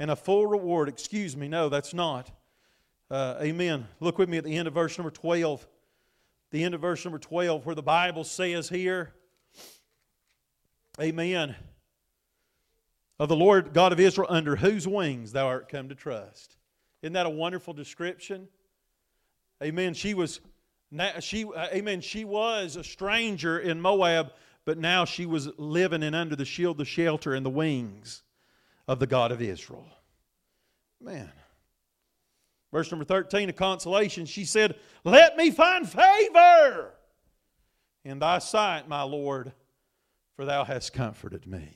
and 0.00 0.10
a 0.10 0.16
full 0.16 0.44
reward. 0.44 0.88
Excuse 0.88 1.36
me, 1.36 1.46
no, 1.46 1.68
that's 1.68 1.94
not. 1.94 2.32
Uh, 3.08 3.36
amen. 3.40 3.86
Look 4.00 4.18
with 4.18 4.28
me 4.28 4.36
at 4.36 4.42
the 4.42 4.56
end 4.56 4.66
of 4.66 4.74
verse 4.74 4.98
number 4.98 5.12
12. 5.12 5.64
The 6.50 6.64
end 6.64 6.74
of 6.74 6.80
verse 6.80 7.04
number 7.04 7.20
12, 7.20 7.64
where 7.64 7.76
the 7.76 7.82
Bible 7.84 8.24
says 8.24 8.68
here, 8.68 9.14
Amen. 11.00 11.54
Of 13.20 13.28
the 13.28 13.36
Lord 13.36 13.72
God 13.72 13.92
of 13.92 14.00
Israel, 14.00 14.26
under 14.28 14.56
whose 14.56 14.88
wings 14.88 15.30
thou 15.30 15.46
art 15.46 15.68
come 15.68 15.90
to 15.90 15.94
trust. 15.94 16.56
Isn't 17.02 17.12
that 17.12 17.26
a 17.26 17.30
wonderful 17.30 17.72
description? 17.72 18.48
Amen. 19.62 19.94
She 19.94 20.12
was, 20.12 20.40
she, 21.20 21.44
uh, 21.44 21.68
amen. 21.72 22.00
She 22.00 22.24
was 22.24 22.74
a 22.74 22.82
stranger 22.82 23.60
in 23.60 23.80
Moab, 23.80 24.32
but 24.66 24.76
now 24.76 25.04
she 25.04 25.24
was 25.24 25.48
living 25.56 26.02
in 26.02 26.12
under 26.12 26.36
the 26.36 26.44
shield, 26.44 26.76
the 26.76 26.84
shelter, 26.84 27.32
and 27.34 27.46
the 27.46 27.50
wings 27.50 28.22
of 28.86 28.98
the 28.98 29.06
God 29.06 29.32
of 29.32 29.40
Israel. 29.40 29.86
Man. 31.00 31.32
Verse 32.72 32.90
number 32.90 33.04
13, 33.04 33.48
a 33.48 33.52
consolation, 33.52 34.26
she 34.26 34.44
said, 34.44 34.74
Let 35.04 35.36
me 35.36 35.52
find 35.52 35.88
favor 35.88 36.92
in 38.04 38.18
thy 38.18 38.40
sight, 38.40 38.88
my 38.88 39.02
Lord, 39.02 39.52
for 40.34 40.44
thou 40.44 40.64
hast 40.64 40.92
comforted 40.92 41.46
me. 41.46 41.68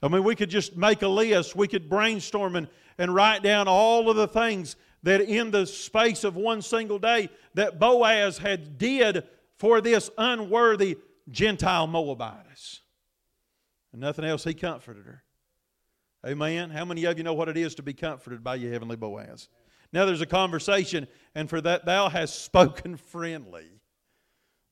I 0.00 0.08
mean, 0.08 0.24
we 0.24 0.36
could 0.36 0.48
just 0.48 0.76
make 0.76 1.02
a 1.02 1.08
list, 1.08 1.56
we 1.56 1.68
could 1.68 1.90
brainstorm 1.90 2.54
and, 2.54 2.68
and 2.98 3.12
write 3.12 3.42
down 3.42 3.66
all 3.66 4.08
of 4.08 4.16
the 4.16 4.28
things 4.28 4.76
that 5.02 5.22
in 5.22 5.50
the 5.50 5.66
space 5.66 6.22
of 6.22 6.36
one 6.36 6.62
single 6.62 7.00
day 7.00 7.28
that 7.54 7.80
Boaz 7.80 8.38
had 8.38 8.78
did 8.78 9.24
for 9.58 9.80
this 9.80 10.08
unworthy 10.16 10.96
Gentile 11.30 11.86
Moabitess. 11.86 12.80
And 13.92 14.00
nothing 14.00 14.24
else, 14.24 14.44
he 14.44 14.54
comforted 14.54 15.06
her. 15.06 15.24
Amen. 16.26 16.70
How 16.70 16.84
many 16.84 17.04
of 17.04 17.16
you 17.16 17.24
know 17.24 17.34
what 17.34 17.48
it 17.48 17.56
is 17.56 17.74
to 17.76 17.82
be 17.82 17.94
comforted 17.94 18.44
by 18.44 18.56
your 18.56 18.72
heavenly 18.72 18.96
Boaz? 18.96 19.48
Now 19.92 20.04
there's 20.04 20.20
a 20.20 20.26
conversation, 20.26 21.08
and 21.34 21.48
for 21.48 21.60
that 21.62 21.84
thou 21.84 22.08
hast 22.08 22.44
spoken 22.44 22.96
friendly. 22.96 23.66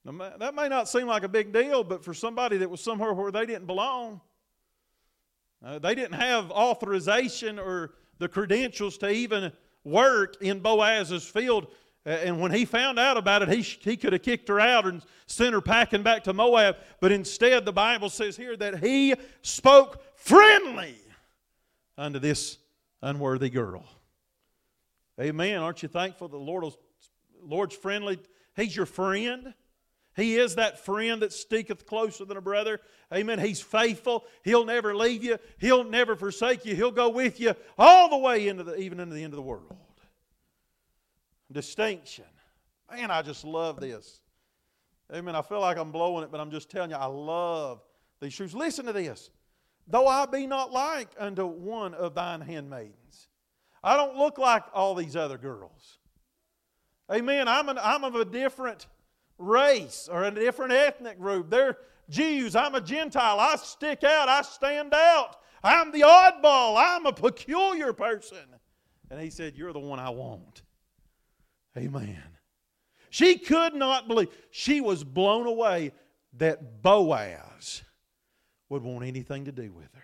Now, 0.05 0.33
that 0.39 0.55
may 0.55 0.69
not 0.69 0.89
seem 0.89 1.07
like 1.07 1.23
a 1.23 1.29
big 1.29 1.53
deal, 1.53 1.85
but 1.85 2.05
for 2.05 2.15
somebody 2.15 2.59
that 2.59 2.71
was 2.71 2.81
somewhere 2.81 3.13
where 3.13 3.33
they 3.33 3.47
didn't 3.47 3.67
belong, 3.67 4.21
uh, 5.65 5.79
they 5.79 5.95
didn't 5.95 6.15
have 6.15 6.51
authorization 6.51 7.59
or 7.59 7.95
the 8.19 8.29
credentials 8.29 8.97
to 8.99 9.11
even 9.11 9.53
work 9.85 10.37
in 10.41 10.61
Boaz's 10.61 11.27
field. 11.27 11.69
And 12.05 12.41
when 12.41 12.53
he 12.53 12.65
found 12.65 12.99
out 12.99 13.17
about 13.17 13.43
it, 13.43 13.49
he, 13.51 13.61
he 13.61 13.97
could 13.97 14.13
have 14.13 14.23
kicked 14.23 14.49
her 14.49 14.61
out 14.61 14.87
and 14.87 15.03
sent 15.27 15.53
her 15.53 15.61
packing 15.61 16.03
back 16.03 16.25
to 16.25 16.33
Moab. 16.33 16.77
But 17.01 17.13
instead, 17.13 17.65
the 17.65 17.73
Bible 17.73 18.09
says 18.09 18.37
here 18.37 18.57
that 18.57 18.79
he 18.79 19.15
spoke 19.43 20.03
friendly 20.17 20.97
unto 21.99 22.19
this 22.19 22.59
unworthy 23.03 23.51
girl. 23.51 23.85
Amen. 25.21 25.61
Aren't 25.61 25.83
you 25.83 25.89
thankful 25.89 26.29
the 26.29 26.39
Lord 26.39 26.73
Lord's 27.43 27.77
friendly? 27.77 28.19
He's 28.57 28.75
your 28.75 28.87
friend. 28.87 29.53
He 30.17 30.37
is 30.37 30.57
that 30.57 30.85
friend 30.85 31.23
that 31.23 31.33
sticketh 31.33 31.87
closer 31.87 32.25
than 32.25 32.37
a 32.37 32.41
brother. 32.41 32.81
Amen. 33.15 33.39
He's 33.39 33.61
faithful. 33.61 34.25
He'll 34.43 34.65
never 34.65 34.97
leave 34.97 35.23
you. 35.23 35.39
He'll 35.59 35.85
never 35.85 36.17
forsake 36.17 36.65
you. 36.65 36.75
He'll 36.75 36.91
go 36.91 37.09
with 37.09 37.39
you 37.39 37.55
all 37.77 38.09
the 38.09 38.19
way 38.19 38.49
into 38.49 38.65
the 38.65 38.77
even 38.77 38.99
into 38.99 39.15
the 39.15 39.23
end 39.23 39.33
of 39.33 39.37
the 39.37 39.43
world. 39.43 39.77
Distinction. 41.51 42.25
Man, 42.91 43.11
I 43.11 43.23
just 43.23 43.45
love 43.45 43.81
this. 43.81 44.21
Amen. 45.15 45.35
I 45.35 45.43
feel 45.43 45.61
like 45.61 45.79
I'm 45.79 45.91
blowing 45.91 46.25
it, 46.25 46.31
but 46.31 46.41
I'm 46.41 46.51
just 46.51 46.71
telling 46.71 46.91
you, 46.91 46.97
I 46.97 47.07
love 47.07 47.83
these 48.21 48.35
truths. 48.35 48.55
Listen 48.55 48.87
to 48.87 48.93
this. 48.93 49.31
Though 49.87 50.07
I 50.07 50.27
be 50.27 50.47
not 50.47 50.71
like 50.71 51.09
unto 51.19 51.47
one 51.47 51.95
of 51.95 52.15
thine 52.15 52.43
handmaidens. 52.43 53.29
I 53.83 53.97
don't 53.97 54.17
look 54.17 54.37
like 54.37 54.65
all 54.75 54.95
these 54.95 55.17
other 55.17 55.39
girls. 55.39 55.99
Amen. 57.11 57.49
I'm, 57.49 57.71
an, 57.71 57.79
I'm 57.81 58.05
of 58.05 58.15
a 58.15 58.25
different 58.25 58.87
race 59.39 60.09
or 60.11 60.25
a 60.25 60.31
different 60.31 60.73
ethnic 60.73 61.19
group. 61.19 61.49
They're 61.49 61.79
Jews. 62.11 62.55
I'm 62.55 62.75
a 62.75 62.81
Gentile. 62.81 63.41
I 63.41 63.57
stick 63.57 64.05
out. 64.05 64.29
I 64.29 64.43
stand 64.43 64.93
out. 64.93 65.37
I'm 65.63 65.91
the 65.91 66.01
oddball. 66.01 66.77
I'm 66.79 67.07
a 67.07 67.13
peculiar 67.13 67.93
person. 67.93 68.39
And 69.11 69.21
he 69.21 69.31
said, 69.31 69.55
You're 69.57 69.73
the 69.73 69.79
one 69.79 69.99
I 69.99 70.11
want. 70.11 70.63
Amen. 71.79 72.22
She 73.11 73.39
could 73.39 73.74
not 73.74 74.09
believe. 74.09 74.29
She 74.51 74.81
was 74.81 75.05
blown 75.05 75.47
away 75.47 75.93
that 76.35 76.83
Boaz 76.83 77.83
would 78.68 78.83
want 78.83 79.05
anything 79.05 79.47
to 79.47 79.53
do 79.53 79.72
with 79.72 79.93
her. 79.95 80.03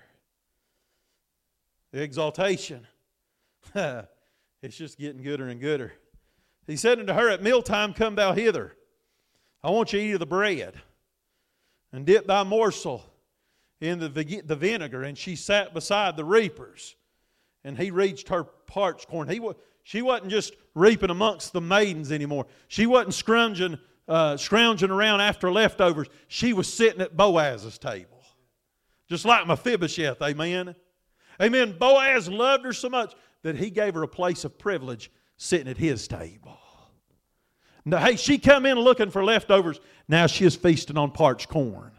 The 1.93 2.03
exaltation. 2.03 2.87
it's 3.75 4.77
just 4.77 4.99
getting 4.99 5.23
gooder 5.23 5.49
and 5.49 5.61
gooder. 5.61 5.93
He 6.67 6.77
said 6.77 6.99
unto 6.99 7.13
her, 7.13 7.29
At 7.29 7.43
mealtime 7.43 7.93
come 7.93 8.15
thou 8.15 8.33
hither. 8.33 8.75
I 9.63 9.71
want 9.71 9.93
you 9.93 9.99
to 9.99 10.05
eat 10.05 10.13
of 10.13 10.21
the 10.21 10.27
bread 10.27 10.75
and 11.93 12.07
dip 12.07 12.27
thy 12.27 12.43
morsel 12.43 13.05
in 13.81 13.99
the, 13.99 14.09
the 14.09 14.57
vinegar. 14.57 15.03
And 15.03 15.17
she 15.17 15.37
sat 15.37 15.75
beside 15.75 16.17
the 16.17 16.25
reapers. 16.25 16.97
And 17.65 17.79
he 17.79 17.91
reached 17.91 18.29
her 18.29 18.45
parched 18.45 19.09
corn. 19.09 19.29
He, 19.29 19.41
she 19.85 20.03
wasn't 20.03 20.31
just 20.31 20.55
reaping 20.75 21.11
amongst 21.11 21.53
the 21.53 21.61
maidens 21.61 22.11
anymore. 22.11 22.47
She 22.69 22.87
wasn't 22.87 23.15
scrounging, 23.15 23.79
uh, 24.09 24.37
scrounging 24.37 24.91
around 24.91 25.21
after 25.21 25.53
leftovers. 25.53 26.09
She 26.27 26.53
was 26.53 26.73
sitting 26.73 27.03
at 27.03 27.17
Boaz's 27.17 27.79
table. 27.79 28.25
Just 29.09 29.27
like 29.27 29.47
Mephibosheth, 29.47 30.21
amen. 30.23 30.75
Amen. 31.41 31.77
Boaz 31.79 32.29
loved 32.29 32.65
her 32.65 32.73
so 32.73 32.89
much 32.89 33.15
that 33.43 33.57
he 33.57 33.69
gave 33.69 33.95
her 33.95 34.03
a 34.03 34.09
place 34.09 34.45
of 34.45 34.59
privilege 34.59 35.11
sitting 35.37 35.69
at 35.69 35.77
his 35.77 36.09
table. 36.09 36.59
Now, 37.85 37.99
hey, 37.99 38.17
she 38.17 38.39
come 38.39 38.65
in 38.65 38.79
looking 38.79 39.11
for 39.11 39.23
leftovers. 39.23 39.79
Now 40.09 40.27
she 40.27 40.47
is 40.47 40.57
feasting 40.57 40.97
on 40.97 41.11
parched 41.11 41.51
corn 41.51 41.93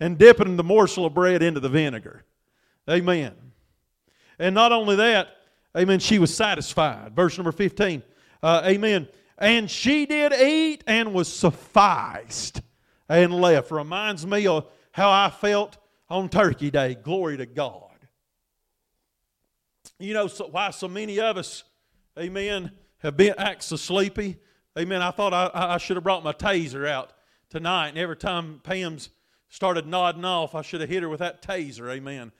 and 0.00 0.16
dipping 0.16 0.56
the 0.56 0.64
morsel 0.64 1.04
of 1.04 1.12
bread 1.12 1.42
into 1.42 1.60
the 1.60 1.68
vinegar. 1.68 2.24
Amen. 2.88 3.34
And 4.38 4.54
not 4.54 4.72
only 4.72 4.96
that, 4.96 5.28
amen, 5.76 6.00
she 6.00 6.18
was 6.18 6.34
satisfied. 6.34 7.14
Verse 7.14 7.36
number 7.36 7.52
15. 7.52 8.02
Uh, 8.42 8.62
amen. 8.64 9.08
And 9.38 9.70
she 9.70 10.06
did 10.06 10.32
eat 10.32 10.84
and 10.86 11.12
was 11.12 11.32
sufficed 11.32 12.60
and 13.08 13.34
left. 13.34 13.70
Reminds 13.70 14.26
me 14.26 14.46
of 14.46 14.66
how 14.92 15.10
I 15.10 15.30
felt 15.30 15.76
on 16.08 16.28
Turkey 16.28 16.70
Day. 16.70 16.94
Glory 16.94 17.36
to 17.38 17.46
God. 17.46 17.80
You 19.98 20.14
know 20.14 20.26
so, 20.26 20.46
why 20.48 20.70
so 20.70 20.88
many 20.88 21.20
of 21.20 21.36
us, 21.36 21.64
amen, 22.18 22.72
have 22.98 23.16
been 23.16 23.34
acts 23.38 23.66
so 23.66 23.76
sleepy? 23.76 24.36
Amen. 24.78 25.02
I 25.02 25.10
thought 25.10 25.32
I, 25.32 25.50
I 25.54 25.78
should 25.78 25.96
have 25.96 26.04
brought 26.04 26.24
my 26.24 26.32
taser 26.32 26.88
out 26.88 27.12
tonight, 27.48 27.88
and 27.88 27.98
every 27.98 28.16
time 28.16 28.60
Pam's 28.64 29.10
started 29.48 29.86
nodding 29.86 30.24
off, 30.24 30.54
I 30.54 30.62
should 30.62 30.80
have 30.80 30.90
hit 30.90 31.02
her 31.02 31.08
with 31.08 31.20
that 31.20 31.42
taser. 31.42 31.92
Amen. 31.92 32.32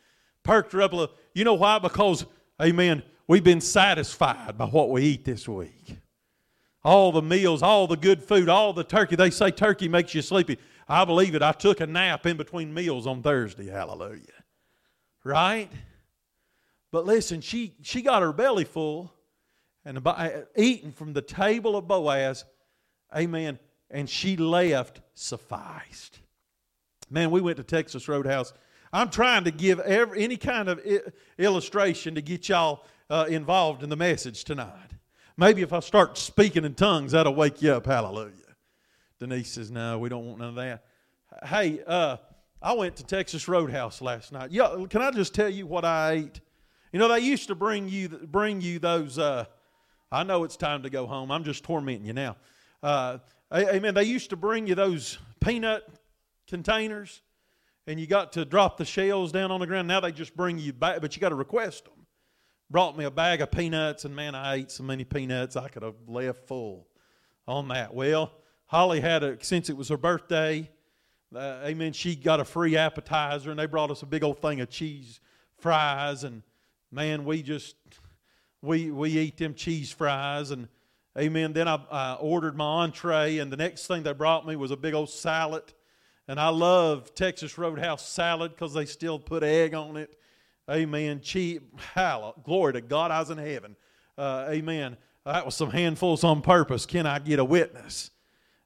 Perked 0.43 0.73
her 0.73 0.83
up 0.83 0.93
a 0.93 0.97
little. 0.97 1.15
You 1.33 1.45
know 1.45 1.55
why? 1.55 1.79
Because, 1.79 2.27
amen, 2.61 3.03
we've 3.27 3.45
been 3.45 3.61
satisfied 3.61 4.57
by 4.59 4.67
what 4.67 4.91
we 4.91 5.03
eat 5.03 5.25
this 5.25 5.49
week. 5.49 5.99
All 6.83 7.13
the 7.13 7.23
meals, 7.23 7.63
all 7.63 7.87
the 7.87 7.97
good 7.97 8.23
food, 8.23 8.49
all 8.49 8.73
the 8.73 8.85
turkey. 8.85 9.17
They 9.17 9.31
say 9.31 9.51
turkey 9.51 9.89
makes 9.89 10.15
you 10.15 10.23
sleepy. 10.23 10.59
I 10.87 11.05
believe 11.05 11.35
it. 11.35 11.43
I 11.43 11.53
took 11.53 11.81
a 11.81 11.87
nap 11.87 12.27
in 12.27 12.37
between 12.37 12.75
meals 12.75 13.07
on 13.07 13.23
Thursday. 13.23 13.69
Hallelujah. 13.69 14.21
Right? 15.25 15.71
But 16.93 17.07
listen, 17.07 17.41
she, 17.41 17.75
she 17.83 18.03
got 18.03 18.23
her 18.23 18.33
belly 18.33 18.65
full 18.65 19.13
and 19.85 20.03
by, 20.03 20.45
eating 20.57 20.93
from 20.93 21.13
the 21.13 21.23
table 21.23 21.77
of 21.77 21.89
Boaz. 21.89 22.45
Amen. 23.15 23.59
And 23.91 24.09
she 24.09 24.37
left 24.37 25.01
sufficed. 25.15 26.21
Man, 27.11 27.31
we 27.31 27.41
went 27.41 27.57
to 27.57 27.63
Texas 27.63 28.09
Roadhouse. 28.09 28.53
I'm 28.93 29.11
trying 29.11 29.45
to 29.45 29.51
give 29.51 29.81
every, 29.81 30.23
any 30.23 30.37
kind 30.37 30.69
of 30.69 30.81
illustration 31.39 32.15
to 32.15 32.23
get 32.23 32.49
y'all 32.49 32.85
uh, 33.11 33.27
involved 33.29 33.83
in 33.83 33.91
the 33.91 33.97
message 33.97 34.45
tonight. 34.45 34.91
Maybe 35.37 35.63
if 35.63 35.73
I 35.73 35.81
start 35.81 36.17
speaking 36.17 36.65
in 36.65 36.75
tongues, 36.75 37.13
that'll 37.13 37.35
wake 37.35 37.61
you 37.61 37.73
up. 37.73 37.87
Hallelujah. 37.87 38.33
Denise 39.19 39.53
says, 39.53 39.71
No, 39.71 39.99
we 39.99 40.09
don't 40.09 40.27
want 40.27 40.39
none 40.39 40.49
of 40.51 40.55
that. 40.57 40.85
Hey, 41.45 41.81
uh, 41.87 42.19
I 42.63 42.73
went 42.73 42.97
to 42.97 43.05
Texas 43.05 43.49
Roadhouse 43.49 44.01
last 44.01 44.33
night. 44.33 44.51
Yeah, 44.51 44.85
can 44.89 45.03
I 45.03 45.11
just 45.11 45.35
tell 45.35 45.49
you 45.49 45.67
what 45.67 45.85
I 45.85 46.13
ate? 46.13 46.41
You 46.93 46.99
know, 46.99 47.09
they 47.09 47.21
used 47.21 47.49
to 47.49 47.55
bring 47.55 47.89
you 47.89 48.09
bring 48.09 48.61
you 48.61 48.79
those. 48.79 49.19
Uh, 49.19 49.47
I 50.13 50.23
know 50.23 50.45
it's 50.45 50.57
time 50.57 50.85
to 50.85 50.91
go 50.91 51.07
home. 51.07 51.33
I'm 51.33 51.43
just 51.43 51.65
tormenting 51.65 52.07
you 52.07 52.13
now. 52.13 52.37
Uh, 52.83 53.19
amen. 53.53 53.95
They 53.95 54.05
used 54.05 54.31
to 54.31 54.37
bring 54.37 54.67
you 54.67 54.75
those 54.77 55.19
peanut 55.41 55.87
containers, 56.47 57.21
and 57.87 57.99
you 57.99 58.07
got 58.07 58.33
to 58.35 58.45
drop 58.45 58.77
the 58.77 58.85
shells 58.85 59.33
down 59.33 59.51
on 59.51 59.59
the 59.61 59.67
ground. 59.67 59.89
Now 59.89 60.01
they 60.01 60.13
just 60.13 60.37
bring 60.37 60.59
you 60.59 60.73
back, 60.73 61.01
but 61.01 61.17
you 61.17 61.21
got 61.21 61.31
to 61.31 61.35
request 61.35 61.85
them. 61.85 61.94
Brought 62.71 62.97
me 62.97 63.05
a 63.05 63.11
bag 63.11 63.41
of 63.41 63.51
peanuts, 63.51 64.05
and 64.05 64.17
man, 64.17 64.35
I 64.35 64.55
ate 64.55 64.71
so 64.71 64.83
many 64.83 65.05
peanuts 65.05 65.55
I 65.55 65.69
could 65.69 65.83
have 65.83 65.95
left 66.09 66.47
full 66.49 66.87
on 67.47 67.69
that. 67.69 67.95
Well, 67.95 68.33
Holly 68.67 69.01
had 69.01 69.23
a 69.23 69.43
since 69.45 69.69
it 69.69 69.77
was 69.77 69.89
her 69.89 69.97
birthday. 69.97 70.71
Uh, 71.35 71.61
amen. 71.65 71.93
She 71.93 72.17
got 72.17 72.41
a 72.41 72.45
free 72.45 72.77
appetizer, 72.77 73.51
and 73.51 73.59
they 73.59 73.67
brought 73.67 73.91
us 73.91 74.03
a 74.03 74.07
big 74.07 74.25
old 74.25 74.41
thing 74.41 74.61
of 74.61 74.71
cheese 74.71 75.21
fries, 75.59 76.25
and 76.25 76.43
man, 76.91 77.25
we 77.25 77.43
just 77.43 77.77
we 78.63 78.91
we 78.91 79.11
eat 79.11 79.37
them 79.37 79.55
cheese 79.55 79.91
fries, 79.91 80.51
and 80.51 80.69
amen. 81.19 81.53
Then 81.53 81.69
I, 81.69 81.81
I 81.91 82.15
ordered 82.15 82.57
my 82.57 82.83
entree, 82.83 83.39
and 83.39 83.53
the 83.53 83.57
next 83.57 83.87
thing 83.87 84.05
they 84.05 84.13
brought 84.15 84.47
me 84.47 84.57
was 84.57 84.71
a 84.71 84.77
big 84.77 84.95
old 84.95 85.11
salad, 85.11 85.65
and 86.27 86.41
I 86.41 86.49
love 86.49 87.15
Texas 87.15 87.59
Roadhouse 87.59 88.09
salad 88.09 88.53
because 88.53 88.73
they 88.73 88.87
still 88.87 89.19
put 89.19 89.43
egg 89.43 89.75
on 89.75 89.97
it. 89.97 90.19
Amen. 90.71 91.21
Cheese, 91.21 91.61
hallelujah. 91.95 92.35
Glory 92.43 92.73
to 92.75 92.81
God, 92.81 93.11
I 93.11 93.21
was 93.21 93.31
in 93.31 93.39
heaven. 93.39 93.77
Uh, 94.17 94.47
amen. 94.49 94.97
That 95.27 95.45
was 95.45 95.55
some 95.55 95.71
handfuls 95.71 96.25
on 96.25 96.41
purpose. 96.41 96.87
Can 96.87 97.07
I 97.07 97.19
get 97.19 97.39
a 97.39 97.45
witness? 97.45 98.11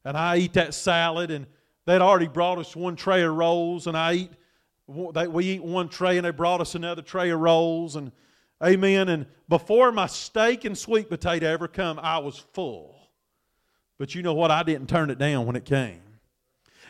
And 0.04 0.16
I 0.16 0.36
eat 0.36 0.52
that 0.52 0.74
salad, 0.74 1.30
and 1.30 1.46
they'd 1.86 2.00
already 2.00 2.28
brought 2.28 2.58
us 2.58 2.76
one 2.76 2.94
tray 2.94 3.22
of 3.22 3.34
rolls, 3.34 3.86
and 3.86 3.96
I 3.96 4.12
eat. 4.14 4.30
We 4.86 5.44
eat 5.44 5.62
one 5.62 5.88
tray, 5.88 6.16
and 6.16 6.24
they 6.24 6.30
brought 6.30 6.60
us 6.60 6.74
another 6.74 7.02
tray 7.02 7.30
of 7.30 7.40
rolls, 7.40 7.96
and 7.96 8.10
amen. 8.64 9.08
And 9.08 9.26
before 9.48 9.92
my 9.92 10.06
steak 10.06 10.64
and 10.64 10.78
sweet 10.78 11.10
potato 11.10 11.46
ever 11.46 11.68
come, 11.68 11.98
I 11.98 12.18
was 12.18 12.38
full. 12.38 12.96
But 13.98 14.14
you 14.14 14.22
know 14.22 14.34
what? 14.34 14.50
I 14.50 14.62
didn't 14.62 14.88
turn 14.88 15.10
it 15.10 15.18
down 15.18 15.46
when 15.46 15.56
it 15.56 15.64
came. 15.64 16.00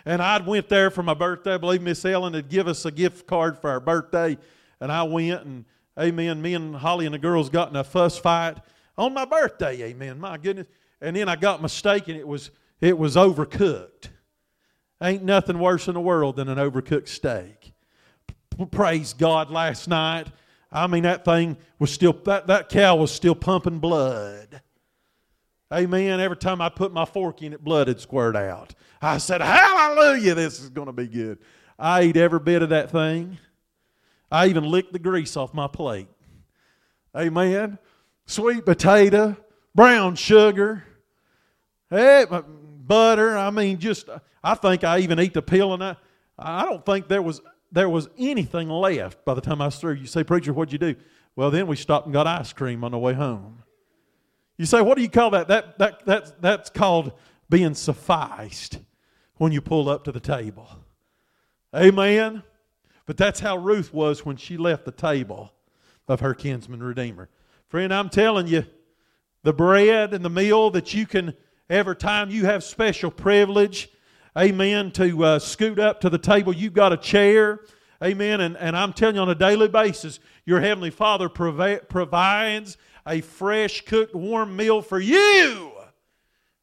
And 0.04 0.22
I 0.22 0.38
went 0.40 0.68
there 0.68 0.90
for 0.90 1.02
my 1.02 1.14
birthday. 1.14 1.54
I 1.54 1.58
believe 1.58 1.82
Miss 1.82 2.04
Ellen 2.04 2.34
had 2.34 2.48
give 2.48 2.68
us 2.68 2.84
a 2.84 2.90
gift 2.90 3.26
card 3.26 3.58
for 3.58 3.70
our 3.70 3.80
birthday 3.80 4.38
and 4.80 4.92
I 4.92 5.02
went 5.02 5.44
and 5.44 5.64
amen. 5.98 6.40
Me 6.42 6.54
and 6.54 6.76
Holly 6.76 7.06
and 7.06 7.14
the 7.14 7.18
girls 7.18 7.50
got 7.50 7.70
in 7.70 7.76
a 7.76 7.84
fuss 7.84 8.18
fight 8.18 8.58
on 8.96 9.14
my 9.14 9.24
birthday, 9.24 9.82
amen. 9.84 10.18
My 10.18 10.36
goodness. 10.36 10.66
And 11.00 11.14
then 11.14 11.28
I 11.28 11.36
got 11.36 11.62
mistaken. 11.62 12.16
it 12.16 12.26
was 12.26 12.50
it 12.80 12.98
was 12.98 13.16
overcooked. 13.16 14.08
Ain't 15.00 15.22
nothing 15.22 15.58
worse 15.58 15.86
in 15.86 15.94
the 15.94 16.00
world 16.00 16.36
than 16.36 16.48
an 16.48 16.58
overcooked 16.58 17.08
steak. 17.08 17.72
P- 18.56 18.66
praise 18.66 19.12
God 19.12 19.50
last 19.50 19.88
night. 19.88 20.26
I 20.70 20.86
mean 20.86 21.04
that 21.04 21.24
thing 21.24 21.56
was 21.78 21.92
still 21.92 22.12
that, 22.24 22.48
that 22.48 22.68
cow 22.68 22.96
was 22.96 23.12
still 23.12 23.34
pumping 23.34 23.78
blood. 23.78 24.60
Amen. 25.72 26.18
Every 26.18 26.36
time 26.36 26.60
I 26.60 26.68
put 26.68 26.92
my 26.92 27.04
fork 27.04 27.42
in 27.42 27.52
it, 27.52 27.62
blood 27.62 27.88
had 27.88 28.00
squirted 28.00 28.40
out. 28.40 28.74
I 29.02 29.18
said, 29.18 29.40
Hallelujah, 29.40 30.34
this 30.34 30.60
is 30.60 30.70
going 30.70 30.86
to 30.86 30.92
be 30.92 31.06
good. 31.06 31.38
I 31.78 32.00
ate 32.00 32.16
every 32.16 32.40
bit 32.40 32.62
of 32.62 32.70
that 32.70 32.90
thing. 32.90 33.38
I 34.30 34.46
even 34.48 34.64
licked 34.64 34.92
the 34.92 34.98
grease 34.98 35.36
off 35.36 35.54
my 35.54 35.66
plate. 35.66 36.08
Amen. 37.16 37.78
Sweet 38.26 38.64
potato, 38.64 39.36
brown 39.74 40.14
sugar, 40.14 40.84
eh, 41.90 42.26
hey, 42.30 42.40
butter. 42.86 43.36
I 43.36 43.50
mean, 43.50 43.78
just 43.78 44.08
I 44.42 44.54
think 44.54 44.84
I 44.84 44.98
even 44.98 45.18
ate 45.18 45.34
the 45.34 45.42
peel, 45.42 45.72
and 45.72 45.82
I 45.82 45.96
I 46.38 46.64
don't 46.64 46.84
think 46.84 47.08
there 47.08 47.22
was 47.22 47.40
there 47.72 47.88
was 47.88 48.08
anything 48.18 48.68
left 48.68 49.24
by 49.24 49.34
the 49.34 49.40
time 49.40 49.60
I 49.60 49.66
was 49.66 49.76
through. 49.76 49.94
You 49.94 50.06
say, 50.06 50.24
preacher, 50.24 50.52
what'd 50.52 50.72
you 50.72 50.78
do? 50.78 50.96
Well, 51.36 51.50
then 51.50 51.66
we 51.66 51.76
stopped 51.76 52.06
and 52.06 52.12
got 52.12 52.26
ice 52.26 52.52
cream 52.52 52.84
on 52.84 52.92
the 52.92 52.98
way 52.98 53.14
home. 53.14 53.62
You 54.56 54.66
say, 54.66 54.80
what 54.80 54.96
do 54.96 55.02
you 55.02 55.10
call 55.10 55.30
that? 55.30 55.48
That 55.48 55.78
that 55.78 56.04
that's 56.04 56.32
that's 56.40 56.70
called 56.70 57.12
being 57.48 57.74
sufficed 57.74 58.80
when 59.36 59.52
you 59.52 59.60
pull 59.60 59.88
up 59.88 60.04
to 60.04 60.12
the 60.12 60.20
table. 60.20 60.68
Amen. 61.74 62.42
But 63.08 63.16
that's 63.16 63.40
how 63.40 63.56
Ruth 63.56 63.94
was 63.94 64.26
when 64.26 64.36
she 64.36 64.58
left 64.58 64.84
the 64.84 64.92
table 64.92 65.50
of 66.08 66.20
her 66.20 66.34
kinsman 66.34 66.82
redeemer. 66.82 67.30
Friend, 67.68 67.92
I'm 67.92 68.10
telling 68.10 68.48
you, 68.48 68.66
the 69.42 69.54
bread 69.54 70.12
and 70.12 70.22
the 70.22 70.28
meal 70.28 70.68
that 70.72 70.92
you 70.92 71.06
can, 71.06 71.32
every 71.70 71.96
time 71.96 72.28
you 72.28 72.44
have 72.44 72.62
special 72.62 73.10
privilege, 73.10 73.88
amen, 74.36 74.90
to 74.90 75.24
uh, 75.24 75.38
scoot 75.38 75.78
up 75.78 76.02
to 76.02 76.10
the 76.10 76.18
table, 76.18 76.52
you've 76.52 76.74
got 76.74 76.92
a 76.92 76.98
chair, 76.98 77.60
amen, 78.04 78.42
and, 78.42 78.58
and 78.58 78.76
I'm 78.76 78.92
telling 78.92 79.14
you 79.14 79.22
on 79.22 79.30
a 79.30 79.34
daily 79.34 79.68
basis, 79.68 80.20
your 80.44 80.60
Heavenly 80.60 80.90
Father 80.90 81.30
provi- 81.30 81.80
provides 81.88 82.76
a 83.06 83.22
fresh, 83.22 83.86
cooked, 83.86 84.14
warm 84.14 84.54
meal 84.54 84.82
for 84.82 85.00
you. 85.00 85.72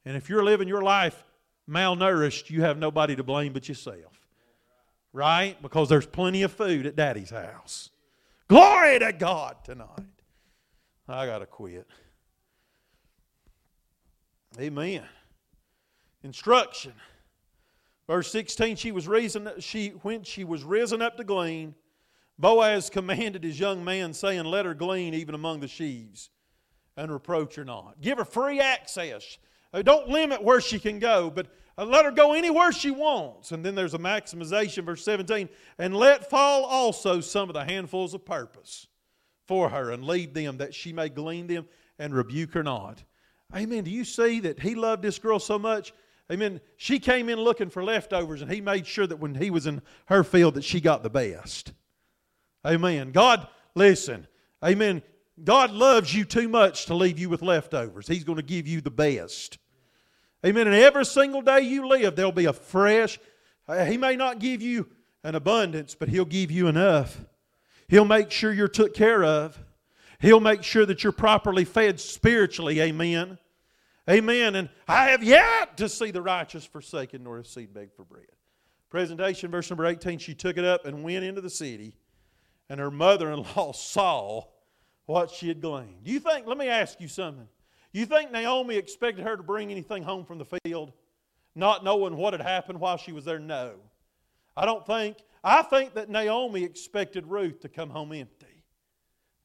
And 0.05 0.15
if 0.15 0.29
you're 0.29 0.43
living 0.43 0.67
your 0.67 0.83
life 0.83 1.25
malnourished, 1.67 2.51
you 2.51 2.61
have 2.61 2.77
nobody 2.77 3.15
to 3.15 3.23
blame 3.23 3.51
but 3.51 3.67
yourself 3.67 4.14
right? 5.15 5.59
Because 5.61 5.87
there's 5.87 6.05
plenty 6.05 6.43
of 6.43 6.51
food 6.51 6.85
at 6.85 6.95
daddy's 6.95 7.29
house. 7.29 7.89
Glory 8.49 8.99
to 8.99 9.13
God 9.13 9.55
tonight. 9.63 9.87
I 11.07 11.25
got 11.25 11.39
to 11.39 11.45
quit. 11.45 11.87
Amen. 14.59 15.03
Instruction. 16.21 16.93
Verse 18.07 18.31
16, 18.31 18.75
she 18.75 18.91
was 18.91 19.07
risen, 19.07 19.49
she 19.59 19.89
when 19.89 20.23
she 20.23 20.43
was 20.43 20.63
risen 20.63 21.01
up 21.01 21.17
to 21.17 21.23
glean, 21.23 21.73
Boaz 22.37 22.89
commanded 22.89 23.43
his 23.43 23.59
young 23.59 23.83
man, 23.83 24.13
saying, 24.13 24.43
Let 24.43 24.65
her 24.65 24.73
glean 24.73 25.13
even 25.13 25.33
among 25.33 25.61
the 25.61 25.67
sheaves, 25.67 26.29
and 26.97 27.11
reproach 27.11 27.55
her 27.55 27.65
not. 27.65 28.01
Give 28.01 28.17
her 28.17 28.25
free 28.25 28.59
access. 28.59 29.37
Uh, 29.73 29.81
don't 29.81 30.09
limit 30.09 30.43
where 30.43 30.61
she 30.61 30.77
can 30.77 30.99
go, 30.99 31.29
but 31.29 31.47
let 31.77 32.05
her 32.05 32.11
go 32.11 32.33
anywhere 32.33 32.71
she 32.71 32.91
wants. 32.91 33.51
And 33.51 33.65
then 33.65 33.75
there's 33.75 33.93
a 33.93 33.99
maximization, 33.99 34.85
verse 34.85 35.03
17. 35.03 35.49
And 35.77 35.95
let 35.95 36.29
fall 36.29 36.63
also 36.63 37.19
some 37.21 37.49
of 37.49 37.53
the 37.53 37.65
handfuls 37.65 38.13
of 38.13 38.25
purpose 38.25 38.87
for 39.45 39.69
her, 39.69 39.91
and 39.91 40.03
lead 40.03 40.33
them 40.33 40.57
that 40.57 40.73
she 40.73 40.93
may 40.93 41.09
glean 41.09 41.47
them 41.47 41.67
and 41.99 42.13
rebuke 42.13 42.53
her 42.53 42.63
not. 42.63 43.03
Amen. 43.55 43.83
Do 43.83 43.91
you 43.91 44.03
see 44.03 44.39
that 44.39 44.59
he 44.59 44.73
loved 44.73 45.03
this 45.03 45.19
girl 45.19 45.39
so 45.39 45.59
much? 45.59 45.93
Amen. 46.31 46.59
She 46.77 46.97
came 46.97 47.29
in 47.29 47.39
looking 47.39 47.69
for 47.69 47.83
leftovers, 47.83 48.41
and 48.41 48.51
he 48.51 48.61
made 48.61 48.87
sure 48.87 49.05
that 49.05 49.19
when 49.19 49.35
he 49.35 49.51
was 49.51 49.67
in 49.67 49.81
her 50.07 50.23
field 50.23 50.55
that 50.55 50.63
she 50.63 50.81
got 50.81 51.03
the 51.03 51.09
best. 51.09 51.73
Amen. 52.65 53.11
God, 53.11 53.47
listen. 53.75 54.25
Amen. 54.63 55.03
God 55.43 55.71
loves 55.71 56.13
you 56.13 56.25
too 56.25 56.47
much 56.47 56.85
to 56.85 56.95
leave 56.95 57.19
you 57.19 57.29
with 57.29 57.41
leftovers. 57.41 58.07
He's 58.07 58.23
going 58.23 58.37
to 58.37 58.43
give 58.43 58.67
you 58.67 58.81
the 58.81 58.89
best. 58.89 59.59
Amen. 60.45 60.67
And 60.67 60.75
every 60.75 61.05
single 61.05 61.41
day 61.41 61.61
you 61.61 61.87
live, 61.87 62.15
there'll 62.15 62.31
be 62.31 62.45
a 62.45 62.53
fresh. 62.53 63.19
uh, 63.67 63.85
He 63.85 63.97
may 63.97 64.15
not 64.15 64.39
give 64.39 64.61
you 64.61 64.87
an 65.23 65.33
abundance, 65.35 65.95
but 65.95 66.09
He'll 66.09 66.25
give 66.25 66.51
you 66.51 66.67
enough. 66.67 67.19
He'll 67.87 68.05
make 68.05 68.31
sure 68.31 68.53
you're 68.53 68.67
took 68.67 68.93
care 68.93 69.23
of. 69.23 69.57
He'll 70.19 70.39
make 70.39 70.63
sure 70.63 70.85
that 70.85 71.03
you're 71.03 71.11
properly 71.11 71.65
fed 71.65 71.99
spiritually. 71.99 72.79
Amen. 72.79 73.37
Amen. 74.09 74.55
And 74.55 74.69
I 74.87 75.09
have 75.09 75.23
yet 75.23 75.77
to 75.77 75.89
see 75.89 76.11
the 76.11 76.21
righteous 76.21 76.65
forsaken 76.65 77.23
nor 77.23 77.39
a 77.39 77.45
seed 77.45 77.73
beg 77.73 77.93
for 77.95 78.03
bread. 78.03 78.25
Presentation, 78.89 79.49
verse 79.49 79.69
number 79.69 79.85
18. 79.85 80.19
She 80.19 80.35
took 80.35 80.57
it 80.57 80.63
up 80.63 80.85
and 80.85 81.03
went 81.03 81.25
into 81.25 81.41
the 81.41 81.49
city, 81.49 81.95
and 82.69 82.79
her 82.79 82.91
mother 82.91 83.31
in 83.31 83.43
law 83.55 83.71
saw 83.73 84.43
what 85.05 85.31
she 85.31 85.47
had 85.47 85.59
gleaned. 85.59 86.03
Do 86.03 86.11
you 86.11 86.19
think, 86.19 86.45
let 86.47 86.57
me 86.57 86.69
ask 86.69 87.01
you 87.01 87.07
something. 87.07 87.47
You 87.95 88.05
think 88.05 88.29
Naomi 88.29 88.75
expected 88.75 89.23
her 89.23 89.37
to 89.37 89.41
bring 89.41 89.71
anything 89.71 90.03
home 90.03 90.25
from 90.25 90.37
the 90.37 90.59
field, 90.65 90.91
not 91.55 91.81
knowing 91.81 92.17
what 92.17 92.33
had 92.33 92.41
happened 92.41 92.81
while 92.81 92.97
she 92.97 93.13
was 93.13 93.23
there? 93.23 93.39
No. 93.39 93.75
I 94.57 94.65
don't 94.65 94.85
think. 94.85 95.19
I 95.41 95.61
think 95.61 95.93
that 95.93 96.09
Naomi 96.09 96.65
expected 96.65 97.25
Ruth 97.25 97.61
to 97.61 97.69
come 97.69 97.89
home 97.89 98.11
empty. 98.11 98.65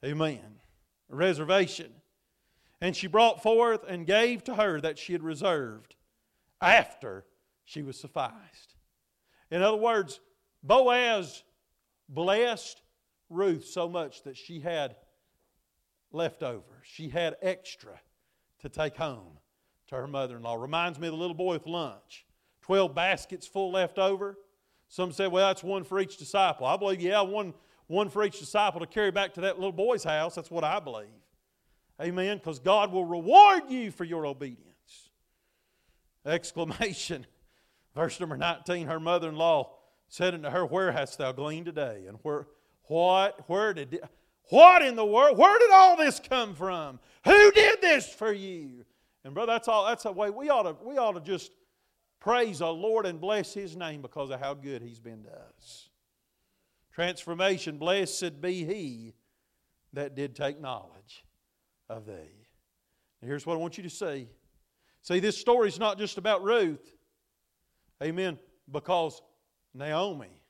Amen. 0.04 0.58
A 1.12 1.14
reservation. 1.14 1.92
And 2.80 2.96
she 2.96 3.06
brought 3.06 3.40
forth 3.40 3.84
and 3.86 4.04
gave 4.04 4.42
to 4.42 4.56
her 4.56 4.80
that 4.80 4.98
she 4.98 5.12
had 5.12 5.22
reserved 5.22 5.94
after 6.60 7.24
she 7.64 7.82
was 7.82 8.00
sufficed. 8.00 8.74
In 9.52 9.62
other 9.62 9.76
words, 9.76 10.18
Boaz 10.60 11.44
blessed 12.08 12.82
Ruth 13.28 13.66
so 13.66 13.88
much 13.88 14.24
that 14.24 14.36
she 14.36 14.58
had 14.58 14.96
leftovers. 16.10 16.82
She 16.82 17.10
had 17.10 17.36
extra 17.42 18.00
to 18.60 18.68
take 18.68 18.96
home 18.96 19.38
to 19.88 19.96
her 19.96 20.06
mother 20.06 20.36
in 20.36 20.42
law. 20.42 20.54
Reminds 20.54 20.98
me 20.98 21.08
of 21.08 21.12
the 21.12 21.18
little 21.18 21.34
boy 21.34 21.54
with 21.54 21.66
lunch. 21.66 22.26
Twelve 22.62 22.94
baskets 22.94 23.46
full 23.46 23.72
left 23.72 23.98
over. 23.98 24.38
Some 24.88 25.12
said, 25.12 25.30
well, 25.30 25.46
that's 25.46 25.62
one 25.62 25.84
for 25.84 26.00
each 26.00 26.16
disciple. 26.16 26.66
I 26.66 26.76
believe, 26.76 27.00
yeah, 27.00 27.20
one, 27.20 27.54
one 27.86 28.08
for 28.08 28.24
each 28.24 28.40
disciple 28.40 28.80
to 28.80 28.86
carry 28.86 29.12
back 29.12 29.34
to 29.34 29.42
that 29.42 29.56
little 29.56 29.72
boy's 29.72 30.02
house. 30.02 30.34
That's 30.34 30.50
what 30.50 30.64
I 30.64 30.80
believe. 30.80 31.06
Amen. 32.02 32.38
Because 32.38 32.58
God 32.58 32.90
will 32.90 33.04
reward 33.04 33.62
you 33.68 33.92
for 33.92 34.02
your 34.02 34.26
obedience. 34.26 35.10
Exclamation. 36.26 37.24
Verse 37.94 38.18
number 38.18 38.36
19 38.36 38.88
Her 38.88 38.98
mother 38.98 39.28
in 39.28 39.36
law 39.36 39.76
said 40.08 40.34
unto 40.34 40.50
her, 40.50 40.66
Where 40.66 40.90
hast 40.90 41.18
thou 41.18 41.30
gleaned 41.30 41.66
today? 41.66 42.06
And 42.08 42.18
where, 42.22 42.48
what, 42.84 43.48
where 43.48 43.72
did, 43.72 44.00
what 44.50 44.82
in 44.82 44.96
the 44.96 45.04
world, 45.04 45.38
where 45.38 45.58
did 45.58 45.70
all 45.72 45.96
this 45.96 46.20
come 46.20 46.54
from? 46.54 46.98
Who 47.24 47.50
did 47.52 47.80
this 47.80 48.08
for 48.12 48.32
you? 48.32 48.84
And 49.24 49.34
brother, 49.34 49.52
that's 49.52 49.68
all, 49.68 49.86
that's 49.86 50.04
the 50.04 50.12
way 50.12 50.30
we 50.30 50.48
ought 50.50 50.62
to, 50.62 50.76
we 50.84 50.98
ought 50.98 51.12
to 51.12 51.20
just 51.20 51.52
praise 52.20 52.58
the 52.58 52.72
Lord 52.72 53.06
and 53.06 53.20
bless 53.20 53.54
His 53.54 53.76
name 53.76 54.02
because 54.02 54.30
of 54.30 54.40
how 54.40 54.54
good 54.54 54.82
He's 54.82 55.00
been 55.00 55.22
to 55.24 55.30
us. 55.30 55.88
Transformation, 56.92 57.78
blessed 57.78 58.40
be 58.40 58.64
He 58.64 59.14
that 59.92 60.14
did 60.14 60.34
take 60.34 60.60
knowledge 60.60 61.24
of 61.88 62.06
thee. 62.06 62.46
And 63.20 63.28
here's 63.28 63.46
what 63.46 63.54
I 63.54 63.56
want 63.56 63.76
you 63.76 63.82
to 63.84 63.90
see. 63.90 64.28
See, 65.02 65.20
this 65.20 65.36
story 65.36 65.68
is 65.68 65.78
not 65.78 65.98
just 65.98 66.18
about 66.18 66.42
Ruth. 66.42 66.94
Amen. 68.02 68.38
Because 68.70 69.20
Naomi. 69.74 70.40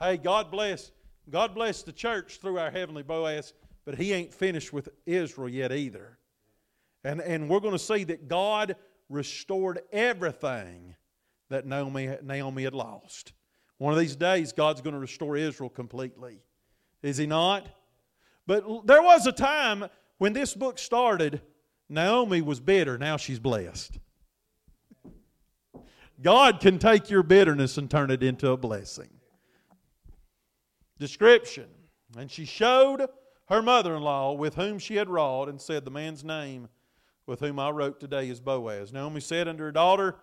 Hey, 0.00 0.16
God 0.16 0.50
bless, 0.50 0.92
God 1.30 1.54
bless 1.54 1.82
the 1.82 1.92
church 1.92 2.38
through 2.38 2.58
our 2.58 2.70
heavenly 2.70 3.02
Boaz, 3.02 3.54
but 3.84 3.96
he 3.96 4.12
ain't 4.12 4.34
finished 4.34 4.72
with 4.72 4.88
Israel 5.06 5.48
yet 5.48 5.72
either. 5.72 6.18
And, 7.04 7.20
and 7.20 7.48
we're 7.48 7.60
going 7.60 7.72
to 7.72 7.78
see 7.78 8.04
that 8.04 8.28
God 8.28 8.76
restored 9.08 9.80
everything 9.92 10.94
that 11.48 11.66
Naomi, 11.66 12.16
Naomi 12.22 12.64
had 12.64 12.74
lost. 12.74 13.32
One 13.78 13.92
of 13.92 13.98
these 13.98 14.16
days, 14.16 14.52
God's 14.52 14.80
going 14.80 14.94
to 14.94 15.00
restore 15.00 15.36
Israel 15.36 15.70
completely. 15.70 16.40
Is 17.02 17.16
He 17.16 17.26
not? 17.26 17.66
But 18.46 18.86
there 18.86 19.02
was 19.02 19.26
a 19.26 19.32
time 19.32 19.86
when 20.18 20.32
this 20.32 20.54
book 20.54 20.78
started, 20.78 21.40
Naomi 21.88 22.42
was 22.42 22.60
bitter. 22.60 22.98
Now 22.98 23.16
she's 23.16 23.38
blessed. 23.38 23.98
God 26.20 26.60
can 26.60 26.78
take 26.78 27.08
your 27.08 27.22
bitterness 27.22 27.78
and 27.78 27.90
turn 27.90 28.10
it 28.10 28.22
into 28.22 28.50
a 28.50 28.56
blessing. 28.56 29.08
Description. 31.00 31.66
And 32.16 32.30
she 32.30 32.44
showed 32.44 33.08
her 33.48 33.62
mother 33.62 33.96
in 33.96 34.02
law 34.02 34.32
with 34.32 34.54
whom 34.54 34.78
she 34.78 34.94
had 34.96 35.08
wrought 35.08 35.48
and 35.48 35.60
said, 35.60 35.84
The 35.84 35.90
man's 35.90 36.22
name 36.22 36.68
with 37.26 37.40
whom 37.40 37.58
I 37.58 37.70
wrote 37.70 37.98
today 37.98 38.28
is 38.28 38.40
Boaz. 38.40 38.92
Naomi 38.92 39.20
said 39.20 39.48
unto 39.48 39.64
her 39.64 39.72
daughter, 39.72 40.16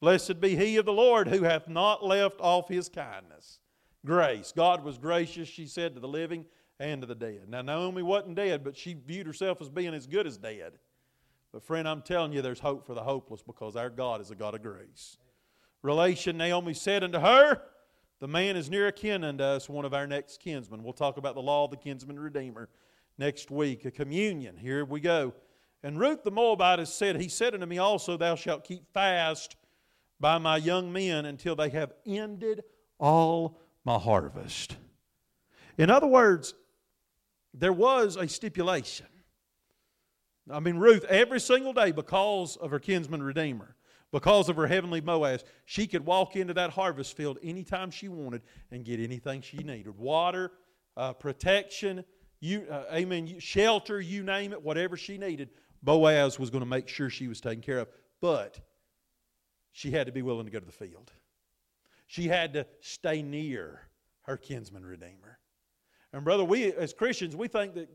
Blessed 0.00 0.40
be 0.40 0.56
he 0.56 0.76
of 0.78 0.84
the 0.84 0.92
Lord 0.92 1.28
who 1.28 1.44
hath 1.44 1.68
not 1.68 2.04
left 2.04 2.40
off 2.40 2.68
his 2.68 2.88
kindness. 2.88 3.60
Grace. 4.04 4.52
God 4.54 4.82
was 4.82 4.98
gracious, 4.98 5.48
she 5.48 5.66
said, 5.66 5.94
to 5.94 6.00
the 6.00 6.08
living 6.08 6.44
and 6.80 7.02
to 7.02 7.06
the 7.06 7.14
dead. 7.14 7.48
Now, 7.48 7.62
Naomi 7.62 8.02
wasn't 8.02 8.34
dead, 8.34 8.64
but 8.64 8.76
she 8.76 8.94
viewed 8.94 9.28
herself 9.28 9.60
as 9.60 9.68
being 9.68 9.94
as 9.94 10.08
good 10.08 10.26
as 10.26 10.38
dead. 10.38 10.72
But, 11.52 11.62
friend, 11.62 11.86
I'm 11.86 12.02
telling 12.02 12.32
you, 12.32 12.42
there's 12.42 12.58
hope 12.58 12.84
for 12.86 12.94
the 12.94 13.02
hopeless 13.02 13.42
because 13.42 13.76
our 13.76 13.90
God 13.90 14.20
is 14.20 14.32
a 14.32 14.34
God 14.34 14.54
of 14.54 14.62
grace. 14.62 15.18
Relation, 15.82 16.36
Naomi 16.36 16.74
said 16.74 17.04
unto 17.04 17.20
her, 17.20 17.62
The 18.22 18.28
man 18.28 18.56
is 18.56 18.70
near 18.70 18.86
akin 18.86 19.24
unto 19.24 19.42
us, 19.42 19.68
one 19.68 19.84
of 19.84 19.92
our 19.92 20.06
next 20.06 20.38
kinsmen. 20.38 20.84
We'll 20.84 20.92
talk 20.92 21.16
about 21.16 21.34
the 21.34 21.42
law 21.42 21.64
of 21.64 21.72
the 21.72 21.76
kinsman 21.76 22.20
redeemer 22.20 22.68
next 23.18 23.50
week. 23.50 23.84
A 23.84 23.90
communion. 23.90 24.56
Here 24.56 24.84
we 24.84 25.00
go. 25.00 25.34
And 25.82 25.98
Ruth 25.98 26.22
the 26.22 26.30
Moabitess 26.30 26.94
said, 26.94 27.20
He 27.20 27.26
said 27.26 27.52
unto 27.52 27.66
me 27.66 27.78
also, 27.78 28.16
Thou 28.16 28.36
shalt 28.36 28.62
keep 28.62 28.86
fast 28.94 29.56
by 30.20 30.38
my 30.38 30.56
young 30.56 30.92
men 30.92 31.26
until 31.26 31.56
they 31.56 31.70
have 31.70 31.94
ended 32.06 32.62
all 33.00 33.58
my 33.84 33.98
harvest. 33.98 34.76
In 35.76 35.90
other 35.90 36.06
words, 36.06 36.54
there 37.52 37.72
was 37.72 38.14
a 38.14 38.28
stipulation. 38.28 39.06
I 40.48 40.60
mean, 40.60 40.76
Ruth, 40.76 41.02
every 41.06 41.40
single 41.40 41.72
day, 41.72 41.90
because 41.90 42.56
of 42.56 42.70
her 42.70 42.78
kinsman 42.78 43.24
redeemer, 43.24 43.74
because 44.12 44.48
of 44.48 44.56
her 44.56 44.66
heavenly 44.66 45.00
Boaz, 45.00 45.42
she 45.64 45.86
could 45.86 46.04
walk 46.04 46.36
into 46.36 46.54
that 46.54 46.70
harvest 46.70 47.16
field 47.16 47.38
anytime 47.42 47.90
she 47.90 48.08
wanted 48.08 48.42
and 48.70 48.84
get 48.84 49.00
anything 49.00 49.40
she 49.40 49.58
needed 49.58 49.98
water, 49.98 50.52
uh, 50.96 51.14
protection, 51.14 52.04
you, 52.40 52.66
uh, 52.70 52.84
amen, 52.92 53.38
shelter, 53.38 54.00
you 54.00 54.22
name 54.22 54.52
it, 54.52 54.62
whatever 54.62 54.96
she 54.96 55.16
needed. 55.16 55.48
Boaz 55.82 56.38
was 56.38 56.50
going 56.50 56.62
to 56.62 56.68
make 56.68 56.88
sure 56.88 57.08
she 57.08 57.26
was 57.26 57.40
taken 57.40 57.62
care 57.62 57.78
of. 57.78 57.88
But 58.20 58.60
she 59.72 59.90
had 59.90 60.06
to 60.06 60.12
be 60.12 60.22
willing 60.22 60.44
to 60.44 60.52
go 60.52 60.60
to 60.60 60.66
the 60.66 60.72
field. 60.72 61.10
She 62.06 62.28
had 62.28 62.52
to 62.52 62.66
stay 62.80 63.22
near 63.22 63.80
her 64.22 64.36
kinsman 64.36 64.84
redeemer. 64.84 65.38
And, 66.12 66.24
brother, 66.24 66.44
we 66.44 66.72
as 66.74 66.92
Christians, 66.92 67.34
we 67.34 67.48
think 67.48 67.74
that, 67.74 67.88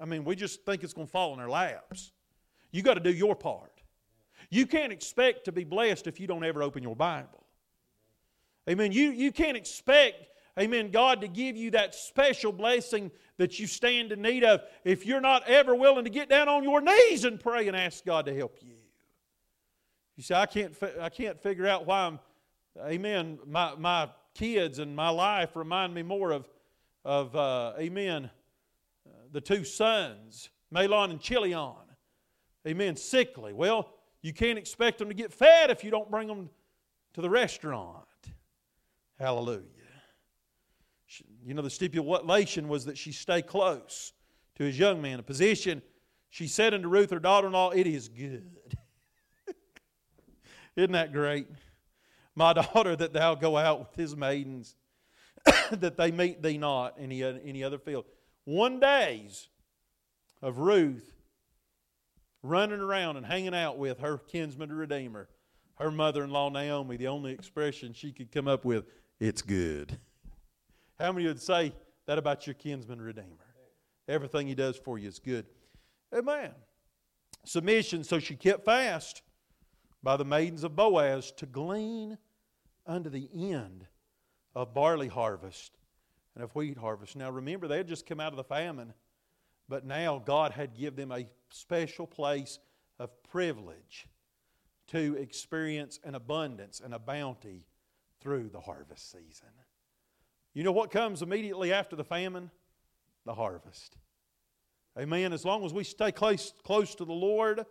I 0.00 0.06
mean, 0.06 0.24
we 0.24 0.34
just 0.34 0.64
think 0.64 0.82
it's 0.82 0.94
going 0.94 1.06
to 1.06 1.12
fall 1.12 1.34
in 1.34 1.40
our 1.40 1.50
laps. 1.50 2.12
You 2.72 2.82
got 2.82 2.94
to 2.94 3.00
do 3.00 3.12
your 3.12 3.36
part. 3.36 3.73
You 4.54 4.66
can't 4.66 4.92
expect 4.92 5.46
to 5.46 5.52
be 5.52 5.64
blessed 5.64 6.06
if 6.06 6.20
you 6.20 6.28
don't 6.28 6.44
ever 6.44 6.62
open 6.62 6.84
your 6.84 6.94
Bible. 6.94 7.44
Amen. 8.70 8.92
You, 8.92 9.10
you 9.10 9.32
can't 9.32 9.56
expect, 9.56 10.28
amen, 10.56 10.92
God 10.92 11.22
to 11.22 11.28
give 11.28 11.56
you 11.56 11.72
that 11.72 11.92
special 11.92 12.52
blessing 12.52 13.10
that 13.36 13.58
you 13.58 13.66
stand 13.66 14.12
in 14.12 14.22
need 14.22 14.44
of 14.44 14.62
if 14.84 15.04
you're 15.04 15.20
not 15.20 15.42
ever 15.48 15.74
willing 15.74 16.04
to 16.04 16.10
get 16.10 16.28
down 16.28 16.48
on 16.48 16.62
your 16.62 16.80
knees 16.80 17.24
and 17.24 17.40
pray 17.40 17.66
and 17.66 17.76
ask 17.76 18.04
God 18.04 18.26
to 18.26 18.34
help 18.34 18.58
you. 18.62 18.76
You 20.16 20.22
say, 20.22 20.36
I 20.36 20.46
can't, 20.46 20.72
I 21.00 21.08
can't 21.08 21.42
figure 21.42 21.66
out 21.66 21.84
why 21.84 22.02
I'm, 22.02 22.20
amen, 22.80 23.40
my, 23.44 23.74
my 23.76 24.08
kids 24.34 24.78
and 24.78 24.94
my 24.94 25.08
life 25.08 25.56
remind 25.56 25.92
me 25.92 26.04
more 26.04 26.30
of, 26.30 26.48
of 27.04 27.34
uh, 27.34 27.72
amen, 27.76 28.30
the 29.32 29.40
two 29.40 29.64
sons, 29.64 30.50
Mahlon 30.72 31.10
and 31.10 31.20
Chilion. 31.20 31.74
Amen, 32.68 32.94
sickly. 32.94 33.52
Well, 33.52 33.90
you 34.24 34.32
can't 34.32 34.58
expect 34.58 34.98
them 34.98 35.08
to 35.08 35.14
get 35.14 35.34
fed 35.34 35.70
if 35.70 35.84
you 35.84 35.90
don't 35.90 36.10
bring 36.10 36.26
them 36.28 36.48
to 37.12 37.20
the 37.20 37.28
restaurant. 37.28 38.06
Hallelujah. 39.18 39.60
You 41.44 41.52
know, 41.52 41.60
the 41.60 41.68
stipulation 41.68 42.68
was 42.68 42.86
that 42.86 42.96
she 42.96 43.12
stay 43.12 43.42
close 43.42 44.14
to 44.54 44.64
his 44.64 44.78
young 44.78 45.02
man, 45.02 45.20
a 45.20 45.22
position. 45.22 45.82
She 46.30 46.48
said 46.48 46.72
unto 46.72 46.88
Ruth, 46.88 47.10
her 47.10 47.18
daughter 47.18 47.48
in 47.48 47.52
law, 47.52 47.68
It 47.70 47.86
is 47.86 48.08
good. 48.08 48.50
Isn't 50.76 50.92
that 50.92 51.12
great? 51.12 51.46
My 52.34 52.54
daughter, 52.54 52.96
that 52.96 53.12
thou 53.12 53.34
go 53.34 53.58
out 53.58 53.78
with 53.78 53.94
his 53.94 54.16
maidens, 54.16 54.74
that 55.70 55.98
they 55.98 56.10
meet 56.10 56.42
thee 56.42 56.56
not 56.56 56.94
any, 56.98 57.22
any 57.22 57.62
other 57.62 57.78
field. 57.78 58.06
One 58.46 58.80
days 58.80 59.48
of 60.40 60.60
Ruth 60.60 61.13
running 62.44 62.80
around 62.80 63.16
and 63.16 63.24
hanging 63.24 63.54
out 63.54 63.78
with 63.78 63.98
her 64.00 64.18
kinsman 64.18 64.70
redeemer, 64.70 65.28
her 65.76 65.90
mother 65.90 66.22
in 66.22 66.30
law 66.30 66.50
Naomi, 66.50 66.96
the 66.96 67.08
only 67.08 67.32
expression 67.32 67.94
she 67.94 68.12
could 68.12 68.30
come 68.30 68.46
up 68.46 68.64
with, 68.64 68.84
it's 69.18 69.42
good. 69.42 69.98
How 71.00 71.10
many 71.10 71.26
would 71.26 71.40
say 71.40 71.72
that 72.06 72.18
about 72.18 72.46
your 72.46 72.54
kinsman 72.54 73.00
redeemer? 73.00 73.28
Everything 74.06 74.46
he 74.46 74.54
does 74.54 74.76
for 74.76 74.98
you 74.98 75.08
is 75.08 75.18
good. 75.18 75.46
Amen. 76.14 76.50
Submission, 77.44 78.04
so 78.04 78.18
she 78.18 78.36
kept 78.36 78.66
fast 78.66 79.22
by 80.02 80.18
the 80.18 80.24
maidens 80.24 80.64
of 80.64 80.76
Boaz 80.76 81.32
to 81.32 81.46
glean 81.46 82.18
unto 82.86 83.08
the 83.08 83.28
end 83.32 83.86
of 84.54 84.74
barley 84.74 85.08
harvest 85.08 85.78
and 86.34 86.44
of 86.44 86.54
wheat 86.54 86.76
harvest. 86.76 87.16
Now 87.16 87.30
remember, 87.30 87.66
they 87.68 87.78
had 87.78 87.88
just 87.88 88.06
come 88.06 88.20
out 88.20 88.32
of 88.32 88.36
the 88.36 88.44
famine. 88.44 88.92
But 89.68 89.84
now 89.86 90.22
God 90.24 90.52
had 90.52 90.76
given 90.76 91.08
them 91.08 91.12
a 91.12 91.26
special 91.50 92.06
place 92.06 92.58
of 92.98 93.10
privilege 93.24 94.06
to 94.88 95.16
experience 95.16 95.98
an 96.04 96.14
abundance 96.14 96.80
and 96.84 96.92
a 96.92 96.98
bounty 96.98 97.66
through 98.20 98.50
the 98.50 98.60
harvest 98.60 99.10
season. 99.10 99.48
You 100.52 100.62
know 100.62 100.72
what 100.72 100.90
comes 100.90 101.22
immediately 101.22 101.72
after 101.72 101.96
the 101.96 102.04
famine? 102.04 102.50
The 103.24 103.34
harvest. 103.34 103.96
Amen. 104.98 105.32
As 105.32 105.44
long 105.44 105.64
as 105.64 105.72
we 105.72 105.82
stay 105.82 106.12
close, 106.12 106.52
close 106.62 106.94
to 106.96 107.04
the 107.04 107.12
Lord, 107.12 107.66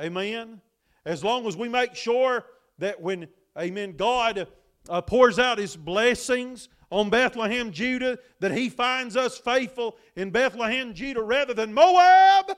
amen. 0.00 0.60
As 1.04 1.22
long 1.22 1.46
as 1.46 1.56
we 1.56 1.68
make 1.68 1.94
sure 1.94 2.44
that 2.78 3.00
when, 3.00 3.28
amen, 3.58 3.96
God 3.96 4.48
uh, 4.88 5.00
pours 5.02 5.38
out 5.38 5.58
His 5.58 5.76
blessings 5.76 6.68
on 6.94 7.10
Bethlehem, 7.10 7.72
Judah, 7.72 8.18
that 8.38 8.52
He 8.52 8.68
finds 8.68 9.16
us 9.16 9.36
faithful 9.36 9.96
in 10.14 10.30
Bethlehem, 10.30 10.94
Judah, 10.94 11.22
rather 11.22 11.52
than 11.52 11.74
Moab, 11.74 12.56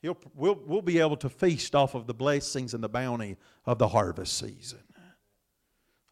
He'll, 0.00 0.16
we'll, 0.34 0.60
we'll 0.64 0.82
be 0.82 1.00
able 1.00 1.16
to 1.18 1.28
feast 1.28 1.74
off 1.74 1.94
of 1.94 2.06
the 2.06 2.14
blessings 2.14 2.72
and 2.74 2.82
the 2.82 2.88
bounty 2.88 3.36
of 3.66 3.78
the 3.78 3.88
harvest 3.88 4.38
season. 4.38 4.82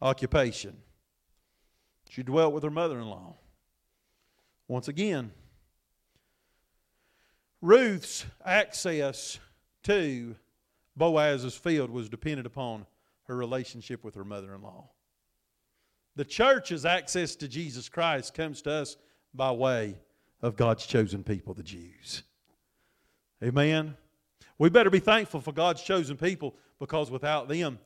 Occupation. 0.02 0.76
She 2.10 2.22
dwelt 2.22 2.52
with 2.52 2.64
her 2.64 2.70
mother 2.70 2.98
in 2.98 3.08
law. 3.08 3.36
Once 4.68 4.88
again, 4.88 5.30
Ruth's 7.60 8.26
access 8.44 9.38
to 9.84 10.34
Boaz's 10.96 11.54
field 11.54 11.90
was 11.90 12.08
dependent 12.08 12.46
upon 12.46 12.86
her 13.24 13.36
relationship 13.36 14.02
with 14.02 14.16
her 14.16 14.24
mother 14.24 14.54
in 14.54 14.62
law. 14.62 14.90
The 16.16 16.24
church's 16.24 16.86
access 16.86 17.36
to 17.36 17.48
Jesus 17.48 17.88
Christ 17.88 18.34
comes 18.34 18.62
to 18.62 18.72
us 18.72 18.96
by 19.34 19.52
way 19.52 19.96
of 20.40 20.56
God's 20.56 20.86
chosen 20.86 21.22
people, 21.22 21.52
the 21.54 21.62
Jews. 21.62 22.22
Amen. 23.44 23.96
We 24.58 24.70
better 24.70 24.88
be 24.88 24.98
thankful 24.98 25.42
for 25.42 25.52
God's 25.52 25.82
chosen 25.82 26.16
people 26.16 26.54
because 26.78 27.10
without 27.10 27.48
them, 27.48 27.78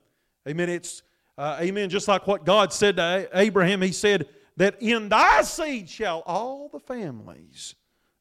amen, 0.49 0.69
it's, 0.69 1.03
uh, 1.37 1.59
amen, 1.61 1.91
just 1.91 2.07
like 2.07 2.27
what 2.29 2.45
God 2.45 2.73
said 2.73 2.97
to 2.97 3.29
Abraham, 3.35 3.83
He 3.83 3.93
said 3.93 4.29
that 4.57 4.81
in 4.81 5.09
thy 5.09 5.43
seed 5.43 5.89
shall 5.89 6.23
all 6.25 6.69
the 6.69 6.79
families 6.79 7.75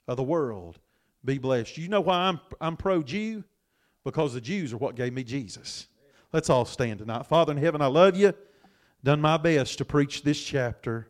of 0.07 0.18
the 0.18 0.23
world 0.23 0.80
be 1.23 1.38
blessed. 1.38 1.77
You 1.77 1.88
know 1.88 2.02
why 2.02 2.18
I'm, 2.18 2.40
I'm 2.60 2.77
pro 2.77 3.03
Jew? 3.03 3.44
Because 4.03 4.34
the 4.34 4.41
Jews 4.41 4.73
are 4.73 4.77
what 4.77 4.95
gave 4.95 5.14
me 5.14 5.23
Jesus. 5.23 5.88
Let's 6.34 6.49
all 6.49 6.65
stand 6.65 6.99
tonight. 6.99 7.27
Father 7.27 7.52
in 7.52 7.57
heaven, 7.57 7.81
I 7.81 7.88
love 7.88 8.15
you. 8.15 8.34
Done 9.04 9.22
my 9.22 9.38
best 9.38 9.78
to 9.78 9.86
preach 9.86 10.24
this 10.24 10.42
chapter. 10.42 11.08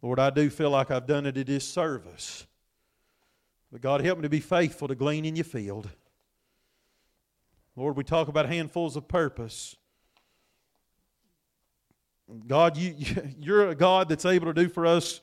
Lord, 0.00 0.18
I 0.18 0.30
do 0.30 0.48
feel 0.48 0.70
like 0.70 0.90
I've 0.90 1.06
done 1.06 1.26
it 1.26 1.36
a 1.36 1.44
disservice. 1.44 2.46
But 3.70 3.80
God, 3.80 4.00
help 4.00 4.18
me 4.18 4.22
to 4.22 4.28
be 4.28 4.40
faithful 4.40 4.88
to 4.88 4.94
glean 4.94 5.24
in 5.24 5.36
your 5.36 5.44
field. 5.44 5.88
Lord, 7.76 7.96
we 7.96 8.04
talk 8.04 8.28
about 8.28 8.46
handfuls 8.46 8.96
of 8.96 9.06
purpose. 9.06 9.76
God, 12.46 12.76
you, 12.76 12.94
you're 13.38 13.68
a 13.68 13.74
God 13.74 14.08
that's 14.08 14.24
able 14.24 14.46
to 14.46 14.54
do 14.54 14.68
for 14.68 14.86
us 14.86 15.20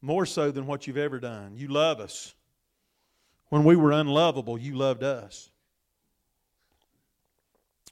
more 0.00 0.26
so 0.26 0.50
than 0.50 0.66
what 0.66 0.86
you've 0.86 0.98
ever 0.98 1.18
done. 1.18 1.56
You 1.56 1.68
love 1.68 1.98
us. 1.98 2.34
When 3.48 3.64
we 3.64 3.76
were 3.76 3.92
unlovable, 3.92 4.58
you 4.58 4.74
loved 4.74 5.02
us. 5.02 5.50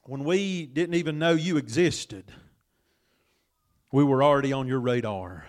When 0.04 0.24
we 0.24 0.66
didn't 0.66 0.96
even 0.96 1.18
know 1.18 1.32
you 1.32 1.56
existed, 1.56 2.32
we 3.92 4.02
were 4.02 4.22
already 4.22 4.52
on 4.52 4.66
your 4.66 4.80
radar. 4.80 5.46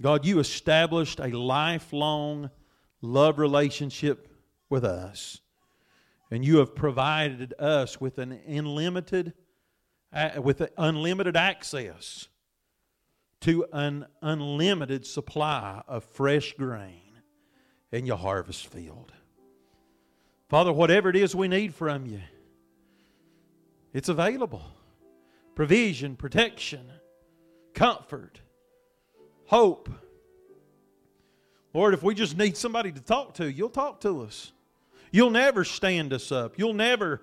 God, 0.00 0.24
you 0.24 0.38
established 0.38 1.20
a 1.20 1.28
lifelong 1.28 2.50
love 3.00 3.38
relationship 3.38 4.32
with 4.68 4.84
us. 4.84 5.40
And 6.30 6.44
you 6.44 6.58
have 6.58 6.74
provided 6.74 7.54
us 7.58 8.00
with 8.00 8.18
an 8.18 8.32
unlimited 8.46 9.34
with 10.38 10.62
unlimited 10.78 11.36
access 11.36 12.28
to 13.40 13.66
an 13.72 14.06
unlimited 14.22 15.06
supply 15.06 15.82
of 15.86 16.02
fresh 16.02 16.54
grain 16.54 17.20
in 17.92 18.06
your 18.06 18.16
harvest 18.16 18.66
field. 18.68 19.12
Father, 20.48 20.72
whatever 20.72 21.10
it 21.10 21.16
is 21.16 21.34
we 21.34 21.46
need 21.46 21.74
from 21.74 22.06
you, 22.06 22.20
it's 23.98 24.08
available. 24.08 24.62
Provision, 25.56 26.14
protection, 26.14 26.88
comfort, 27.74 28.40
hope. 29.46 29.90
Lord, 31.74 31.94
if 31.94 32.04
we 32.04 32.14
just 32.14 32.38
need 32.38 32.56
somebody 32.56 32.92
to 32.92 33.00
talk 33.00 33.34
to, 33.34 33.50
you'll 33.50 33.68
talk 33.68 34.00
to 34.02 34.22
us. 34.22 34.52
You'll 35.10 35.30
never 35.30 35.64
stand 35.64 36.12
us 36.12 36.30
up. 36.30 36.60
You'll 36.60 36.74
never 36.74 37.22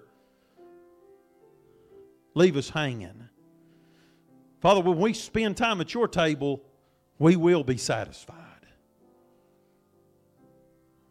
leave 2.33 2.57
us 2.57 2.69
hanging. 2.69 3.29
Father, 4.59 4.81
when 4.81 4.97
we 4.97 5.13
spend 5.13 5.55
time 5.55 5.79
at 5.79 5.93
your 5.93 6.09
table, 6.09 6.61
we 7.17 7.37
will 7.37 7.63
be 7.63 7.77
satisfied. 7.77 8.35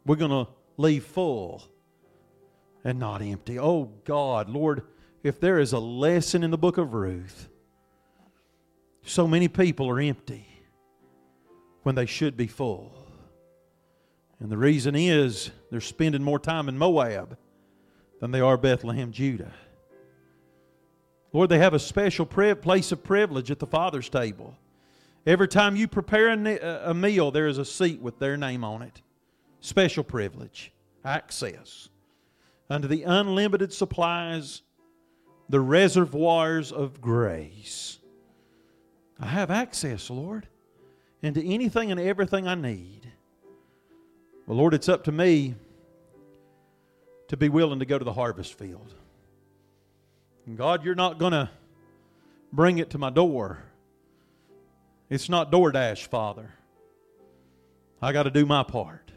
We're 0.05 0.16
going 0.16 0.45
to 0.45 0.53
leave 0.77 1.07
full 1.07 1.62
and 2.85 2.99
not 2.99 3.23
empty. 3.23 3.59
Oh 3.59 3.85
God, 4.05 4.51
Lord, 4.51 4.82
if 5.25 5.41
there 5.41 5.59
is 5.59 5.73
a 5.73 5.79
lesson 5.79 6.45
in 6.45 6.53
the 6.53 6.59
book 6.59 6.79
of 6.79 6.95
Ruth, 6.95 7.49
so 9.03 9.27
many 9.27 9.49
people 9.49 9.89
are 9.89 9.99
empty 9.99 10.47
when 11.83 11.95
they 11.95 12.07
should 12.07 12.37
be 12.37 12.47
full. 12.47 12.93
And 14.39 14.51
the 14.51 14.59
reason 14.59 14.95
is 14.95 15.51
they're 15.71 15.81
spending 15.81 16.23
more 16.23 16.39
time 16.39 16.69
in 16.69 16.77
Moab 16.77 17.39
than 18.21 18.31
they 18.33 18.41
are 18.41 18.59
Bethlehem, 18.59 19.13
Judah. 19.13 19.53
Lord, 21.33 21.49
they 21.49 21.59
have 21.59 21.75
a 21.75 21.79
special 21.79 22.27
place 22.27 22.93
of 22.93 23.03
privilege 23.03 23.51
at 23.51 23.59
the 23.59 23.67
Father's 23.67 24.11
table. 24.11 24.55
Every 25.27 25.49
time 25.49 25.75
you 25.75 25.89
prepare 25.89 26.29
a 26.29 26.95
meal, 26.95 27.31
there 27.31 27.49
is 27.49 27.57
a 27.57 27.65
seat 27.65 28.01
with 28.01 28.19
their 28.19 28.37
name 28.37 28.63
on 28.63 28.83
it. 28.83 29.01
Special 29.61 30.05
privilege, 30.05 30.71
access 31.03 31.89
unto 32.69 32.87
the 32.87 33.05
unlimited 33.05 33.73
supplies, 33.73 34.61
the 35.49 35.61
reservoirs 35.61 36.73
of 36.73 37.01
grace. 37.01 37.99
I 39.21 39.27
have 39.27 39.51
access, 39.51 40.11
Lord, 40.11 40.49
into 41.23 41.43
anything 41.43 41.91
and 41.91 42.01
everything 42.01 42.49
I 42.49 42.55
need. 42.55 43.12
Well, 44.47 44.59
Lord, 44.59 44.75
it's 44.75 44.89
up 44.89 45.05
to 45.05 45.12
me 45.12 45.55
to 47.29 47.37
be 47.37 47.49
willing 47.49 47.79
to 47.79 47.87
go 47.87 47.99
to 47.99 48.05
the 48.05 48.12
harvest 48.12 48.59
field. 48.59 48.95
And 50.47 50.57
God, 50.59 50.85
you're 50.85 50.95
not 50.95 51.19
going 51.19 51.33
to 51.33 51.51
bring 52.53 52.79
it 52.79 52.91
to 52.91 52.99
my 52.99 53.11
door. 53.11 53.62
It's 55.09 55.29
not 55.29 55.51
DoorDash, 55.51 56.07
Father. 56.09 56.51
I 58.03 58.12
got 58.12 58.25
to 58.25 58.31
do 58.31 58.45
my 58.45 58.62
part. 58.62 59.11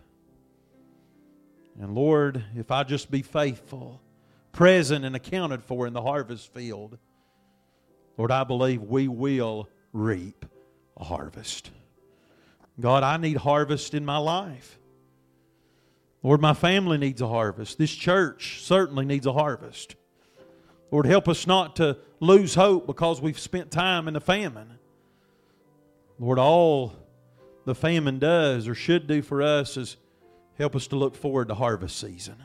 And 1.80 1.94
Lord, 1.94 2.44
if 2.56 2.72
I 2.72 2.84
just 2.84 3.12
be 3.12 3.22
faithful, 3.22 4.02
present, 4.52 5.06
and 5.06 5.16
accounted 5.16 5.64
for 5.64 5.88
in 5.88 5.94
the 5.94 6.02
harvest 6.02 6.54
field, 6.54 6.98
Lord, 8.18 8.32
I 8.32 8.44
believe 8.44 8.82
we 8.82 9.08
will 9.08 9.70
reap 9.94 10.46
a 10.98 11.04
harvest. 11.04 11.72
God, 12.80 13.04
I 13.04 13.18
need 13.18 13.38
harvest 13.38 13.94
in 13.94 14.06
my 14.06 14.18
life. 14.18 14.80
Lord, 16.24 16.42
my 16.42 16.54
family 16.54 16.98
needs 16.98 17.22
a 17.22 17.28
harvest. 17.28 17.78
This 17.78 17.94
church 17.94 18.62
certainly 18.64 19.06
needs 19.06 19.26
a 19.26 19.34
harvest. 19.34 19.96
Lord, 20.92 21.06
help 21.06 21.28
us 21.28 21.46
not 21.46 21.76
to 21.78 21.98
lose 22.20 22.56
hope 22.56 22.88
because 22.88 23.22
we've 23.22 23.40
spent 23.40 23.72
time 23.72 24.08
in 24.08 24.14
the 24.14 24.22
famine. 24.22 24.80
Lord, 26.20 26.40
all 26.40 26.94
the 27.66 27.76
famine 27.76 28.18
does 28.18 28.68
or 28.68 28.74
should 28.74 29.08
do 29.08 29.22
for 29.22 29.42
us 29.42 29.78
is 29.78 29.98
help 30.58 30.76
us 30.76 30.88
to 30.88 30.96
look 30.96 31.16
forward 31.16 31.50
to 31.50 31.54
harvest 31.54 32.00
season. 32.00 32.42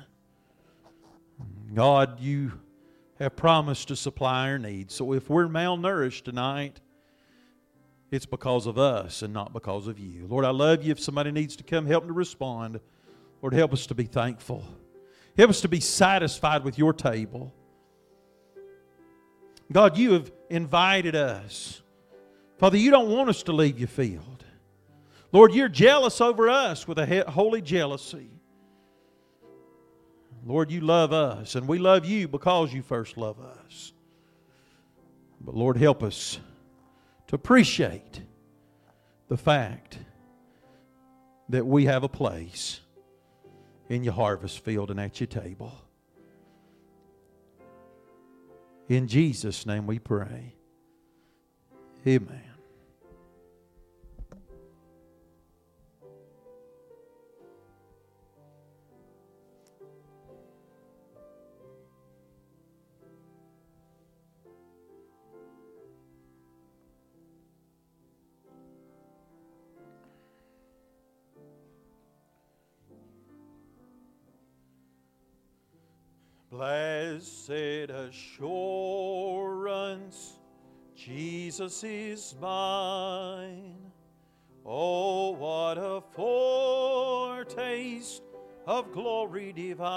God, 1.75 2.21
you 2.21 2.53
have 3.19 3.37
promised 3.37 3.89
to 3.89 3.97
supply 3.97 4.51
our 4.51 4.59
needs. 4.59 4.95
So 4.95 5.13
if 5.13 5.31
we're 5.31 5.49
malnourished 5.49 6.25
tonight, 6.25 6.81
it's 8.11 8.27
because 8.27 8.67
of 8.67 8.79
us 8.79 9.23
and 9.23 9.33
not 9.33 9.53
because 9.53 9.87
of 9.87 9.99
you. 9.99 10.27
Lord, 10.27 10.45
I 10.45 10.51
love 10.51 10.83
you. 10.83 10.93
If 10.93 11.01
somebody 11.01 11.31
needs 11.31 11.57
to 11.57 11.65
come, 11.65 11.87
help 11.87 12.03
them 12.03 12.09
to 12.09 12.15
respond. 12.15 12.81
Lord, 13.41 13.55
help 13.55 13.73
us 13.73 13.87
to 13.87 13.95
be 13.95 14.05
thankful. 14.05 14.65
Help 15.37 15.51
us 15.51 15.63
to 15.63 15.69
be 15.69 15.81
satisfied 15.81 16.63
with 16.63 16.77
your 16.77 16.93
table. 16.93 17.55
God, 19.73 19.97
you 19.97 20.13
have 20.13 20.31
invited 20.51 21.17
us. 21.17 21.81
Father, 22.59 22.77
you 22.77 22.91
don't 22.91 23.09
want 23.09 23.31
us 23.31 23.43
to 23.45 23.53
leave 23.53 23.79
your 23.79 23.89
field. 23.89 24.45
Lord, 25.33 25.55
you're 25.55 25.69
jealous 25.69 26.21
over 26.21 26.51
us 26.51 26.87
with 26.87 26.99
a 26.99 27.25
holy 27.31 27.63
jealousy. 27.63 28.29
Lord, 30.45 30.71
you 30.71 30.81
love 30.81 31.13
us, 31.13 31.55
and 31.55 31.69
we 31.69 31.79
love 31.79 32.05
you 32.05 32.27
because 32.27 32.73
you 32.73 32.83
first 32.83 33.17
love 33.17 33.39
us. 33.41 33.93
But 35.41 35.55
Lord, 35.55 35.77
help 35.77 36.03
us 36.03 36.39
to 37.29 37.35
appreciate 37.35 38.21
the 39.29 39.37
fact 39.37 39.99
that 41.49 41.67
we 41.67 41.85
have 41.87 42.03
a 42.03 42.09
place 42.09 42.81
in 43.89 44.05
your 44.05 44.15
harvest 44.15 44.65
field 44.65 44.91
and 44.91 44.99
at 44.99 45.21
your 45.21 45.27
table. 45.27 45.73
In 48.89 49.07
Jesus' 49.07 49.65
name 49.65 49.87
we 49.87 49.99
pray. 49.99 50.55
Amen. 52.07 52.52
Blessed 76.53 77.89
assurance, 77.89 78.45
Jesus 80.95 81.83
is 81.83 82.37
mine. 82.39 83.91
Oh, 84.67 85.31
what 85.31 85.79
a 85.79 86.03
foretaste 86.15 88.21
of 88.67 88.93
glory 88.93 89.55
divine, 89.55 89.89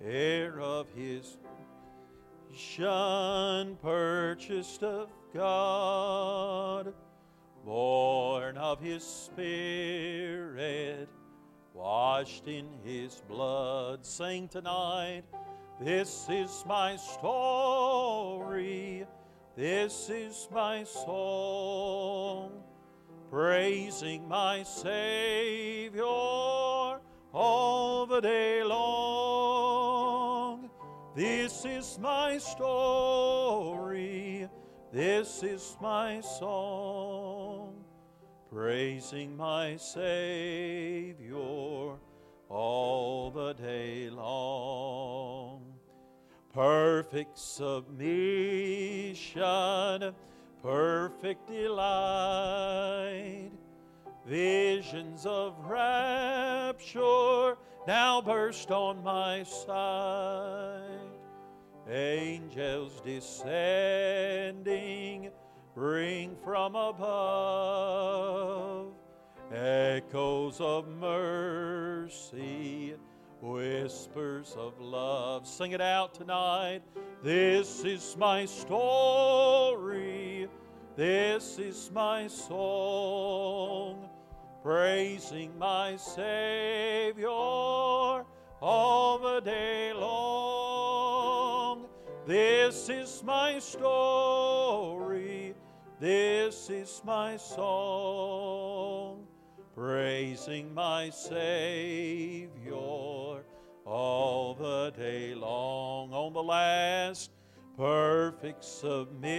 heir 0.00 0.60
of 0.60 0.86
his 0.94 1.38
shun 2.54 3.74
purchased 3.82 4.84
of 4.84 5.10
God, 5.34 6.94
born 7.64 8.56
of 8.58 8.80
his 8.80 9.02
spirit, 9.02 11.08
washed 11.78 12.48
in 12.48 12.66
his 12.84 13.22
blood. 13.28 14.04
Sing 14.04 14.48
tonight, 14.48 15.22
this 15.80 16.26
is 16.28 16.64
my 16.66 16.96
story, 16.96 19.06
this 19.56 20.10
is 20.10 20.48
my 20.52 20.82
song, 20.82 22.50
praising 23.30 24.26
my 24.28 24.64
Savior 24.64 26.02
all 26.04 28.06
the 28.06 28.20
day 28.20 28.64
long. 28.64 30.68
This 31.14 31.64
is 31.64 31.96
my 32.00 32.38
story, 32.38 34.48
this 34.92 35.44
is 35.44 35.76
my 35.80 36.20
song, 36.22 37.77
praising 38.50 39.36
my 39.36 39.76
Savior 39.76 41.36
all 42.48 43.30
the 43.30 43.52
day 43.54 44.10
long. 44.10 45.62
Perfect 46.54 47.38
submission, 47.38 48.04
perfect 50.62 51.46
delight, 51.46 53.50
visions 54.26 55.26
of 55.26 55.54
rapture 55.68 57.56
now 57.86 58.20
burst 58.20 58.70
on 58.70 59.02
my 59.02 59.42
sight. 59.42 60.82
Angels 61.88 63.00
descending 63.04 63.48
bring 65.78 66.34
from 66.42 66.74
above 66.74 67.78
echoes 69.54 70.60
of 70.60 70.88
mercy, 70.88 72.96
whispers 73.40 74.56
of 74.58 74.80
love. 74.80 75.46
Sing 75.46 75.70
it 75.70 75.80
out 75.80 76.14
tonight. 76.14 76.82
This 77.22 77.84
is 77.84 78.16
my 78.18 78.44
story, 78.44 80.48
this 80.96 81.60
is 81.60 81.92
my 81.94 82.26
song, 82.26 84.08
praising 84.64 85.56
my 85.58 85.94
Savior 85.94 87.28
all 87.28 89.18
the 89.20 89.40
day 89.44 89.92
long. 89.92 91.86
This 92.26 92.88
is 92.90 93.22
my 93.24 93.58
story, 93.58 94.97
this 96.00 96.70
is 96.70 97.02
my 97.04 97.36
song, 97.36 99.26
praising 99.74 100.72
my 100.72 101.10
Savior 101.10 102.74
all 103.84 104.54
the 104.54 104.92
day 104.96 105.34
long. 105.34 106.12
On 106.12 106.32
the 106.32 106.42
last 106.42 107.30
perfect 107.76 108.64
submission, 108.64 109.34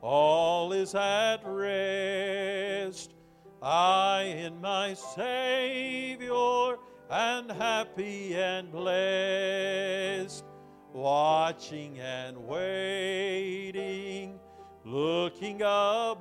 all 0.00 0.72
is 0.72 0.94
at 0.94 1.40
rest. 1.44 3.14
I 3.62 4.22
in 4.22 4.60
my 4.60 4.94
Savior 4.94 6.76
and 7.08 7.50
happy 7.52 8.34
and 8.34 8.72
blessed, 8.72 10.44
watching 10.92 11.98
and 12.00 12.36
waiting, 12.46 14.38
looking 14.84 15.62
above, 15.62 16.20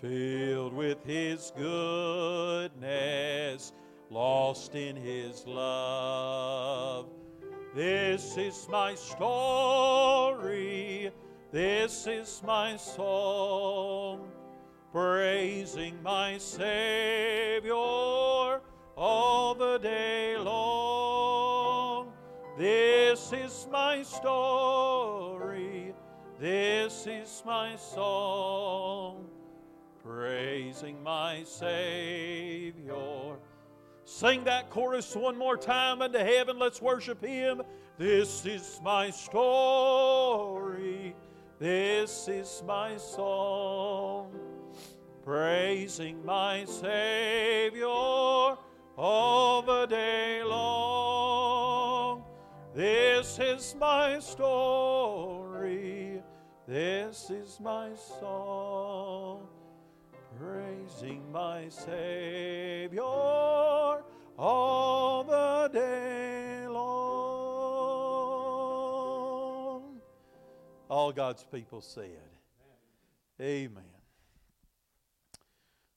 filled 0.00 0.72
with 0.72 1.04
His 1.04 1.52
goodness, 1.56 3.72
lost 4.10 4.74
in 4.74 4.96
His 4.96 5.46
love. 5.46 7.10
This 7.74 8.38
is 8.38 8.66
my 8.70 8.94
story, 8.94 11.10
this 11.52 12.06
is 12.06 12.42
my 12.46 12.76
song, 12.76 14.30
praising 14.92 16.02
my 16.02 16.38
Savior 16.38 17.74
all 18.96 19.54
the 19.54 19.78
day 19.78 20.36
long. 20.38 20.75
This 22.56 23.34
is 23.34 23.68
my 23.70 24.02
story, 24.02 25.92
this 26.40 27.06
is 27.06 27.42
my 27.44 27.76
song, 27.76 29.26
praising 30.02 31.02
my 31.02 31.42
Savior. 31.44 33.36
Sing 34.06 34.44
that 34.44 34.70
chorus 34.70 35.14
one 35.14 35.36
more 35.36 35.58
time 35.58 36.00
unto 36.00 36.18
heaven. 36.18 36.58
Let's 36.58 36.80
worship 36.80 37.22
Him. 37.22 37.60
This 37.98 38.46
is 38.46 38.80
my 38.82 39.10
story, 39.10 41.14
this 41.58 42.26
is 42.26 42.62
my 42.66 42.96
song, 42.96 44.32
praising 45.22 46.24
my 46.24 46.64
Savior 46.64 48.56
all 48.96 49.60
the 49.60 49.84
day 49.84 50.42
long. 50.42 51.15
This 52.76 53.38
is 53.38 53.74
my 53.80 54.18
story, 54.18 56.20
this 56.68 57.30
is 57.30 57.58
my 57.58 57.88
song, 58.20 59.48
praising 60.38 61.22
my 61.32 61.70
Savior 61.70 63.02
all 63.02 64.04
the 65.24 65.70
day 65.72 66.68
long. 66.68 66.82
All 70.90 71.12
God's 71.12 71.44
people 71.44 71.80
said, 71.80 72.28
Amen. 73.40 73.84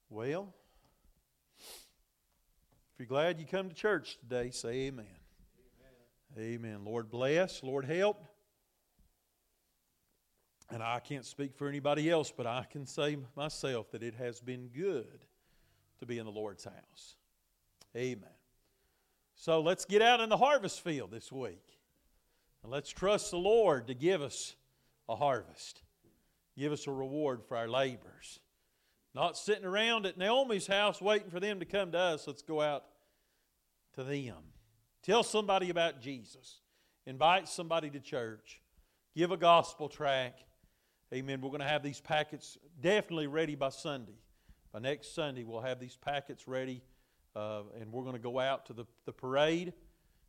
Well, 0.08 0.54
if 1.58 3.00
you're 3.00 3.06
glad 3.06 3.38
you 3.38 3.44
come 3.44 3.68
to 3.68 3.74
church 3.74 4.18
today, 4.20 4.50
say 4.50 4.86
amen. 4.86 5.19
Amen. 6.38 6.84
Lord 6.84 7.10
bless, 7.10 7.62
Lord 7.62 7.84
help. 7.84 8.24
And 10.72 10.82
I 10.82 11.00
can't 11.00 11.26
speak 11.26 11.56
for 11.56 11.68
anybody 11.68 12.08
else, 12.08 12.32
but 12.34 12.46
I 12.46 12.64
can 12.70 12.86
say 12.86 13.16
myself 13.36 13.90
that 13.90 14.02
it 14.02 14.14
has 14.14 14.40
been 14.40 14.68
good 14.68 15.24
to 15.98 16.06
be 16.06 16.18
in 16.18 16.26
the 16.26 16.30
Lord's 16.30 16.64
house. 16.64 17.16
Amen. 17.96 18.30
So 19.34 19.60
let's 19.60 19.84
get 19.84 20.02
out 20.02 20.20
in 20.20 20.28
the 20.28 20.36
harvest 20.36 20.82
field 20.82 21.10
this 21.10 21.32
week. 21.32 21.78
And 22.62 22.70
let's 22.70 22.90
trust 22.90 23.30
the 23.32 23.38
Lord 23.38 23.88
to 23.88 23.94
give 23.94 24.22
us 24.22 24.54
a 25.08 25.16
harvest, 25.16 25.82
give 26.56 26.72
us 26.72 26.86
a 26.86 26.92
reward 26.92 27.42
for 27.48 27.56
our 27.56 27.68
labors. 27.68 28.38
Not 29.12 29.36
sitting 29.36 29.64
around 29.64 30.06
at 30.06 30.18
Naomi's 30.18 30.68
house 30.68 31.00
waiting 31.00 31.30
for 31.30 31.40
them 31.40 31.58
to 31.58 31.64
come 31.64 31.90
to 31.92 31.98
us. 31.98 32.28
Let's 32.28 32.42
go 32.42 32.60
out 32.60 32.84
to 33.94 34.04
them. 34.04 34.36
Tell 35.02 35.22
somebody 35.22 35.70
about 35.70 36.00
Jesus. 36.00 36.60
Invite 37.06 37.48
somebody 37.48 37.90
to 37.90 38.00
church. 38.00 38.60
Give 39.16 39.32
a 39.32 39.36
gospel 39.36 39.88
tract. 39.88 40.44
Amen. 41.12 41.40
We're 41.40 41.48
going 41.48 41.60
to 41.60 41.66
have 41.66 41.82
these 41.82 42.00
packets 42.00 42.58
definitely 42.80 43.26
ready 43.26 43.54
by 43.54 43.70
Sunday. 43.70 44.18
By 44.72 44.78
next 44.78 45.14
Sunday, 45.14 45.42
we'll 45.42 45.62
have 45.62 45.80
these 45.80 45.96
packets 45.96 46.46
ready, 46.46 46.82
uh, 47.34 47.62
and 47.80 47.92
we're 47.92 48.04
going 48.04 48.14
to 48.14 48.22
go 48.22 48.38
out 48.38 48.66
to 48.66 48.72
the, 48.72 48.84
the 49.06 49.12
parade. 49.12 49.72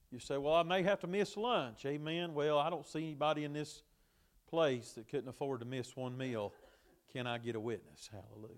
You 0.10 0.20
say, 0.20 0.38
Well, 0.38 0.56
I 0.56 0.64
may 0.64 0.82
have 0.82 1.00
to 1.02 1.08
miss 1.08 1.38
lunch. 1.38 1.86
Amen. 1.86 2.34
Well, 2.34 2.58
I 2.58 2.70
don't 2.70 2.86
see 2.86 3.04
anybody 3.04 3.44
in 3.44 3.54
this 3.54 3.84
place 4.50 4.94
that 4.94 5.08
couldn't 5.10 5.30
afford 5.30 5.60
to 5.60 5.66
miss 5.66 5.96
one 5.96 6.18
meal. 6.18 6.54
Can 7.14 7.28
I 7.28 7.38
get 7.38 7.56
a 7.56 7.60
witness? 7.60 8.10
Hallelujah. 8.12 8.56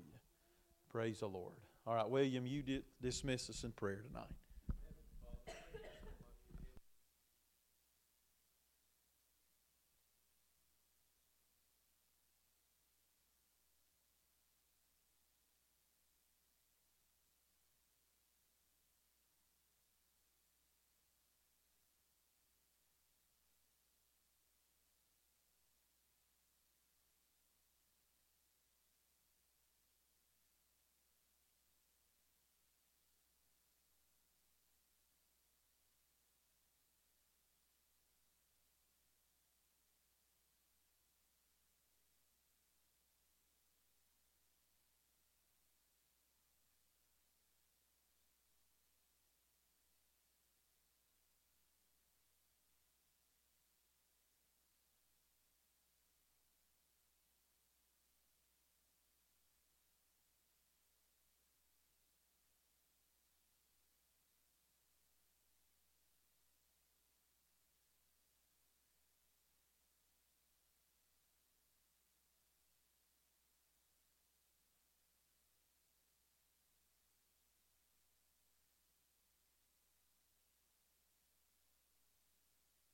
Praise 0.89 1.19
the 1.19 1.27
Lord. 1.27 1.55
All 1.85 1.95
right, 1.95 2.09
William, 2.09 2.47
you 2.47 2.63
dismiss 3.01 3.49
us 3.49 3.63
in 3.63 3.71
prayer 3.71 4.03
tonight. 4.07 4.29